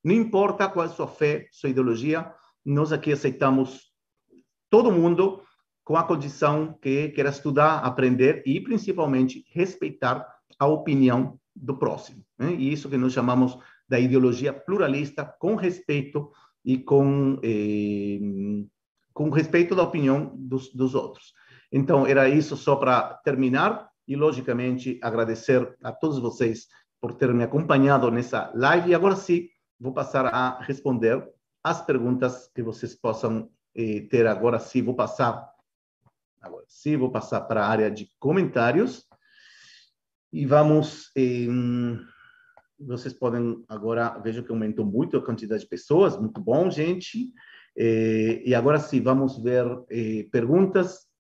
não 0.03 0.14
importa 0.14 0.70
qual 0.70 0.86
é 0.86 0.88
a 0.88 0.91
sua 0.91 1.08
fé, 1.08 1.47
sua 1.51 1.70
ideologia, 1.70 2.32
nós 2.64 2.91
aqui 2.91 3.12
aceitamos 3.12 3.91
todo 4.70 4.91
mundo 4.91 5.41
com 5.84 5.97
a 5.97 6.03
condição 6.03 6.78
que 6.82 7.10
queira 7.10 7.30
estudar, 7.30 7.78
aprender 7.80 8.43
e 8.45 8.60
principalmente 8.60 9.45
respeitar 9.51 10.28
a 10.60 10.68
opinião 10.68 11.39
do 11.56 11.78
próximo. 11.78 12.24
Né? 12.38 12.53
E 12.53 12.72
isso 12.72 12.89
que 12.89 12.97
nós 12.97 13.14
chamamos 13.14 13.58
da 13.88 13.99
ideologia 13.99 14.51
pluralista, 14.51 15.26
com 15.39 15.56
respeito 15.56 16.32
e 16.64 16.78
com, 16.78 17.39
eh, 17.43 18.66
com 19.14 19.30
respeito 19.30 19.76
da 19.76 19.84
opinião 19.84 20.36
dos, 20.36 20.74
dos 20.74 20.95
outros. 20.95 21.34
Então, 21.76 22.07
era 22.07 22.30
isso 22.30 22.55
só 22.55 22.78
para 22.78 23.15
terminar 23.15 23.89
e, 24.07 24.15
logicamente, 24.15 24.97
agradecer 25.03 25.76
a 25.84 25.91
todos 25.91 26.19
vocês 26.19 26.69
por 27.01 27.15
terem 27.15 27.36
me 27.36 27.43
acompanhado 27.43 28.09
nessa 28.09 28.49
live. 28.55 28.91
E 28.91 28.95
agora 28.95 29.17
sim, 29.17 29.49
vou 29.78 29.91
passar 29.91 30.26
a 30.28 30.57
responder 30.61 31.21
as 31.61 31.86
perguntas 31.86 32.49
que 32.55 32.63
vocês 32.63 32.95
possam 32.95 33.49
eh, 33.76 34.07
ter. 34.09 34.26
Agora 34.26 34.57
sim, 34.57 34.82
vou 34.82 34.95
passar. 34.95 35.51
Agora 36.41 36.63
sim, 36.65 36.95
vou 36.95 37.11
passar 37.11 37.41
para 37.41 37.65
a 37.65 37.67
área 37.67 37.91
de 37.91 38.09
comentários. 38.19 39.05
E 40.32 40.45
vamos. 40.45 41.11
Eh, 41.13 41.47
vocês 42.80 43.13
podem 43.13 43.65
agora, 43.67 44.17
vejo 44.19 44.43
que 44.43 44.51
aumentou 44.51 44.86
muito 44.86 45.17
a 45.17 45.26
quantidade 45.26 45.63
de 45.63 45.69
pessoas, 45.69 46.17
muito 46.17 46.39
bom, 46.39 46.71
gente. 46.71 47.34
Eh, 47.78 48.43
e 48.45 48.55
agora 48.55 48.80
sim, 48.80 49.01
vamos 49.01 49.38
ver 49.43 49.65
eh, 49.89 50.26
perguntas. 50.32 51.13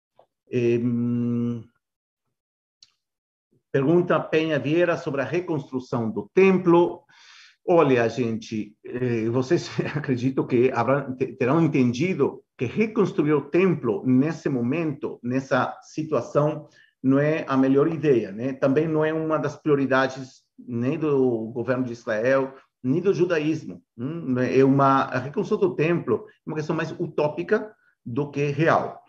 Pergunta 3.71 4.19
Penha 4.19 4.57
Vieira 4.57 4.95
sobre 4.97 5.21
a 5.21 5.25
reconstrução 5.25 6.09
do 6.09 6.29
templo. 6.33 7.03
Olha, 7.67 8.07
gente, 8.07 8.73
eh, 8.85 9.27
vocês 9.29 9.69
acredito 9.95 10.45
que 10.45 10.71
terão 11.37 11.61
entendido 11.61 12.43
que 12.57 12.65
reconstruir 12.65 13.33
o 13.33 13.49
templo 13.49 14.03
nesse 14.05 14.47
momento, 14.47 15.19
nessa 15.21 15.77
situação, 15.81 16.69
não 17.03 17.19
é 17.19 17.43
a 17.47 17.57
melhor 17.57 17.87
ideia, 17.87 18.31
né? 18.31 18.53
Também 18.53 18.87
não 18.87 19.03
é 19.03 19.11
uma 19.11 19.37
das 19.37 19.55
prioridades 19.55 20.43
nem 20.57 20.97
do 20.97 21.51
governo 21.51 21.83
de 21.83 21.93
Israel, 21.93 22.55
nem 22.81 23.01
do 23.01 23.13
judaísmo. 23.13 23.83
Hum? 23.97 24.35
É 24.39 24.63
uma 24.63 25.03
a 25.03 25.19
reconstrução 25.19 25.69
do 25.69 25.75
templo 25.75 26.25
é 26.27 26.49
uma 26.49 26.55
questão 26.55 26.75
mais 26.75 26.91
utópica 26.91 27.75
do 28.05 28.31
que 28.31 28.45
real. 28.51 29.03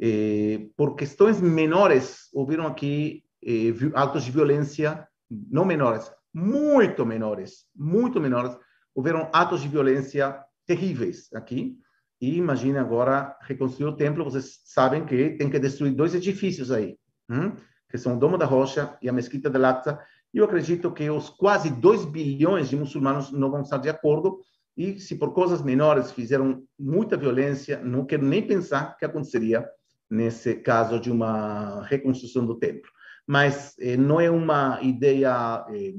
Eh, 0.00 0.68
por 0.76 0.94
questões 0.94 1.40
menores, 1.40 2.28
ouviram 2.32 2.66
aqui 2.66 3.24
eh, 3.44 3.72
atos 3.94 4.24
de 4.24 4.30
violência, 4.30 5.06
não 5.28 5.64
menores, 5.64 6.10
muito 6.32 7.04
menores, 7.04 7.66
muito 7.74 8.20
menores, 8.20 8.56
houveram 8.94 9.28
atos 9.32 9.60
de 9.60 9.68
violência 9.68 10.38
terríveis 10.66 11.28
aqui. 11.34 11.76
E 12.20 12.36
imagine 12.36 12.78
agora 12.78 13.36
reconstruir 13.42 13.86
o 13.86 13.96
templo, 13.96 14.24
vocês 14.24 14.60
sabem 14.64 15.04
que 15.04 15.30
tem 15.30 15.48
que 15.48 15.58
destruir 15.58 15.94
dois 15.94 16.14
edifícios 16.14 16.70
aí, 16.70 16.96
hum? 17.30 17.52
que 17.88 17.96
são 17.96 18.16
o 18.16 18.18
Domo 18.18 18.36
da 18.36 18.44
Rocha 18.44 18.96
e 19.00 19.08
a 19.08 19.12
Mesquita 19.12 19.48
de 19.48 19.56
Al-Aqsa. 19.56 20.00
Eu 20.34 20.44
acredito 20.44 20.92
que 20.92 21.08
os 21.08 21.30
quase 21.30 21.70
2 21.70 22.04
bilhões 22.04 22.68
de 22.68 22.76
muçulmanos 22.76 23.32
não 23.32 23.50
vão 23.50 23.62
estar 23.62 23.78
de 23.78 23.88
acordo, 23.88 24.40
e 24.76 25.00
se 25.00 25.16
por 25.16 25.32
coisas 25.32 25.62
menores 25.62 26.12
fizeram 26.12 26.62
muita 26.78 27.16
violência, 27.16 27.82
não 27.82 28.04
quero 28.04 28.24
nem 28.24 28.46
pensar 28.46 28.96
que 28.96 29.04
aconteceria 29.04 29.68
nesse 30.10 30.54
caso 30.56 30.98
de 30.98 31.10
uma 31.10 31.82
reconstrução 31.84 32.46
do 32.46 32.58
templo 32.58 32.90
mas 33.28 33.76
eh, 33.78 33.94
não 33.94 34.18
é 34.18 34.30
uma 34.30 34.80
ideia 34.82 35.66
eh, 35.68 35.92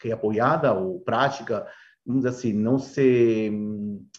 que 0.00 0.08
é 0.08 0.12
apoiada 0.12 0.74
ou 0.74 1.00
prática, 1.00 1.64
vamos 2.04 2.24
dizer 2.24 2.36
assim, 2.36 2.52
não 2.52 2.80
se, 2.80 3.48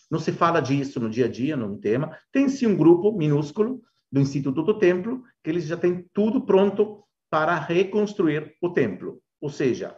não 0.09 0.19
se 0.19 0.31
fala 0.31 0.61
disso 0.61 1.01
no 1.01 1.09
dia 1.09 1.25
a 1.25 1.27
dia, 1.29 1.57
num 1.57 1.77
tema. 1.77 2.17
Tem 2.31 2.47
sim 2.47 2.65
um 2.65 2.77
grupo 2.77 3.11
minúsculo 3.11 3.81
do 4.09 4.21
Instituto 4.21 4.63
do 4.63 4.79
Templo, 4.79 5.21
que 5.43 5.49
eles 5.49 5.65
já 5.65 5.75
têm 5.75 6.07
tudo 6.13 6.45
pronto 6.45 7.03
para 7.29 7.55
reconstruir 7.55 8.55
o 8.61 8.69
templo. 8.69 9.21
Ou 9.41 9.49
seja, 9.49 9.97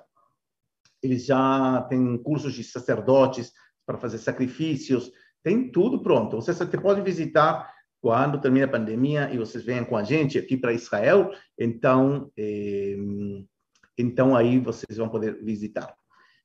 eles 1.02 1.26
já 1.26 1.86
têm 1.90 2.18
cursos 2.18 2.54
de 2.54 2.64
sacerdotes 2.64 3.52
para 3.86 4.00
fazer 4.00 4.18
sacrifícios, 4.18 5.12
tem 5.44 5.72
tudo 5.72 6.02
pronto. 6.02 6.38
Você 6.38 6.66
pode 6.78 7.02
visitar 7.02 7.72
quando 8.02 8.42
termina 8.42 8.66
a 8.66 8.70
pandemia 8.70 9.32
e 9.32 9.38
vocês 9.38 9.64
venham 9.64 9.86
com 9.86 9.96
a 9.96 10.04
gente 10.04 10.40
aqui 10.40 10.58
para 10.58 10.74
Israel, 10.74 11.32
então, 11.58 12.32
eh, 12.36 12.98
então 13.96 14.36
aí 14.36 14.58
vocês 14.58 14.98
vão 14.98 15.08
poder 15.08 15.42
visitar. 15.44 15.96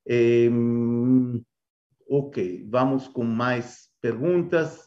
Eh, 0.06 0.50
ok, 2.08 2.66
vamos 2.68 3.08
com 3.08 3.24
mais 3.24 3.88
perguntas. 4.02 4.86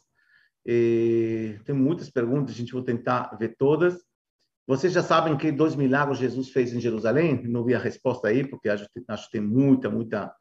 Eh, 0.65 1.59
tem 1.65 1.73
muitas 1.73 2.11
perguntas, 2.11 2.53
a 2.53 2.57
gente 2.57 2.73
vai 2.73 2.83
tentar 2.83 3.35
ver 3.39 3.55
todas. 3.57 3.99
Vocês 4.67 4.93
já 4.93 5.01
sabem 5.01 5.35
que 5.35 5.51
dois 5.51 5.75
milagres 5.75 6.19
Jesus 6.19 6.51
fez 6.51 6.71
em 6.71 6.79
Jerusalém? 6.79 7.41
Não 7.47 7.65
vi 7.65 7.73
a 7.73 7.79
resposta 7.79 8.27
aí, 8.27 8.47
porque 8.47 8.69
acho, 8.69 8.85
acho 9.07 9.25
que 9.25 9.31
tem 9.31 9.41
muita, 9.41 9.89
muita. 9.89 10.31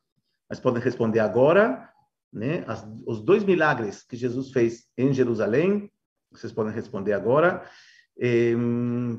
Mas 0.47 0.61
podem 0.61 0.83
responder 0.83 1.21
agora. 1.21 1.89
Né? 2.31 2.63
As, 2.67 2.87
os 3.07 3.23
dois 3.23 3.43
milagres 3.43 4.05
que 4.05 4.15
Jesus 4.15 4.51
fez 4.51 4.87
em 4.99 5.15
Jerusalém 5.15 5.91
vocês 6.31 6.53
podem 6.53 6.73
responder 6.73 7.13
agora. 7.13 7.63
Eh, 8.21 8.55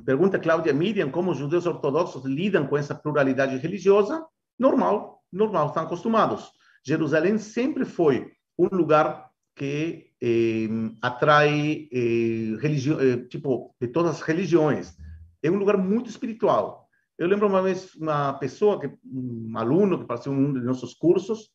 pergunta 0.05 0.39
Cláudia 0.39 0.73
Miriam, 0.73 1.09
como 1.09 1.31
os 1.31 1.37
judeus 1.37 1.65
ortodoxos 1.65 2.25
lidam 2.25 2.67
com 2.67 2.77
essa 2.77 2.93
pluralidade 2.93 3.57
religiosa? 3.57 4.25
Normal, 4.57 5.23
normal, 5.31 5.67
estão 5.67 5.83
acostumados. 5.83 6.51
Jerusalém 6.83 7.37
sempre 7.37 7.85
foi 7.85 8.31
um 8.57 8.67
lugar 8.75 9.29
que 9.55 10.11
eh, 10.21 10.67
atrai 11.01 11.87
eh, 11.91 13.17
tipo, 13.29 13.75
de 13.79 13.87
todas 13.87 14.15
as 14.15 14.21
religiões. 14.21 14.95
É 15.41 15.49
um 15.49 15.57
lugar 15.57 15.77
muito 15.77 16.09
espiritual. 16.09 16.87
Eu 17.17 17.27
lembro 17.27 17.47
uma 17.47 17.61
vez 17.61 17.95
uma 17.95 18.33
pessoa, 18.33 18.79
que, 18.79 18.89
um 19.05 19.57
aluno 19.57 19.99
que 19.99 20.05
participou 20.05 20.37
em 20.37 20.45
um 20.45 20.53
dos 20.53 20.63
nossos 20.63 20.93
cursos, 20.93 21.49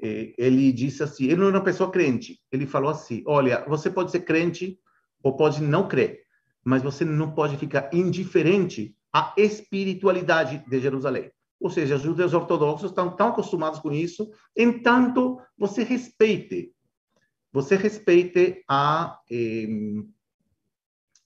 ele 0.00 0.72
disse 0.72 1.02
assim, 1.02 1.24
ele 1.24 1.36
não 1.36 1.48
era 1.48 1.58
uma 1.58 1.64
pessoa 1.64 1.90
crente, 1.90 2.40
ele 2.52 2.66
falou 2.66 2.90
assim, 2.90 3.22
olha, 3.26 3.64
você 3.68 3.90
pode 3.90 4.10
ser 4.10 4.20
crente 4.20 4.78
ou 5.22 5.36
pode 5.36 5.62
não 5.62 5.88
crer, 5.88 6.20
mas 6.64 6.82
você 6.82 7.04
não 7.04 7.32
pode 7.32 7.56
ficar 7.56 7.90
indiferente 7.92 8.94
à 9.12 9.34
espiritualidade 9.36 10.64
de 10.68 10.80
Jerusalém. 10.80 11.30
Ou 11.60 11.70
seja, 11.70 11.96
os 11.96 12.02
judeus 12.02 12.32
ortodoxos 12.32 12.90
estão 12.90 13.14
tão 13.16 13.28
acostumados 13.28 13.80
com 13.80 13.90
isso, 13.92 14.30
entanto, 14.56 15.40
você 15.56 15.82
respeite, 15.82 16.72
você 17.52 17.74
respeite 17.74 18.62
a, 18.68 19.18
eh, 19.30 19.66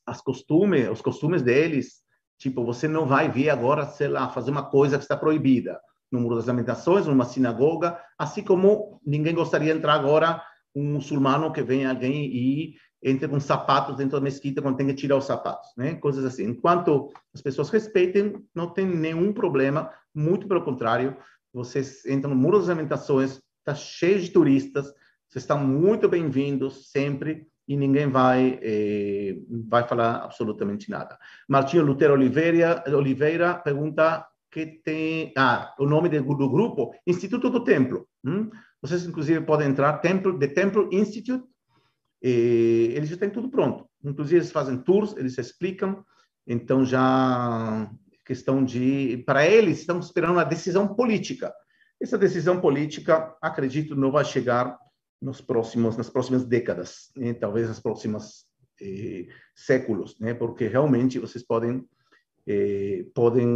as 0.06 0.22
costumes, 0.22 0.88
os 0.88 1.02
costumes 1.02 1.42
deles, 1.42 2.02
tipo, 2.38 2.64
você 2.64 2.88
não 2.88 3.06
vai 3.06 3.30
vir 3.30 3.50
agora, 3.50 3.84
sei 3.86 4.08
lá, 4.08 4.30
fazer 4.30 4.50
uma 4.50 4.64
coisa 4.64 4.96
que 4.96 5.04
está 5.04 5.16
proibida 5.16 5.78
no 6.12 6.20
Muro 6.20 6.36
das 6.36 6.46
Lamentações, 6.46 7.06
numa 7.06 7.24
sinagoga, 7.24 7.98
assim 8.18 8.42
como 8.42 9.00
ninguém 9.04 9.34
gostaria 9.34 9.72
de 9.72 9.78
entrar 9.78 9.94
agora 9.94 10.42
um 10.74 10.94
muçulmano 10.94 11.52
que 11.52 11.62
vem 11.62 11.86
alguém 11.86 12.26
e 12.26 12.74
entre 13.02 13.26
com 13.26 13.40
sapatos 13.40 13.96
dentro 13.96 14.18
da 14.18 14.22
mesquita 14.22 14.62
quando 14.62 14.76
tem 14.76 14.86
que 14.86 14.94
tirar 14.94 15.16
os 15.16 15.24
sapatos, 15.24 15.70
né? 15.76 15.96
Coisas 15.96 16.24
assim. 16.24 16.44
Enquanto 16.44 17.10
as 17.34 17.40
pessoas 17.40 17.68
respeitem, 17.70 18.44
não 18.54 18.68
tem 18.68 18.86
nenhum 18.86 19.32
problema, 19.32 19.90
muito 20.14 20.46
pelo 20.46 20.62
contrário, 20.62 21.16
vocês 21.52 22.06
entram 22.06 22.30
no 22.30 22.40
Muro 22.40 22.58
das 22.58 22.68
Lamentações, 22.68 23.40
está 23.58 23.74
cheio 23.74 24.20
de 24.20 24.30
turistas, 24.30 24.86
vocês 25.28 25.42
estão 25.42 25.58
muito 25.58 26.08
bem-vindos 26.08 26.90
sempre 26.90 27.46
e 27.66 27.76
ninguém 27.76 28.08
vai 28.08 28.58
eh, 28.62 29.36
vai 29.68 29.86
falar 29.86 30.16
absolutamente 30.24 30.90
nada. 30.90 31.18
Martinho 31.48 31.84
Lutero 31.84 32.14
Oliveira, 32.14 32.84
Oliveira 32.86 33.54
pergunta 33.54 34.26
que 34.52 34.66
tem 34.84 35.32
ah, 35.36 35.74
o 35.78 35.86
nome 35.86 36.10
do, 36.10 36.22
do 36.22 36.50
grupo, 36.50 36.94
Instituto 37.06 37.48
do 37.48 37.64
Templo. 37.64 38.06
Hum? 38.22 38.50
Vocês, 38.82 39.04
inclusive, 39.06 39.40
podem 39.40 39.68
entrar, 39.68 39.98
Temple, 39.98 40.38
The 40.38 40.48
Temple 40.48 40.88
Institute, 40.92 41.42
e 42.22 42.92
eles 42.94 43.08
já 43.08 43.16
têm 43.16 43.30
tudo 43.30 43.50
pronto. 43.50 43.88
Inclusive, 44.04 44.36
eles 44.36 44.52
fazem 44.52 44.76
tours, 44.76 45.16
eles 45.16 45.38
explicam, 45.38 46.04
então 46.46 46.84
já 46.84 47.90
questão 48.26 48.62
de... 48.62 49.22
Para 49.26 49.46
eles, 49.48 49.80
estão 49.80 49.98
esperando 49.98 50.34
uma 50.34 50.44
decisão 50.44 50.94
política. 50.94 51.52
Essa 52.00 52.18
decisão 52.18 52.60
política, 52.60 53.34
acredito, 53.40 53.96
não 53.96 54.12
vai 54.12 54.24
chegar 54.24 54.78
nos 55.20 55.40
próximos, 55.40 55.96
nas 55.96 56.10
próximas 56.10 56.44
décadas, 56.44 57.10
né? 57.16 57.32
talvez 57.32 57.68
nas 57.68 57.80
próximas 57.80 58.44
eh, 58.80 59.28
séculos, 59.54 60.18
né? 60.20 60.34
porque 60.34 60.66
realmente 60.66 61.18
vocês 61.18 61.44
podem 61.44 61.84
eh, 62.46 63.06
podem 63.14 63.46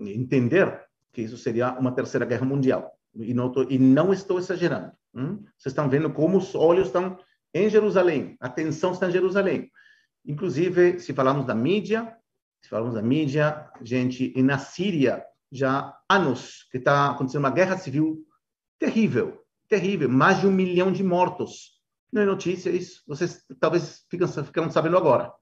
entender 0.00 0.80
que 1.12 1.22
isso 1.22 1.36
seria 1.36 1.72
uma 1.78 1.92
terceira 1.92 2.26
guerra 2.26 2.46
mundial. 2.46 2.92
E 3.14 3.34
não, 3.34 3.50
tô, 3.50 3.64
e 3.64 3.78
não 3.78 4.12
estou 4.12 4.38
exagerando. 4.38 4.92
Hum? 5.14 5.44
Vocês 5.58 5.72
estão 5.72 5.88
vendo 5.88 6.10
como 6.10 6.38
os 6.38 6.54
olhos 6.54 6.86
estão 6.86 7.18
em 7.54 7.68
Jerusalém, 7.68 8.36
a 8.40 8.46
atenção 8.46 8.92
está 8.92 9.08
em 9.08 9.12
Jerusalém. 9.12 9.70
Inclusive, 10.24 10.98
se 11.00 11.12
falamos 11.12 11.44
da 11.44 11.54
mídia, 11.54 12.16
se 12.62 12.68
falamos 12.68 12.94
da 12.94 13.02
mídia, 13.02 13.68
gente, 13.82 14.32
na 14.42 14.58
Síria 14.58 15.22
já 15.50 15.94
há 16.08 16.16
anos 16.16 16.66
que 16.70 16.78
está 16.78 17.10
acontecendo 17.10 17.40
uma 17.40 17.50
guerra 17.50 17.76
civil 17.76 18.24
terrível, 18.78 19.44
terrível, 19.68 20.08
mais 20.08 20.40
de 20.40 20.46
um 20.46 20.50
milhão 20.50 20.90
de 20.90 21.04
mortos. 21.04 21.78
Não 22.10 22.22
é 22.22 22.24
notícia 22.24 22.70
isso? 22.70 23.02
Vocês 23.06 23.44
talvez 23.60 24.04
ficam, 24.10 24.28
ficam 24.28 24.70
sabendo 24.70 24.96
agora. 24.96 25.32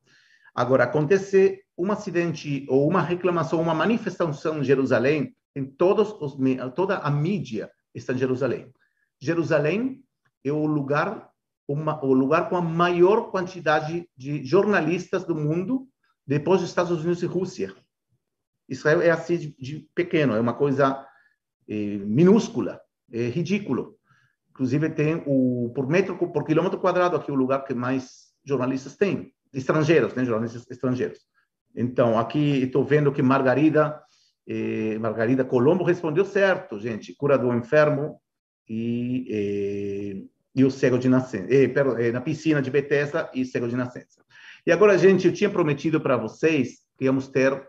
Agora, 0.54 0.84
acontecer 0.84 1.62
um 1.80 1.90
acidente 1.90 2.66
ou 2.68 2.86
uma 2.86 3.00
reclamação, 3.00 3.60
uma 3.60 3.74
manifestação 3.74 4.58
em 4.58 4.64
Jerusalém, 4.64 5.34
em 5.56 5.64
todos 5.64 6.12
os, 6.20 6.36
toda 6.74 6.98
a 6.98 7.10
mídia 7.10 7.70
está 7.94 8.12
em 8.12 8.18
Jerusalém. 8.18 8.70
Jerusalém 9.18 10.04
é 10.44 10.52
o 10.52 10.66
lugar, 10.66 11.30
uma, 11.66 12.04
o 12.04 12.12
lugar 12.12 12.50
com 12.50 12.56
a 12.56 12.60
maior 12.60 13.30
quantidade 13.30 14.06
de 14.14 14.44
jornalistas 14.44 15.24
do 15.24 15.34
mundo, 15.34 15.88
depois 16.26 16.60
dos 16.60 16.68
Estados 16.68 16.92
Unidos 16.92 17.22
e 17.22 17.26
Rússia. 17.26 17.74
Israel 18.68 19.00
é 19.00 19.10
assim 19.10 19.38
de, 19.38 19.56
de 19.58 19.88
pequeno, 19.94 20.34
é 20.34 20.40
uma 20.40 20.54
coisa 20.54 21.04
é, 21.66 21.74
minúscula, 21.96 22.78
é 23.10 23.28
ridículo. 23.28 23.98
Inclusive 24.50 24.90
tem 24.90 25.22
o 25.26 25.72
por 25.74 25.88
metro 25.88 26.16
por 26.16 26.44
quilômetro 26.44 26.78
quadrado 26.78 27.16
aqui 27.16 27.32
o 27.32 27.34
lugar 27.34 27.64
que 27.64 27.72
mais 27.72 28.34
jornalistas 28.44 28.96
tem 28.96 29.32
estrangeiros, 29.52 30.14
né, 30.14 30.24
jornalistas 30.24 30.70
estrangeiros. 30.70 31.30
Então, 31.74 32.18
aqui 32.18 32.62
estou 32.62 32.84
vendo 32.84 33.12
que 33.12 33.22
Margarida 33.22 34.02
Eh, 34.52 34.98
Margarida 34.98 35.44
Colombo 35.44 35.84
respondeu 35.84 36.24
certo, 36.24 36.76
gente. 36.76 37.14
Cura 37.14 37.38
do 37.38 37.54
enfermo 37.54 38.20
e, 38.68 39.26
eh, 39.30 40.24
e 40.54 40.64
o 40.64 40.70
cego 40.72 40.98
de 40.98 41.08
nascença. 41.08 41.46
Eh, 41.48 42.10
na 42.10 42.20
piscina 42.20 42.60
de 42.60 42.68
Bethesda 42.68 43.30
e 43.32 43.44
cego 43.44 43.68
de 43.68 43.76
nascença. 43.76 44.24
E 44.66 44.72
agora, 44.72 44.98
gente, 44.98 45.28
eu 45.28 45.32
tinha 45.32 45.48
prometido 45.48 46.00
para 46.00 46.16
vocês 46.16 46.80
que 46.98 47.04
íamos 47.04 47.28
ter 47.28 47.62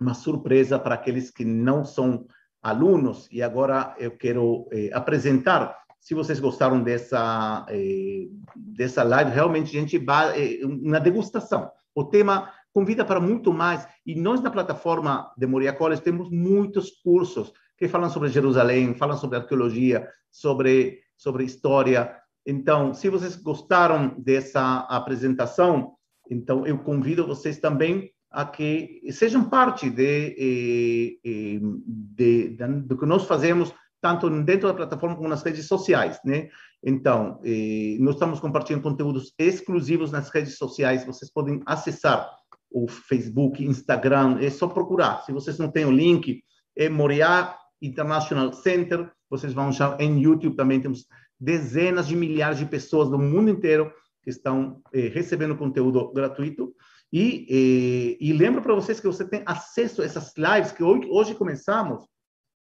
uma 0.00 0.14
surpresa 0.14 0.78
para 0.78 0.94
aqueles 0.94 1.30
que 1.30 1.44
não 1.44 1.84
são 1.84 2.26
alunos. 2.62 3.28
E 3.30 3.42
agora 3.42 3.94
eu 3.98 4.12
quero 4.12 4.66
apresentar 4.92 5.76
se 6.04 6.12
vocês 6.12 6.38
gostaram 6.38 6.82
dessa, 6.82 7.64
eh, 7.70 8.28
dessa 8.54 9.02
live, 9.02 9.30
realmente 9.30 9.74
a 9.74 9.80
gente 9.80 9.96
vai 9.96 10.38
eh, 10.38 10.60
na 10.82 10.98
degustação. 10.98 11.70
O 11.94 12.04
tema 12.04 12.52
convida 12.74 13.04
para 13.04 13.20
muito 13.20 13.52
mais. 13.52 13.86
E 14.04 14.16
nós, 14.16 14.42
na 14.42 14.50
plataforma 14.50 15.32
de 15.38 15.46
Moria 15.46 15.72
College, 15.72 16.02
temos 16.02 16.28
muitos 16.28 16.90
cursos 16.90 17.52
que 17.78 17.88
falam 17.88 18.10
sobre 18.10 18.28
Jerusalém, 18.28 18.94
falam 18.94 19.16
sobre 19.16 19.38
arqueologia, 19.38 20.08
sobre, 20.30 20.98
sobre 21.16 21.44
história. 21.44 22.16
Então, 22.44 22.92
se 22.92 23.08
vocês 23.08 23.36
gostaram 23.36 24.16
dessa 24.18 24.80
apresentação, 24.90 25.94
então 26.28 26.66
eu 26.66 26.76
convido 26.78 27.26
vocês 27.26 27.58
também 27.58 28.10
a 28.30 28.44
que 28.44 29.00
sejam 29.12 29.48
parte 29.48 29.88
de, 29.88 31.20
de, 31.22 31.60
de, 31.86 32.48
de 32.56 32.66
do 32.82 32.98
que 32.98 33.06
nós 33.06 33.24
fazemos 33.26 33.72
tanto 34.00 34.28
dentro 34.42 34.68
da 34.68 34.74
plataforma 34.74 35.16
como 35.16 35.28
nas 35.28 35.42
redes 35.42 35.66
sociais, 35.66 36.18
né? 36.24 36.48
Então, 36.82 37.40
eh, 37.42 37.96
nós 38.00 38.16
estamos 38.16 38.38
compartilhando 38.38 38.82
conteúdos 38.82 39.32
exclusivos 39.38 40.12
nas 40.12 40.28
redes 40.28 40.58
sociais. 40.58 41.06
Vocês 41.06 41.32
podem 41.32 41.62
acessar 41.64 42.30
o 42.74 42.88
Facebook, 42.88 43.64
Instagram, 43.64 44.38
é 44.40 44.50
só 44.50 44.66
procurar. 44.66 45.22
Se 45.24 45.30
vocês 45.30 45.56
não 45.58 45.70
têm 45.70 45.84
o 45.84 45.92
link, 45.92 46.42
é 46.76 46.88
Moriá 46.88 47.56
International 47.80 48.52
Center. 48.52 49.08
Vocês 49.30 49.52
vão 49.52 49.68
achar 49.68 49.98
em 50.00 50.20
YouTube 50.20 50.56
também. 50.56 50.80
Temos 50.80 51.06
dezenas 51.38 52.08
de 52.08 52.16
milhares 52.16 52.58
de 52.58 52.66
pessoas 52.66 53.08
do 53.08 53.16
mundo 53.16 53.48
inteiro 53.48 53.92
que 54.20 54.30
estão 54.30 54.82
eh, 54.92 55.06
recebendo 55.06 55.56
conteúdo 55.56 56.12
gratuito. 56.12 56.74
E, 57.12 57.46
eh, 57.48 58.16
e 58.20 58.32
lembro 58.32 58.60
para 58.60 58.74
vocês 58.74 58.98
que 58.98 59.06
você 59.06 59.24
tem 59.24 59.44
acesso 59.46 60.02
a 60.02 60.04
essas 60.04 60.32
lives 60.36 60.72
que 60.72 60.82
hoje, 60.82 61.08
hoje 61.08 61.34
começamos. 61.36 62.04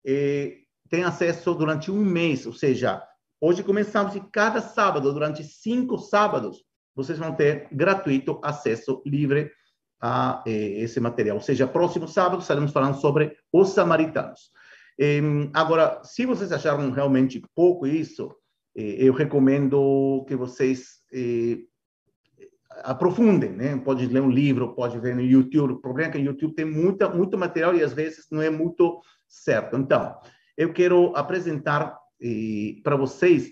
Eh, 0.06 0.60
tem 0.88 1.04
acesso 1.04 1.54
durante 1.54 1.90
um 1.90 2.02
mês, 2.02 2.46
ou 2.46 2.54
seja, 2.54 3.02
hoje 3.38 3.62
começamos 3.62 4.16
e 4.16 4.20
cada 4.32 4.62
sábado, 4.62 5.12
durante 5.12 5.44
cinco 5.44 5.98
sábados, 5.98 6.64
vocês 6.96 7.18
vão 7.18 7.34
ter 7.34 7.68
gratuito 7.70 8.40
acesso 8.42 9.02
livre 9.04 9.52
a 10.00 10.42
eh, 10.46 10.80
esse 10.82 10.98
material. 11.00 11.36
Ou 11.36 11.42
seja, 11.42 11.66
próximo 11.66 12.08
sábado 12.08 12.40
estaremos 12.40 12.72
falando 12.72 13.00
sobre 13.00 13.36
os 13.52 13.70
samaritanos. 13.70 14.50
Eh, 14.98 15.20
agora, 15.52 16.00
se 16.02 16.24
vocês 16.24 16.52
acharam 16.52 16.90
realmente 16.90 17.42
pouco 17.54 17.86
isso, 17.86 18.34
eh, 18.76 18.96
eu 18.98 19.12
recomendo 19.12 20.24
que 20.26 20.34
vocês 20.36 21.00
aprofundem, 22.84 23.50
né? 23.50 23.76
Pode 23.76 24.06
ler 24.06 24.22
um 24.22 24.30
livro, 24.30 24.74
pode 24.74 24.98
ver 24.98 25.14
no 25.14 25.20
YouTube. 25.20 25.74
O 25.74 25.80
problema 25.80 26.08
é 26.08 26.12
que 26.12 26.18
o 26.18 26.24
YouTube 26.24 26.54
tem 26.54 26.64
muita, 26.64 27.08
muito 27.08 27.36
material 27.36 27.74
e 27.74 27.82
às 27.82 27.92
vezes 27.92 28.26
não 28.30 28.40
é 28.40 28.48
muito 28.48 29.00
certo. 29.26 29.76
Então, 29.76 30.16
eu 30.56 30.72
quero 30.72 31.14
apresentar 31.16 31.98
eh, 32.22 32.76
para 32.82 32.96
vocês 32.96 33.50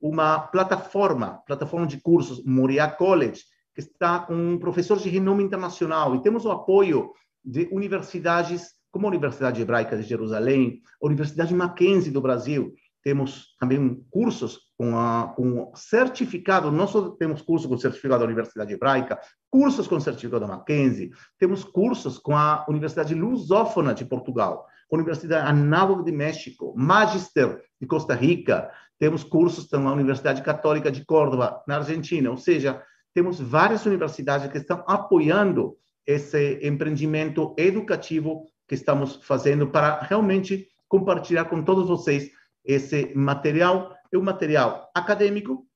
uma 0.00 0.38
plataforma, 0.38 1.42
plataforma 1.46 1.86
de 1.86 2.00
cursos 2.00 2.42
Moriá 2.44 2.88
College, 2.88 3.42
está 3.80 4.20
com 4.20 4.58
professores 4.58 5.02
de 5.02 5.08
renome 5.08 5.42
internacional 5.42 6.14
e 6.14 6.22
temos 6.22 6.44
o 6.44 6.50
apoio 6.50 7.12
de 7.44 7.68
universidades 7.72 8.74
como 8.90 9.06
a 9.06 9.10
Universidade 9.10 9.60
Hebraica 9.60 9.96
de 9.96 10.02
Jerusalém, 10.02 10.80
a 11.02 11.06
Universidade 11.06 11.54
Mackenzie 11.54 12.12
do 12.12 12.20
Brasil. 12.20 12.74
Temos 13.02 13.56
também 13.58 14.04
cursos 14.10 14.58
com, 14.76 14.98
a, 14.98 15.32
com 15.34 15.72
certificado, 15.74 16.70
só 16.86 17.10
temos 17.10 17.40
cursos 17.40 17.66
com 17.66 17.78
certificado 17.78 18.20
da 18.20 18.26
Universidade 18.26 18.72
Hebraica, 18.72 19.18
cursos 19.48 19.88
com 19.88 19.98
certificado 19.98 20.46
da 20.46 20.52
Mackenzie, 20.52 21.10
temos 21.38 21.64
cursos 21.64 22.18
com 22.18 22.36
a 22.36 22.66
Universidade 22.68 23.14
Lusófona 23.14 23.94
de 23.94 24.04
Portugal, 24.04 24.66
Universidade 24.92 25.48
Análoga 25.48 26.02
de 26.02 26.12
México, 26.12 26.74
Magister 26.76 27.62
de 27.80 27.86
Costa 27.86 28.14
Rica, 28.14 28.70
temos 28.98 29.24
cursos 29.24 29.70
na 29.70 29.92
Universidade 29.92 30.42
Católica 30.42 30.92
de 30.92 31.04
Córdoba, 31.06 31.62
na 31.66 31.76
Argentina, 31.76 32.30
ou 32.30 32.36
seja, 32.36 32.82
temos 33.14 33.40
várias 33.40 33.84
universidades 33.86 34.50
que 34.50 34.58
estão 34.58 34.84
apoiando 34.86 35.76
esse 36.06 36.58
empreendimento 36.62 37.54
educativo 37.56 38.46
que 38.66 38.74
estamos 38.74 39.20
fazendo 39.22 39.68
para 39.68 40.00
realmente 40.00 40.68
compartilhar 40.88 41.44
com 41.46 41.62
todos 41.62 41.88
vocês 41.88 42.30
esse 42.64 43.12
material. 43.14 43.94
É 44.12 44.18
um 44.18 44.22
material 44.22 44.90
acadêmico, 44.94 45.66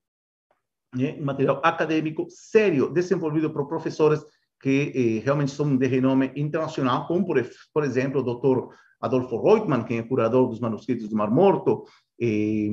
né? 0.93 1.15
um 1.19 1.25
material 1.25 1.61
acadêmico 1.63 2.27
sério, 2.29 2.89
desenvolvido 2.89 3.49
por 3.51 3.67
professores 3.67 4.25
que 4.61 4.91
eh, 4.95 5.23
realmente 5.23 5.51
são 5.51 5.75
de 5.75 5.87
renome 5.87 6.31
internacional, 6.35 7.07
como, 7.07 7.25
por, 7.25 7.43
por 7.73 7.83
exemplo, 7.83 8.21
o 8.21 8.23
doutor 8.23 8.69
Adolfo 8.99 9.41
Reutemann, 9.41 9.83
que 9.83 9.93
é 9.93 10.03
curador 10.03 10.47
dos 10.47 10.59
manuscritos 10.59 11.07
do 11.07 11.15
Mar 11.15 11.29
Morto, 11.29 11.85
eh, 12.19 12.69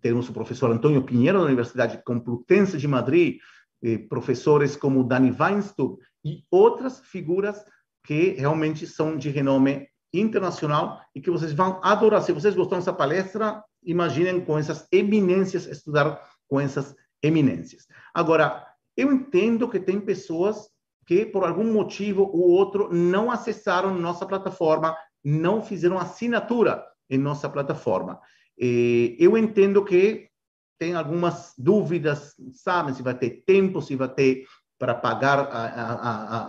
temos 0.00 0.28
o 0.28 0.32
professor 0.32 0.70
Antônio 0.70 1.02
Pinheiro, 1.02 1.38
da 1.38 1.44
Universidade 1.44 2.02
Complutense 2.04 2.78
de 2.78 2.88
Madrid, 2.88 3.38
professores 4.08 4.76
como 4.76 5.04
Dani 5.04 5.30
Weinstub 5.30 5.98
e 6.24 6.42
outras 6.50 7.00
figuras 7.00 7.64
que 8.04 8.30
realmente 8.30 8.86
são 8.86 9.16
de 9.16 9.30
renome 9.30 9.86
internacional 10.12 11.00
e 11.14 11.20
que 11.20 11.30
vocês 11.30 11.52
vão 11.52 11.80
adorar. 11.82 12.22
Se 12.22 12.32
vocês 12.32 12.54
gostaram 12.54 12.80
dessa 12.80 12.92
palestra, 12.92 13.62
imaginem 13.84 14.40
com 14.40 14.58
essas 14.58 14.86
eminências, 14.90 15.66
estudar 15.66 16.22
com 16.48 16.58
essas 16.58 16.94
eminências. 17.22 17.86
Agora, 18.14 18.66
eu 18.96 19.12
entendo 19.12 19.68
que 19.68 19.78
tem 19.78 20.00
pessoas 20.00 20.68
que, 21.06 21.24
por 21.26 21.44
algum 21.44 21.72
motivo 21.72 22.22
ou 22.22 22.50
outro, 22.50 22.92
não 22.92 23.30
acessaram 23.30 23.94
nossa 23.94 24.26
plataforma, 24.26 24.96
não 25.22 25.62
fizeram 25.62 25.98
assinatura 25.98 26.84
em 27.10 27.18
nossa 27.18 27.48
plataforma. 27.48 28.20
Eu 28.56 29.36
entendo 29.36 29.84
que 29.84 30.28
tem 30.78 30.94
algumas 30.94 31.54
dúvidas, 31.58 32.34
sabem 32.52 32.94
se 32.94 33.02
vai 33.02 33.14
ter 33.14 33.42
tempo, 33.44 33.82
se 33.82 33.96
vai 33.96 34.08
ter 34.08 34.44
para 34.78 34.94
pagar 34.94 35.40
a, 35.40 35.44
a, 35.44 35.92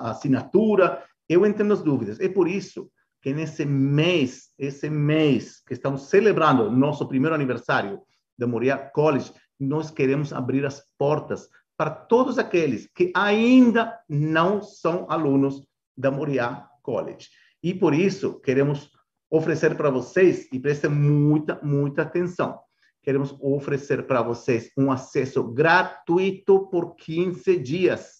a, 0.07 0.11
assinatura. 0.11 1.03
Eu 1.27 1.45
entendo 1.45 1.73
as 1.73 1.81
dúvidas. 1.81 2.19
É 2.19 2.29
por 2.29 2.47
isso 2.47 2.91
que 3.21 3.33
nesse 3.33 3.65
mês, 3.65 4.49
esse 4.57 4.89
mês 4.89 5.61
que 5.65 5.73
estamos 5.73 6.03
celebrando 6.03 6.71
nosso 6.71 7.07
primeiro 7.07 7.35
aniversário 7.35 8.01
da 8.37 8.47
Moria 8.47 8.77
College, 8.77 9.33
nós 9.59 9.91
queremos 9.91 10.31
abrir 10.31 10.65
as 10.65 10.81
portas 10.97 11.49
para 11.75 11.89
todos 11.89 12.37
aqueles 12.37 12.87
que 12.93 13.11
ainda 13.15 13.97
não 14.07 14.61
são 14.61 15.05
alunos 15.09 15.63
da 15.97 16.11
Moria 16.11 16.65
College. 16.83 17.29
E 17.63 17.73
por 17.73 17.93
isso 17.93 18.39
queremos 18.41 18.91
oferecer 19.29 19.75
para 19.75 19.89
vocês, 19.89 20.47
e 20.51 20.59
prestem 20.59 20.89
muita, 20.89 21.59
muita 21.61 22.01
atenção, 22.01 22.59
queremos 23.01 23.35
oferecer 23.39 24.05
para 24.05 24.21
vocês 24.21 24.71
um 24.77 24.91
acesso 24.91 25.43
gratuito 25.43 26.67
por 26.69 26.95
15 26.95 27.57
dias 27.59 28.19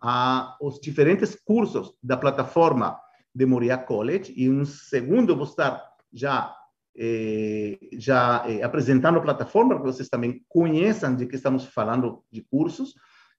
aos 0.00 0.80
diferentes 0.80 1.34
cursos 1.34 1.94
da 2.02 2.16
plataforma 2.16 2.98
de 3.34 3.44
Moria 3.44 3.76
College. 3.76 4.32
E 4.36 4.48
um 4.48 4.64
segundo, 4.64 5.36
vou 5.36 5.44
estar 5.44 5.82
já, 6.12 6.54
eh, 6.96 7.78
já 7.92 8.44
eh, 8.48 8.62
apresentando 8.62 9.18
a 9.18 9.22
plataforma, 9.22 9.74
para 9.74 9.84
que 9.84 9.92
vocês 9.92 10.08
também 10.08 10.44
conheçam 10.48 11.14
de 11.14 11.26
que 11.26 11.36
estamos 11.36 11.64
falando 11.66 12.22
de 12.30 12.42
cursos. 12.42 12.94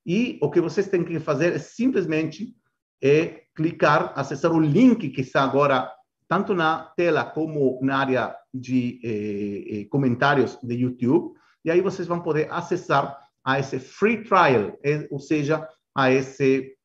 E 0.05 0.37
o 0.41 0.49
que 0.49 0.61
vocês 0.61 0.87
têm 0.87 1.03
que 1.03 1.19
fazer 1.19 1.53
é 1.53 1.59
simplesmente 1.59 2.55
é 3.01 3.43
clicar, 3.55 4.13
acessar 4.15 4.51
o 4.51 4.59
link 4.59 5.09
que 5.09 5.21
está 5.21 5.43
agora 5.43 5.91
tanto 6.27 6.53
na 6.53 6.91
tela 6.95 7.23
como 7.23 7.79
na 7.81 7.97
área 7.97 8.35
de 8.53 8.99
eh, 9.03 9.81
eh, 9.81 9.85
comentários 9.89 10.57
de 10.61 10.75
YouTube, 10.75 11.33
e 11.63 11.71
aí 11.71 11.81
vocês 11.81 12.07
vão 12.07 12.21
poder 12.21 12.51
acessar 12.51 13.17
a 13.43 13.59
esse 13.59 13.79
free 13.79 14.23
trial, 14.23 14.77
eh, 14.83 15.07
ou 15.09 15.19
seja, 15.19 15.67
a 15.95 16.11
esse 16.11 16.75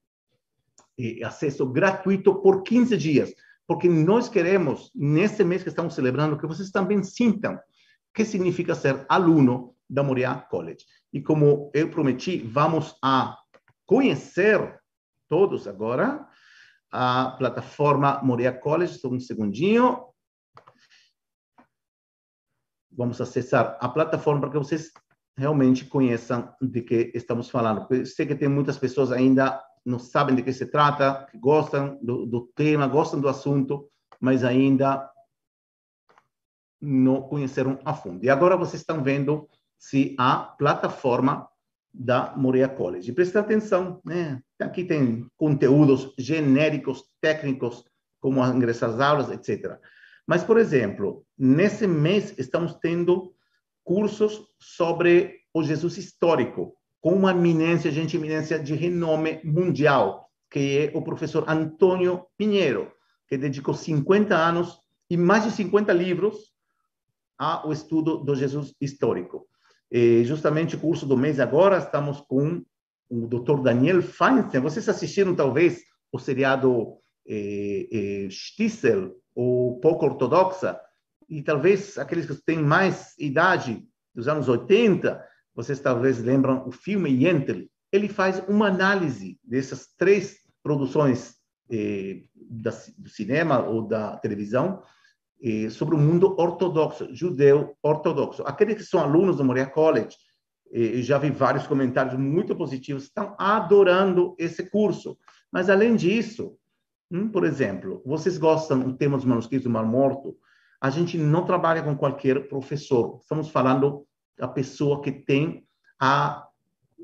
eh, 0.99 1.25
acesso 1.25 1.67
gratuito 1.67 2.37
por 2.37 2.63
15 2.63 2.97
dias, 2.97 3.35
porque 3.67 3.89
nós 3.89 4.29
queremos, 4.29 4.91
nesse 4.95 5.43
mês 5.43 5.63
que 5.63 5.69
estamos 5.69 5.95
celebrando, 5.95 6.39
que 6.39 6.47
vocês 6.47 6.71
também 6.71 7.03
sintam 7.03 7.59
que 8.15 8.25
significa 8.25 8.75
ser 8.75 9.05
aluno 9.09 9.75
da 9.89 10.03
Moriá 10.03 10.35
College. 10.35 10.85
E 11.13 11.21
como 11.21 11.71
eu 11.75 11.89
prometi, 11.89 12.39
vamos 12.39 12.97
a 13.03 13.37
conhecer 13.87 14.81
todos 15.29 15.67
agora 15.67 16.27
a 16.93 17.31
plataforma 17.39 18.21
Moria 18.23 18.53
College. 18.53 18.99
Só 18.99 19.09
um 19.09 19.19
segundinho. 19.19 20.07
Vamos 22.91 23.21
acessar 23.21 23.79
a 23.81 23.89
plataforma 23.89 24.43
para 24.43 24.51
que 24.51 24.59
vocês 24.59 24.93
realmente 25.37 25.87
conheçam 25.87 26.55
de 26.61 26.83
que 26.83 27.11
estamos 27.15 27.49
falando. 27.49 27.87
Eu 27.91 28.05
sei 28.05 28.27
que 28.27 28.35
tem 28.35 28.49
muitas 28.49 28.77
pessoas 28.77 29.11
ainda 29.11 29.61
não 29.85 29.99
sabem 29.99 30.37
de 30.37 30.43
que 30.43 30.53
se 30.53 30.67
trata, 30.67 31.27
que 31.31 31.39
gostam 31.39 31.99
do, 32.03 32.27
do 32.27 32.43
tema, 32.55 32.87
gostam 32.87 33.21
do 33.21 33.29
assunto, 33.29 33.89
mas 34.21 34.45
ainda 34.45 35.11
não 36.81 37.23
conheceram 37.23 37.79
a 37.85 37.95
fundo. 37.95 38.25
E 38.25 38.31
agora 38.31 38.57
vocês 38.57 38.83
estão 38.83 39.03
vendo 39.03 39.49
se 39.79 40.15
a 40.19 40.37
plataforma 40.37 41.49
da 41.93 42.35
Moreira 42.37 42.69
College. 42.69 43.13
Presta 43.13 43.41
atenção, 43.41 44.01
né? 44.05 44.41
Aqui 44.63 44.85
tem 44.85 45.27
conteúdos 45.37 46.13
genéricos, 46.19 47.05
técnicos, 47.21 47.85
como 48.21 48.45
ingressar 48.47 48.91
às 48.91 49.01
aulas, 49.01 49.31
etc. 49.31 49.79
Mas, 50.27 50.45
por 50.45 50.59
exemplo, 50.59 51.25
nesse 51.37 51.87
mês 51.87 52.35
estamos 52.39 52.75
tendo 52.75 53.35
cursos 53.85 54.47
sobre 54.59 55.41
o 55.53 55.63
Jesus 55.63 55.99
histórico, 55.99 56.75
com 57.01 57.15
uma 57.15 57.33
eminência, 57.33 57.91
gente 57.91 58.17
eminência 58.17 58.59
de 58.59 58.75
renome 58.75 59.41
mundial, 59.45 60.31
que 60.49 60.79
é 60.79 60.97
o 60.97 61.03
professor 61.03 61.45
Antônio 61.49 62.25
Pinheiro, 62.37 62.93
que 63.27 63.37
dedicou 63.37 63.75
50 63.75 64.35
anos 64.37 64.79
e 65.11 65.17
mais 65.17 65.45
de 65.45 65.51
50 65.51 65.93
livros 65.93 66.53
ao 67.37 67.73
estudo 67.73 68.19
do 68.19 68.37
Jesus 68.37 68.73
histórico. 68.81 69.47
E 69.91 70.23
justamente 70.25 70.77
o 70.77 70.79
curso 70.79 71.05
do 71.05 71.17
mês 71.17 71.41
agora 71.41 71.79
estamos 71.79 72.21
com 72.21 72.63
o 73.13 73.27
Dr. 73.27 73.61
Daniel 73.63 74.01
Feinstein. 74.01 74.63
Vocês 74.63 74.89
assistiram 74.89 75.35
talvez 75.35 75.83
o 76.11 76.19
seriado 76.19 76.97
eh, 77.29 77.87
eh, 77.93 78.29
Stissel, 78.31 79.15
ou 79.35 79.79
pouco 79.81 80.07
ortodoxa, 80.07 80.81
e 81.29 81.43
talvez 81.43 81.99
aqueles 81.99 82.27
que 82.27 82.35
têm 82.45 82.59
mais 82.59 83.15
idade, 83.19 83.87
dos 84.15 84.29
anos 84.29 84.49
80, 84.49 85.23
vocês 85.55 85.81
talvez 85.81 86.23
lembram 86.23 86.67
o 86.67 86.73
filme 86.73 87.11
Yentl. 87.11 87.67
Ele 87.91 88.09
faz 88.09 88.43
uma 88.49 88.69
análise 88.69 89.39
dessas 89.45 89.89
três 89.99 90.39
produções 90.63 91.35
eh, 91.71 92.23
da, 92.35 92.71
do 92.97 93.11
cinema 93.11 93.61
ou 93.61 93.87
da 93.87 94.17
televisão 94.17 94.83
eh, 95.43 95.69
sobre 95.69 95.95
o 95.95 95.99
mundo 95.99 96.35
ortodoxo, 96.39 97.15
judeu 97.15 97.77
ortodoxo. 97.83 98.43
Aqueles 98.47 98.77
que 98.77 98.85
são 98.85 99.01
alunos 99.01 99.37
do 99.37 99.45
Moria 99.45 99.67
College, 99.67 100.17
eh, 100.73 101.03
já 101.03 101.19
vi 101.19 101.31
vários 101.31 101.67
comentários 101.67 102.19
muito 102.19 102.57
positivos, 102.57 103.05
estão 103.05 103.37
adorando 103.39 104.35
esse 104.39 104.69
curso. 104.71 105.19
Mas, 105.51 105.69
além 105.69 105.95
disso, 105.95 106.57
hum, 107.11 107.29
por 107.29 107.45
exemplo, 107.45 108.03
vocês 108.07 108.39
gostam 108.39 108.81
do 108.81 108.95
tema 108.95 109.17
dos 109.17 109.27
manuscritos 109.27 109.65
do 109.65 109.71
Mar 109.71 109.85
Morto? 109.85 110.37
A 110.81 110.89
gente 110.89 111.19
não 111.19 111.45
trabalha 111.45 111.83
com 111.83 111.97
qualquer 111.97 112.49
professor. 112.49 113.19
Estamos 113.21 113.51
falando 113.51 114.07
da 114.37 114.49
pessoa 114.49 115.03
que 115.03 115.13
tem 115.13 115.65
a, 116.01 116.47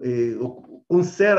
eh, 0.03 0.35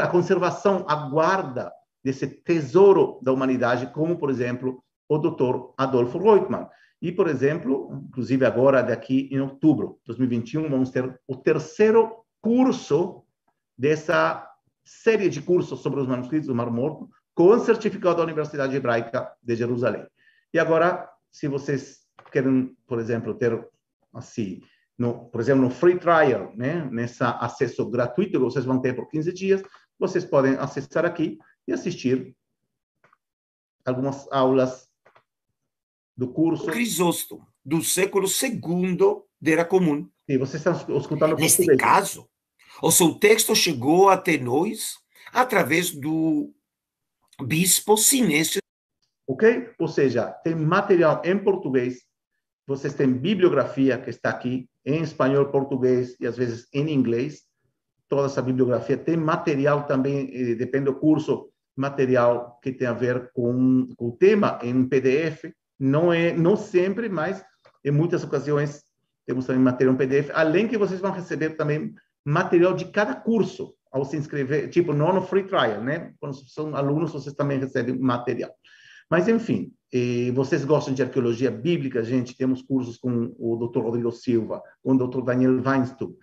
a 0.01 0.07
conservação, 0.07 0.85
a 0.87 1.09
guarda 1.09 1.73
desse 2.03 2.27
tesouro 2.27 3.19
da 3.21 3.33
humanidade, 3.33 3.91
como, 3.91 4.17
por 4.17 4.29
exemplo, 4.29 4.83
o 5.09 5.17
Dr. 5.17 5.73
Adolfo 5.77 6.19
Reutemann. 6.19 6.67
E, 7.01 7.11
por 7.11 7.27
exemplo, 7.27 8.03
inclusive 8.07 8.45
agora, 8.45 8.81
daqui 8.81 9.29
em 9.31 9.39
outubro 9.39 9.99
de 10.01 10.07
2021, 10.07 10.69
vamos 10.69 10.89
ter 10.89 11.19
o 11.27 11.35
terceiro 11.35 12.25
curso 12.41 13.23
dessa 13.77 14.45
série 14.83 15.29
de 15.29 15.41
cursos 15.41 15.79
sobre 15.79 16.01
os 16.01 16.07
manuscritos 16.07 16.47
do 16.47 16.55
Mar 16.55 16.69
Morto, 16.69 17.09
com 17.33 17.57
certificado 17.59 18.17
da 18.17 18.23
Universidade 18.23 18.75
Hebraica 18.75 19.31
de 19.41 19.55
Jerusalém. 19.55 20.05
E 20.53 20.59
agora, 20.59 21.09
se 21.31 21.47
vocês 21.47 21.99
querem, 22.31 22.75
por 22.85 22.99
exemplo, 22.99 23.33
ter 23.33 23.65
assim, 24.13 24.61
no, 24.97 25.29
por 25.29 25.39
exemplo, 25.39 25.61
no 25.61 25.69
free 25.69 25.97
trial, 25.97 26.51
né, 26.55 26.89
nessa 26.91 27.31
acesso 27.37 27.89
gratuito 27.89 28.31
que 28.31 28.37
vocês 28.39 28.65
vão 28.65 28.81
ter 28.81 28.93
por 28.93 29.07
15 29.07 29.31
dias, 29.31 29.63
vocês 29.97 30.25
podem 30.25 30.55
acessar 30.55 31.05
aqui 31.05 31.37
e 31.65 31.71
assistir 31.71 32.35
algumas 33.85 34.29
aulas 34.31 34.88
do 36.19 36.27
curso. 36.27 36.65
Crisóstomo, 36.65 37.47
do 37.63 37.81
século 37.81 38.27
II 38.27 39.23
era 39.41 39.63
comum. 39.63 40.05
E 40.27 40.37
você 40.37 40.57
está 40.57 40.71
escutando 40.71 41.37
Neste 41.37 41.65
português. 41.65 41.79
caso, 41.79 42.29
o 42.83 42.91
seu 42.91 43.13
texto 43.13 43.55
chegou 43.55 44.09
até 44.09 44.37
nós 44.37 44.97
através 45.31 45.91
do 45.91 46.53
bispo 47.41 47.95
Sinésio. 47.95 48.59
Ok? 49.25 49.69
Ou 49.79 49.87
seja, 49.87 50.29
tem 50.43 50.55
material 50.55 51.21
em 51.23 51.37
português, 51.39 52.03
vocês 52.67 52.93
têm 52.93 53.13
bibliografia 53.13 53.97
que 53.97 54.09
está 54.09 54.29
aqui 54.29 54.67
em 54.85 55.01
espanhol, 55.01 55.45
português 55.45 56.17
e 56.19 56.27
às 56.27 56.35
vezes 56.35 56.67
em 56.73 56.89
inglês. 56.89 57.43
Toda 58.09 58.25
essa 58.25 58.41
bibliografia 58.41 58.97
tem 58.97 59.15
material 59.15 59.87
também, 59.87 60.29
eh, 60.33 60.55
depende 60.55 60.85
do 60.85 60.95
curso, 60.95 61.49
material 61.77 62.59
que 62.61 62.73
tem 62.73 62.87
a 62.87 62.93
ver 62.93 63.31
com, 63.31 63.87
com 63.95 64.09
o 64.09 64.17
tema 64.17 64.59
em 64.61 64.85
PDF 64.85 65.45
não 65.79 66.11
é, 66.11 66.33
não 66.33 66.55
sempre, 66.55 67.07
mas 67.07 67.43
em 67.83 67.91
muitas 67.91 68.23
ocasiões 68.23 68.83
temos 69.25 69.45
também 69.45 69.61
material 69.61 69.93
em 69.93 69.97
PDF, 69.97 70.31
além 70.33 70.67
que 70.67 70.77
vocês 70.77 70.99
vão 70.99 71.11
receber 71.11 71.51
também 71.51 71.93
material 72.25 72.73
de 72.73 72.85
cada 72.85 73.15
curso 73.15 73.73
ao 73.91 74.05
se 74.05 74.17
inscrever, 74.17 74.69
tipo, 74.69 74.93
não 74.93 75.13
no 75.13 75.21
free 75.21 75.43
trial, 75.43 75.83
né? 75.83 76.13
Quando 76.19 76.35
são 76.35 76.75
alunos, 76.75 77.11
vocês 77.11 77.35
também 77.35 77.59
recebem 77.59 77.97
material. 77.97 78.51
Mas, 79.09 79.27
enfim, 79.27 79.71
eh, 79.91 80.31
vocês 80.33 80.63
gostam 80.63 80.93
de 80.93 81.01
arqueologia 81.01 81.49
bíblica, 81.49 82.03
gente? 82.03 82.37
Temos 82.37 82.61
cursos 82.61 82.97
com 82.97 83.33
o 83.37 83.55
Dr. 83.55 83.79
Rodrigo 83.79 84.11
Silva, 84.11 84.61
com 84.83 84.93
o 84.93 85.07
Dr. 85.07 85.23
Daniel 85.23 85.59
Weinstub. 85.61 86.15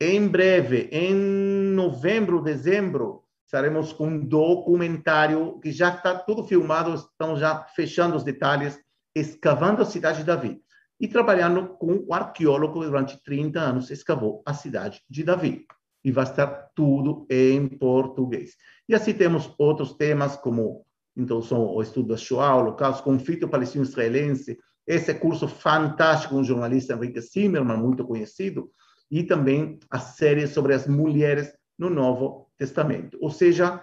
Em 0.00 0.26
breve, 0.26 0.88
em 0.90 1.14
novembro, 1.14 2.40
dezembro, 2.40 3.22
estaremos 3.44 3.92
com 3.92 4.06
um 4.06 4.18
documentário 4.18 5.58
que 5.60 5.70
já 5.70 5.94
está 5.94 6.14
tudo 6.14 6.44
filmado, 6.44 6.94
estão 6.94 7.36
já 7.36 7.64
fechando 7.76 8.16
os 8.16 8.24
detalhes 8.24 8.78
escavando 9.14 9.82
a 9.82 9.86
cidade 9.86 10.18
de 10.18 10.24
Davi 10.24 10.62
e 11.00 11.08
trabalhando 11.08 11.68
com 11.68 12.04
o 12.06 12.14
arqueólogo 12.14 12.84
durante 12.84 13.22
30 13.22 13.58
anos, 13.58 13.90
escavou 13.90 14.42
a 14.44 14.52
cidade 14.52 15.02
de 15.08 15.24
Davi. 15.24 15.66
E 16.04 16.10
vai 16.10 16.24
estar 16.24 16.46
tudo 16.74 17.26
em 17.28 17.68
português. 17.68 18.54
E 18.88 18.94
assim 18.94 19.12
temos 19.12 19.52
outros 19.58 19.94
temas, 19.94 20.36
como 20.36 20.84
então 21.16 21.42
são 21.42 21.66
o 21.66 21.82
estudo 21.82 22.08
da 22.08 22.16
Shoah, 22.16 22.56
o 22.56 22.60
Holocausto, 22.60 23.02
conflito 23.02 23.48
palestino-israelense, 23.48 24.58
esse 24.86 25.12
curso 25.14 25.46
fantástico, 25.46 26.34
um 26.34 26.44
jornalista 26.44 26.94
Henrique 26.94 27.20
Zimmermann, 27.20 27.78
muito 27.78 28.04
conhecido, 28.04 28.70
e 29.10 29.22
também 29.22 29.78
a 29.90 29.98
série 29.98 30.46
sobre 30.46 30.74
as 30.74 30.86
mulheres 30.86 31.52
no 31.78 31.90
Novo 31.90 32.50
Testamento. 32.56 33.18
Ou 33.20 33.30
seja, 33.30 33.82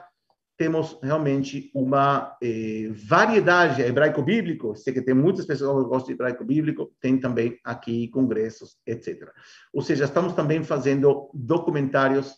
temos 0.58 1.00
realmente 1.04 1.70
uma 1.74 2.36
eh, 2.42 2.90
variedade 3.08 3.84
hebraico-bíblico, 3.84 4.76
sei 4.76 4.92
que 4.92 5.04
tem 5.04 5.14
muitas 5.14 5.46
pessoas 5.46 5.84
que 5.84 5.90
gostam 5.90 6.08
de 6.08 6.14
hebraico-bíblico, 6.14 6.92
tem 7.00 7.20
também 7.20 7.60
aqui 7.64 8.08
congressos, 8.08 8.76
etc. 8.86 9.32
Ou 9.72 9.84
seja, 9.84 10.06
estamos 10.06 10.34
também 10.34 10.64
fazendo 10.64 11.30
documentários, 11.32 12.36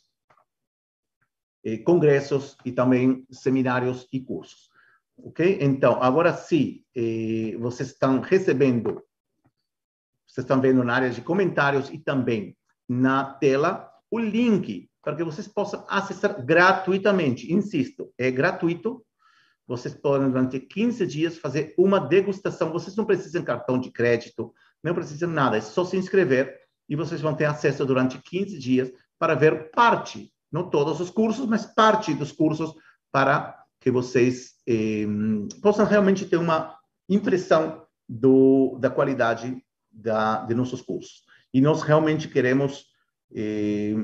eh, 1.64 1.78
congressos 1.78 2.58
e 2.66 2.74
também 2.74 3.26
seminários 3.32 4.06
e 4.12 4.20
cursos. 4.20 4.70
Ok? 5.18 5.58
Então, 5.62 6.04
agora 6.04 6.34
sim, 6.34 6.84
eh, 6.94 7.56
vocês 7.58 7.90
estão 7.90 8.20
recebendo, 8.20 9.02
vocês 10.28 10.44
estão 10.44 10.60
vendo 10.60 10.84
na 10.84 10.94
área 10.94 11.10
de 11.10 11.22
comentários 11.22 11.90
e 11.90 11.98
também 11.98 12.58
na 12.88 13.34
tela 13.36 13.90
o 14.12 14.20
link 14.20 14.89
para 15.02 15.16
que 15.16 15.24
vocês 15.24 15.48
possam 15.48 15.86
acessar 15.88 16.44
gratuitamente. 16.46 17.52
Insisto, 17.54 18.12
é 18.18 18.30
gratuito. 18.30 19.06
Vocês 19.68 19.94
podem, 19.94 20.30
durante 20.30 20.60
15 20.60 21.06
dias, 21.06 21.38
fazer 21.38 21.74
uma 21.78 22.00
degustação. 22.00 22.72
Vocês 22.72 22.96
não 22.96 23.06
precisam 23.06 23.42
de 23.42 23.48
cartão 23.48 23.80
de 23.80 23.92
crédito, 23.92 24.54
não 24.84 24.94
precisam 24.94 25.30
nada. 25.30 25.58
É 25.58 25.62
só 25.62 25.86
se 25.86 25.96
inscrever 25.96 26.60
e 26.88 26.96
vocês 26.96 27.22
vão 27.22 27.36
ter 27.36 27.46
acesso 27.46 27.86
durante 27.86 28.18
15 28.18 28.58
dias 28.58 28.92
para 29.18 29.36
ver 29.36 29.70
parte, 29.72 30.34
não 30.52 30.70
todos 30.70 31.00
os 31.00 31.10
cursos, 31.10 31.46
mas 31.46 31.66
parte 31.66 32.14
dos 32.14 32.32
cursos 32.32 32.74
para 33.12 33.64
que 33.80 33.92
vocês 33.92 34.56
eh, 34.68 35.06
possam 35.62 35.86
realmente 35.86 36.26
ter 36.26 36.38
uma 36.38 36.76
impressão 37.08 37.86
do, 38.08 38.78
da 38.80 38.90
qualidade 38.90 39.64
da, 39.92 40.44
de 40.46 40.56
nossos 40.56 40.82
cursos. 40.82 41.24
E 41.54 41.62
nós 41.62 41.82
realmente 41.82 42.28
queremos 42.28 42.86
eh, 43.34 43.96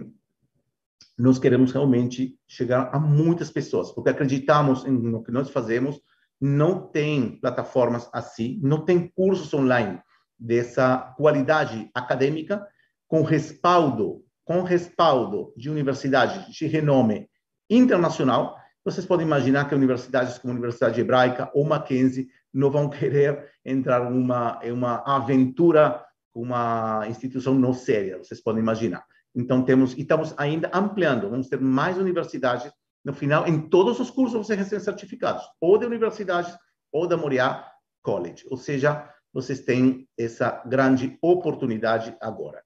nós 1.18 1.40
queremos 1.40 1.72
realmente 1.72 2.38
chegar 2.48 2.90
a 2.94 3.00
muitas 3.00 3.50
pessoas, 3.50 3.92
porque 3.92 4.10
acreditamos 4.10 4.84
no 4.84 5.24
que 5.24 5.32
nós 5.32 5.50
fazemos. 5.50 6.02
Não 6.40 6.82
tem 6.82 7.40
plataformas 7.40 8.10
assim, 8.12 8.60
não 8.62 8.84
tem 8.84 9.08
cursos 9.08 9.54
online 9.54 10.02
dessa 10.38 10.98
qualidade 11.18 11.90
acadêmica 11.94 12.68
com 13.08 13.22
respaldo, 13.22 14.24
com 14.44 14.62
respaldo 14.64 15.54
de 15.56 15.70
universidades 15.70 16.54
de 16.54 16.68
renome 16.68 17.30
internacional. 17.70 18.58
Vocês 18.84 19.06
podem 19.06 19.26
imaginar 19.26 19.70
que 19.70 19.76
universidades 19.76 20.38
como 20.38 20.52
a 20.52 20.56
Universidade 20.56 21.00
Hebraica 21.00 21.50
ou 21.54 21.64
Mackenzie 21.64 22.28
não 22.54 22.70
vão 22.70 22.90
querer 22.90 23.50
entrar 23.64 24.12
em 24.12 24.72
uma 24.72 25.04
aventura 25.06 26.06
uma 26.36 27.08
instituição 27.08 27.56
não 27.56 27.74
séria. 27.74 28.18
Vocês 28.18 28.42
podem 28.42 28.62
imaginar. 28.62 29.06
Então, 29.36 29.64
temos, 29.64 29.94
e 29.94 30.02
estamos 30.02 30.34
ainda 30.38 30.72
ampliando, 30.74 31.30
vamos 31.30 31.50
ter 31.50 31.60
mais 31.60 31.98
universidades. 31.98 32.72
No 33.04 33.14
final, 33.14 33.48
em 33.48 33.70
todos 33.70 34.00
os 34.00 34.10
cursos 34.10 34.48
você 34.48 34.56
recebe 34.56 34.82
certificados, 34.82 35.44
ou 35.60 35.78
de 35.78 35.86
universidades, 35.86 36.56
ou 36.92 37.06
da 37.06 37.18
Moriá, 37.18 37.70
College. 38.02 38.46
Ou 38.50 38.58
seja, 38.58 39.08
vocês 39.34 39.60
têm 39.60 40.08
essa 40.18 40.64
grande 40.66 41.18
oportunidade 41.22 42.16
agora. 42.22 42.64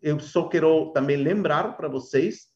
Eu 0.00 0.20
só 0.20 0.48
quero 0.48 0.92
também 0.92 1.16
lembrar 1.16 1.76
para 1.76 1.88
vocês 1.88 2.46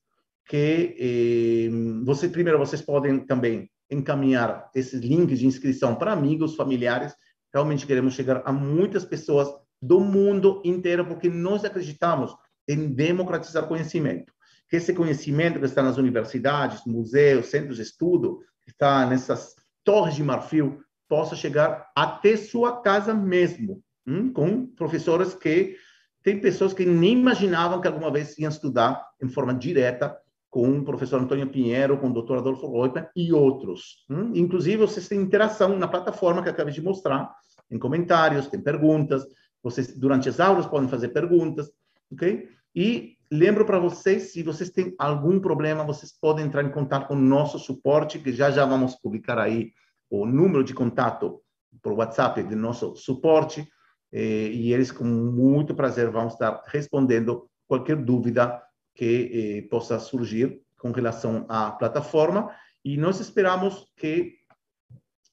que 0.47 1.69
você 2.05 2.29
primeiro 2.29 2.59
vocês 2.59 2.81
podem 2.81 3.19
também 3.19 3.69
encaminhar 3.91 4.71
esses 4.75 5.01
links 5.01 5.41
de 5.41 5.47
inscrição 5.47 5.95
para 5.95 6.13
amigos, 6.13 6.55
familiares. 6.55 7.15
Realmente 7.53 7.87
queremos 7.87 8.15
chegar 8.15 8.43
a 8.47 8.53
muitas 8.53 9.05
pessoas 9.05 9.49
do 9.81 10.01
mundo 10.01 10.63
inteiro, 10.65 11.05
porque 11.05 11.29
nós 11.29 11.65
acreditamos 11.65 12.35
em 12.73 12.93
democratizar 12.93 13.67
conhecimento. 13.67 14.33
Que 14.69 14.77
esse 14.77 14.95
conhecimento 14.95 15.59
que 15.59 15.67
está 15.67 15.83
nas 15.83 15.99
universidades, 15.99 16.85
museus, 16.87 17.47
centros 17.47 17.77
de 17.77 17.83
estudo, 17.83 18.41
que 18.65 18.71
está 18.71 19.07
nessas 19.07 19.55
torres 19.85 20.15
de 20.15 20.23
marfil, 20.23 20.81
possa 21.09 21.37
chegar 21.37 21.91
até 21.95 22.37
sua 22.37 22.81
casa 22.81 23.13
mesmo, 23.13 23.83
hum? 24.07 24.33
com 24.33 24.67
professores 24.67 25.35
que 25.35 25.77
tem 26.23 26.41
pessoas 26.41 26.73
que 26.73 26.87
nem 26.87 27.13
imaginavam 27.13 27.81
que 27.81 27.89
alguma 27.89 28.11
vez 28.11 28.39
iam 28.39 28.51
estudar 28.51 29.05
em 29.21 29.29
forma 29.29 29.53
direta 29.53 30.17
com 30.49 30.79
o 30.79 30.85
professor 30.85 31.21
Antônio 31.21 31.49
Pinheiro, 31.49 31.99
com 31.99 32.09
o 32.09 32.13
doutor 32.13 32.39
Adolfo 32.39 32.71
Reutemann 32.71 33.09
e 33.17 33.33
outros. 33.33 34.05
Hum? 34.09 34.33
Inclusive, 34.35 34.77
vocês 34.77 35.09
têm 35.09 35.21
interação 35.21 35.77
na 35.79 35.89
plataforma 35.89 36.43
que 36.43 36.49
acabei 36.49 36.73
de 36.73 36.83
mostrar, 36.83 37.35
em 37.71 37.79
comentários, 37.79 38.49
tem 38.49 38.61
perguntas, 38.61 39.25
vocês, 39.63 39.97
durante 39.97 40.29
as 40.29 40.41
aulas, 40.41 40.67
podem 40.67 40.89
fazer 40.89 41.09
perguntas, 41.09 41.71
ok? 42.13 42.49
E 42.75 43.17
lembro 43.31 43.65
para 43.65 43.79
vocês, 43.79 44.33
se 44.33 44.43
vocês 44.43 44.71
têm 44.71 44.95
algum 44.99 45.41
problema, 45.41 45.85
vocês 45.85 46.13
podem 46.13 46.47
entrar 46.47 46.65
em 46.65 46.71
contato 46.71 47.09
com 47.09 47.15
o 47.15 47.21
nosso 47.21 47.59
suporte, 47.59 48.19
que 48.19 48.33
já 48.33 48.51
já 48.51 48.65
vamos 48.65 48.95
publicar 48.97 49.39
aí 49.39 49.73
o 50.11 50.27
número 50.27 50.63
de 50.63 50.75
contato 50.75 51.41
por 51.83 51.93
WhatsApp 51.93 52.43
do 52.43 52.57
nosso 52.57 52.95
suporte, 52.97 53.67
eh, 54.13 54.49
e 54.49 54.73
eles, 54.73 54.93
com 54.93 55.05
muito 55.05 55.75
prazer, 55.75 56.11
vão 56.11 56.29
estar 56.29 56.63
respondendo 56.67 57.49
qualquer 57.67 57.97
dúvida 57.97 58.63
que 58.95 59.63
eh, 59.65 59.69
possa 59.69 59.99
surgir 59.99 60.61
com 60.79 60.91
relação 60.91 61.47
à 61.49 61.71
plataforma. 61.71 62.55
E 62.85 62.97
nós 62.97 63.21
esperamos 63.21 63.87
que 63.97 64.35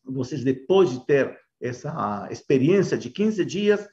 vocês, 0.05 0.43
depois 0.43 0.91
de 0.91 1.05
ter 1.05 1.37
essa 1.59 2.27
experiência 2.31 2.97
de 2.97 3.09
15 3.09 3.43
dias, 3.43 3.87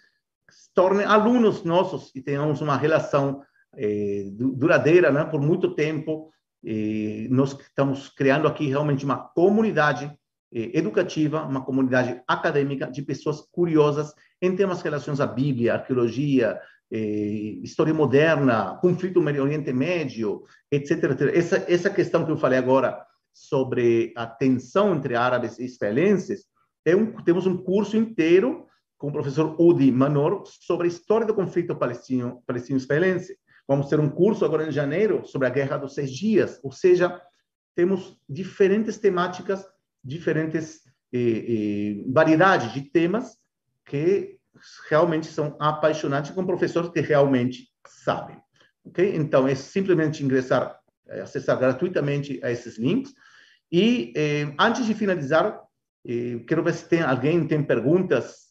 tornem 0.77 1.05
alunos 1.05 1.65
nossos 1.65 2.13
e 2.15 2.21
tenhamos 2.21 2.61
uma 2.61 2.77
relação 2.77 3.43
eh, 3.77 4.29
duradeira, 4.31 5.11
né, 5.11 5.25
por 5.25 5.41
muito 5.41 5.75
tempo. 5.75 6.31
Nós 7.31 7.53
estamos 7.53 8.09
criando 8.09 8.49
aqui 8.49 8.67
realmente 8.67 9.05
uma 9.05 9.17
comunidade 9.17 10.13
eh, 10.55 10.71
educativa, 10.79 11.45
uma 11.45 11.65
comunidade 11.65 12.23
acadêmica 12.27 12.91
de 12.91 13.03
pessoas 13.03 13.41
curiosas 13.41 14.15
em 14.41 14.55
temas 14.55 14.81
relacionados 14.81 15.21
à 15.21 15.27
Bíblia, 15.27 15.75
arqueologia, 15.75 16.61
eh, 16.91 17.59
história 17.63 17.93
moderna, 17.93 18.79
conflito 18.81 19.21
no 19.21 19.43
Oriente 19.43 19.73
Médio, 19.73 20.45
etc, 20.71 21.05
etc. 21.05 21.35
Essa, 21.35 21.65
essa 21.69 21.91
questão 21.91 22.25
que 22.25 22.31
eu 22.31 22.37
falei 22.37 22.59
agora 22.59 22.97
sobre 23.33 24.13
a 24.17 24.27
tensão 24.27 24.95
entre 24.95 25.17
árabes 25.17 25.59
e 25.59 25.65
israelenses, 25.65 26.47
é 26.85 26.95
um, 26.95 27.13
temos 27.25 27.47
um 27.47 27.57
curso 27.57 27.97
inteiro 27.97 28.66
com 28.99 29.09
o 29.09 29.13
professor 29.13 29.55
Udi 29.61 29.91
Manor 29.93 30.45
sobre 30.47 30.87
a 30.87 30.89
história 30.89 31.27
do 31.27 31.35
conflito 31.35 31.77
palestino-israelense. 31.77 33.37
Vamos 33.69 33.89
ter 33.89 34.01
um 34.01 34.09
curso 34.09 34.45
agora 34.45 34.67
em 34.67 34.73
janeiro 34.73 35.27
sobre 35.27 35.47
a 35.47 35.51
Guerra 35.51 35.77
dos 35.77 35.95
Seis 35.95 36.11
Dias, 36.11 36.61
ou 36.63 36.73
seja, 36.73 37.21
temos 37.75 38.19
diferentes 38.29 38.97
temáticas, 38.99 39.67
diferentes 40.03 40.83
eh, 41.13 41.19
eh, 41.19 42.05
variedades 42.09 42.73
de 42.73 42.83
temas 42.83 43.37
que 43.85 44.39
realmente 44.89 45.27
são 45.27 45.57
apaixonantes 45.61 46.31
com 46.31 46.47
professores 46.47 46.91
que 46.91 47.01
realmente 47.01 47.69
sabem. 47.87 48.37
Ok? 48.85 49.17
Então, 49.17 49.47
é 49.47 49.55
simplesmente 49.55 50.25
ingressar, 50.25 50.79
eh, 51.09 51.21
acessar 51.21 51.59
gratuitamente 51.59 52.41
a 52.43 52.51
esses 52.51 52.79
links. 52.79 53.13
E 53.71 54.13
eh, 54.17 54.55
antes 54.59 54.87
de 54.87 54.95
finalizar, 54.95 55.61
eh, 56.07 56.39
quero 56.47 56.63
ver 56.63 56.75
se 56.75 56.89
tem 56.89 57.03
alguém 57.03 57.47
tem 57.47 57.63
perguntas 57.63 58.46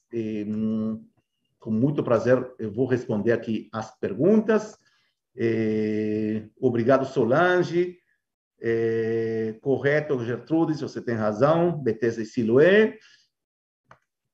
com 1.60 1.72
muito 1.72 2.04
prazer, 2.04 2.54
eu 2.60 2.72
vou 2.72 2.86
responder 2.86 3.32
aqui 3.32 3.70
as 3.72 3.98
perguntas. 4.00 4.78
obrigado, 6.60 7.06
Solange. 7.06 7.98
correto, 9.62 10.24
Gertrudes, 10.24 10.82
você 10.82 11.02
tem 11.02 11.16
razão. 11.16 11.82
Bethesda 11.82 12.22
e 12.22 12.26
Siloé. 12.26 12.98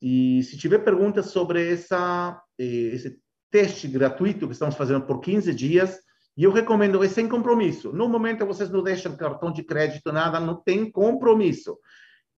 E 0.01 0.41
se 0.43 0.57
tiver 0.57 0.79
perguntas 0.79 1.27
sobre 1.27 1.73
essa, 1.73 2.41
esse 2.57 3.19
teste 3.51 3.87
gratuito 3.87 4.47
que 4.47 4.53
estamos 4.53 4.75
fazendo 4.75 5.05
por 5.05 5.19
15 5.19 5.53
dias, 5.53 5.99
e 6.35 6.43
eu 6.43 6.51
recomendo, 6.51 7.03
é 7.03 7.07
sem 7.09 7.27
compromisso. 7.27 7.91
No 7.91 8.07
momento, 8.07 8.45
vocês 8.45 8.69
não 8.69 8.81
deixam 8.81 9.15
cartão 9.15 9.51
de 9.51 9.63
crédito, 9.63 10.11
nada, 10.11 10.39
não 10.39 10.55
tem 10.55 10.89
compromisso. 10.89 11.77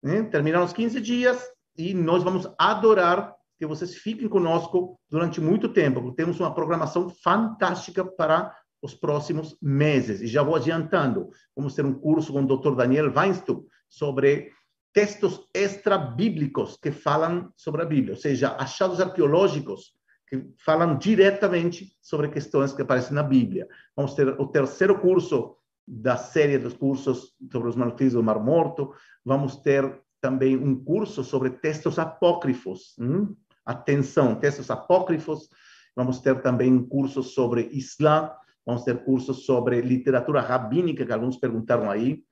Né? 0.02 0.28
Os 0.62 0.72
15 0.72 1.00
dias, 1.00 1.42
e 1.76 1.94
nós 1.94 2.22
vamos 2.22 2.48
adorar 2.58 3.34
que 3.58 3.66
vocês 3.66 3.96
fiquem 3.96 4.28
conosco 4.28 4.98
durante 5.08 5.40
muito 5.40 5.68
tempo, 5.68 6.12
temos 6.12 6.40
uma 6.40 6.54
programação 6.54 7.08
fantástica 7.08 8.04
para 8.04 8.54
os 8.82 8.94
próximos 8.94 9.56
meses. 9.62 10.20
E 10.20 10.26
já 10.26 10.42
vou 10.42 10.56
adiantando, 10.56 11.30
vamos 11.56 11.74
ter 11.74 11.84
um 11.84 11.94
curso 11.94 12.32
com 12.32 12.42
o 12.42 12.46
Dr. 12.46 12.74
Daniel 12.74 13.12
Weinstuck 13.14 13.66
sobre 13.88 14.52
textos 14.92 15.48
extra-bíblicos 15.52 16.76
que 16.80 16.92
falam 16.92 17.50
sobre 17.56 17.82
a 17.82 17.84
Bíblia, 17.84 18.14
ou 18.14 18.20
seja, 18.20 18.54
achados 18.56 19.00
arqueológicos 19.00 19.92
que 20.28 20.46
falam 20.64 20.96
diretamente 20.96 21.96
sobre 22.00 22.28
questões 22.28 22.72
que 22.72 22.82
aparecem 22.82 23.12
na 23.12 23.22
Bíblia. 23.22 23.66
Vamos 23.96 24.14
ter 24.14 24.28
o 24.28 24.46
terceiro 24.46 24.98
curso 24.98 25.56
da 25.86 26.16
série 26.16 26.58
dos 26.58 26.74
cursos 26.74 27.34
sobre 27.50 27.68
os 27.68 27.76
manuscritos 27.76 28.14
do 28.14 28.22
Mar 28.22 28.38
Morto. 28.38 28.92
Vamos 29.24 29.56
ter 29.56 30.00
também 30.24 30.56
um 30.56 30.74
curso 30.74 31.22
sobre 31.22 31.50
textos 31.50 31.98
apócrifos. 31.98 32.96
Hum? 32.98 33.36
Atenção, 33.62 34.34
textos 34.34 34.70
apócrifos. 34.70 35.50
Vamos 35.94 36.18
ter 36.20 36.40
também 36.40 36.82
cursos 36.82 37.34
sobre 37.34 37.68
Islã. 37.72 38.30
Vamos 38.64 38.84
ter 38.84 39.04
cursos 39.04 39.44
sobre 39.44 39.82
literatura 39.82 40.40
rabínica, 40.40 41.04
que 41.04 41.12
alguns 41.12 41.36
perguntaram 41.36 41.90
aí. 41.90 42.22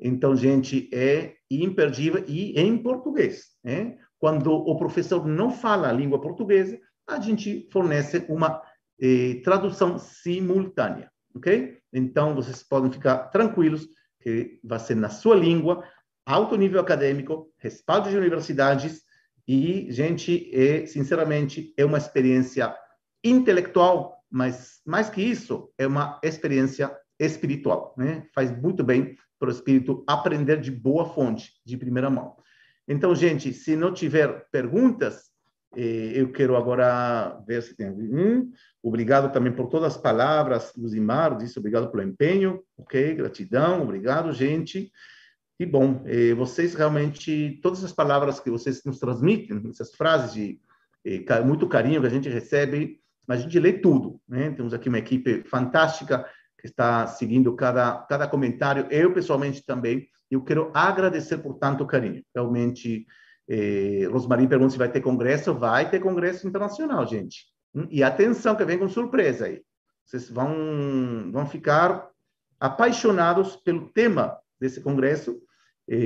Então, 0.00 0.34
gente, 0.34 0.90
é 0.92 1.36
imperdível 1.48 2.24
e 2.26 2.60
em 2.60 2.76
português. 2.76 3.44
Né? 3.62 3.96
Quando 4.18 4.52
o 4.52 4.76
professor 4.76 5.24
não 5.24 5.52
fala 5.52 5.88
a 5.88 5.92
língua 5.92 6.20
portuguesa, 6.20 6.76
a 7.06 7.20
gente 7.20 7.68
fornece 7.72 8.26
uma 8.28 8.60
eh, 9.00 9.40
tradução 9.44 10.00
simultânea, 10.00 11.08
ok? 11.32 11.78
Então, 11.92 12.34
vocês 12.34 12.64
podem 12.64 12.90
ficar 12.90 13.28
tranquilos 13.28 13.86
que 14.20 14.58
vai 14.64 14.80
ser 14.80 14.96
na 14.96 15.08
sua 15.08 15.36
língua, 15.36 15.84
alto 16.26 16.56
nível 16.56 16.80
acadêmico, 16.80 17.52
respaldo 17.56 18.10
de 18.10 18.16
universidades 18.16 19.02
e, 19.46 19.86
gente, 19.90 20.50
é, 20.52 20.84
sinceramente, 20.84 21.72
é 21.76 21.84
uma 21.84 21.98
experiência 21.98 22.74
intelectual, 23.22 24.20
mas 24.28 24.80
mais 24.84 25.08
que 25.08 25.22
isso, 25.22 25.70
é 25.78 25.86
uma 25.86 26.20
experiência 26.22 26.94
espiritual, 27.18 27.94
né? 27.96 28.26
Faz 28.34 28.50
muito 28.60 28.82
bem 28.82 29.16
para 29.38 29.48
o 29.48 29.52
espírito 29.52 30.04
aprender 30.06 30.60
de 30.60 30.70
boa 30.70 31.06
fonte, 31.06 31.52
de 31.64 31.76
primeira 31.76 32.10
mão. 32.10 32.36
Então, 32.88 33.14
gente, 33.14 33.52
se 33.52 33.76
não 33.76 33.92
tiver 33.92 34.48
perguntas, 34.50 35.30
eh, 35.76 36.12
eu 36.14 36.32
quero 36.32 36.56
agora 36.56 37.40
ver 37.46 37.62
se 37.62 37.76
tem. 37.76 37.90
Hum, 37.90 38.50
obrigado 38.82 39.32
também 39.32 39.52
por 39.52 39.68
todas 39.68 39.94
as 39.94 40.00
palavras. 40.00 40.72
Luzimar 40.76 41.36
disse 41.36 41.58
obrigado 41.58 41.90
pelo 41.90 42.02
empenho. 42.02 42.62
Ok, 42.76 43.14
gratidão, 43.14 43.82
obrigado, 43.82 44.32
gente. 44.32 44.90
E 45.58 45.64
bom, 45.64 46.02
eh, 46.04 46.34
vocês 46.34 46.74
realmente, 46.74 47.58
todas 47.62 47.82
as 47.82 47.92
palavras 47.92 48.38
que 48.38 48.50
vocês 48.50 48.84
nos 48.84 48.98
transmitem, 48.98 49.62
essas 49.70 49.94
frases 49.94 50.34
de 50.34 50.60
eh, 51.04 51.40
muito 51.40 51.66
carinho 51.68 52.00
que 52.00 52.06
a 52.06 52.10
gente 52.10 52.28
recebe, 52.28 53.00
a 53.28 53.36
gente 53.36 53.58
lê 53.58 53.72
tudo. 53.72 54.20
Né? 54.28 54.50
Temos 54.50 54.74
aqui 54.74 54.88
uma 54.88 54.98
equipe 54.98 55.42
fantástica 55.48 56.28
que 56.58 56.66
está 56.66 57.06
seguindo 57.06 57.54
cada, 57.54 57.98
cada 58.08 58.28
comentário. 58.28 58.86
Eu, 58.90 59.12
pessoalmente, 59.12 59.64
também. 59.64 60.08
Eu 60.30 60.42
quero 60.42 60.70
agradecer 60.74 61.38
por 61.38 61.54
tanto 61.54 61.86
carinho. 61.86 62.22
Realmente, 62.34 63.06
eh, 63.48 64.06
Rosmarin 64.10 64.48
pergunta 64.48 64.72
se 64.72 64.78
vai 64.78 64.90
ter 64.90 65.00
congresso. 65.00 65.54
Vai 65.54 65.88
ter 65.88 66.00
congresso 66.00 66.46
internacional, 66.46 67.06
gente. 67.06 67.46
Hum, 67.74 67.86
e 67.90 68.02
atenção, 68.02 68.54
que 68.54 68.64
vem 68.64 68.78
com 68.78 68.88
surpresa 68.88 69.46
aí. 69.46 69.62
Vocês 70.04 70.30
vão, 70.30 71.30
vão 71.32 71.46
ficar 71.46 72.10
apaixonados 72.60 73.56
pelo 73.56 73.88
tema 73.88 74.38
desse 74.58 74.80
congresso, 74.80 75.40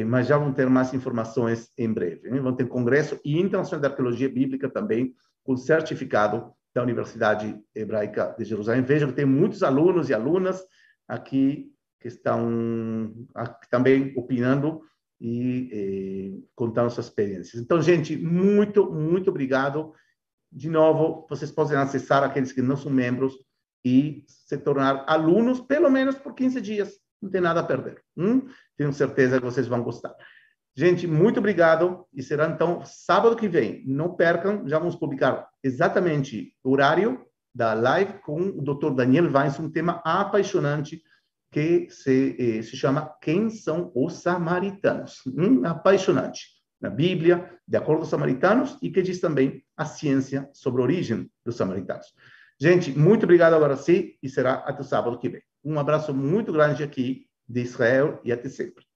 mas 0.07 0.27
já 0.27 0.37
vão 0.37 0.53
ter 0.53 0.69
mais 0.69 0.93
informações 0.93 1.71
em 1.77 1.93
breve. 1.93 2.29
Vão 2.41 2.55
ter 2.55 2.69
congresso 2.69 3.19
internacional 3.25 3.81
de 3.81 3.87
arqueologia 3.87 4.29
bíblica 4.29 4.69
também, 4.69 5.15
com 5.43 5.57
certificado 5.57 6.53
da 6.75 6.83
Universidade 6.83 7.59
Hebraica 7.75 8.35
de 8.39 8.45
Jerusalém. 8.45 8.83
Veja 8.83 9.07
que 9.07 9.15
tem 9.15 9.25
muitos 9.25 9.63
alunos 9.63 10.09
e 10.09 10.15
alunas 10.15 10.63
aqui 11.09 11.73
que 11.99 12.09
estão 12.09 13.13
também 13.71 14.13
opinando 14.17 14.83
e 15.21 15.69
eh, 15.73 16.49
contando 16.55 16.91
suas 16.91 17.07
experiências. 17.07 17.61
Então, 17.61 17.81
gente, 17.83 18.17
muito, 18.17 18.91
muito 18.91 19.29
obrigado. 19.29 19.93
De 20.51 20.71
novo, 20.71 21.27
vocês 21.29 21.51
podem 21.51 21.77
acessar 21.77 22.23
aqueles 22.23 22.53
que 22.53 22.63
não 22.63 22.77
são 22.77 22.91
membros 22.91 23.35
e 23.85 24.25
se 24.27 24.57
tornar 24.57 25.05
alunos, 25.07 25.61
pelo 25.61 25.91
menos 25.91 26.17
por 26.17 26.35
15 26.35 26.61
dias. 26.61 26.99
Não 27.21 27.31
tem 27.31 27.41
nada 27.41 27.61
a 27.61 27.65
perder. 27.65 28.03
Hum? 28.17 28.49
Tenho 28.77 28.93
certeza 28.93 29.39
que 29.39 29.45
vocês 29.45 29.67
vão 29.67 29.83
gostar. 29.83 30.15
Gente, 30.77 31.07
muito 31.07 31.39
obrigado. 31.39 32.07
E 32.13 32.23
será 32.23 32.49
então 32.49 32.83
sábado 32.85 33.37
que 33.37 33.49
vem. 33.49 33.85
Não 33.87 34.15
percam, 34.15 34.67
já 34.67 34.79
vamos 34.79 34.97
publicar 34.97 35.49
exatamente 35.63 36.55
o 36.65 36.71
horário 36.71 37.25
da 37.55 37.75
live 37.75 38.15
com 38.21 38.41
o 38.41 38.63
Dr. 38.63 38.95
Daniel 38.95 39.31
Weins, 39.31 39.59
um 39.59 39.71
tema 39.71 40.01
apaixonante 40.05 41.03
que 41.53 41.89
se, 41.91 42.37
eh, 42.39 42.63
se 42.63 42.77
chama 42.77 43.13
Quem 43.21 43.51
são 43.51 43.91
os 43.95 44.23
Samaritanos? 44.23 45.21
Hum? 45.27 45.65
Apaixonante. 45.65 46.61
Na 46.81 46.89
Bíblia, 46.89 47.51
de 47.69 47.77
acordo 47.77 47.99
com 47.99 48.05
os 48.05 48.09
samaritanos, 48.09 48.79
e 48.81 48.91
que 48.91 49.03
diz 49.03 49.21
também 49.21 49.63
a 49.77 49.85
ciência 49.85 50.49
sobre 50.55 50.81
a 50.81 50.85
origem 50.85 51.31
dos 51.45 51.57
samaritanos. 51.57 52.07
Gente, 52.59 52.99
muito 52.99 53.25
obrigado 53.25 53.53
agora 53.53 53.77
sim, 53.77 54.15
e 54.23 54.29
será 54.31 54.55
até 54.55 54.81
o 54.81 54.85
sábado 54.85 55.19
que 55.19 55.29
vem. 55.29 55.43
Um 55.65 55.79
abraço 55.79 56.15
muito 56.15 56.53
grande 56.53 56.83
aqui 56.83 57.29
de 57.49 57.61
Israel 57.61 58.21
e 58.25 58.33
até 58.33 58.49
sempre. 58.49 58.90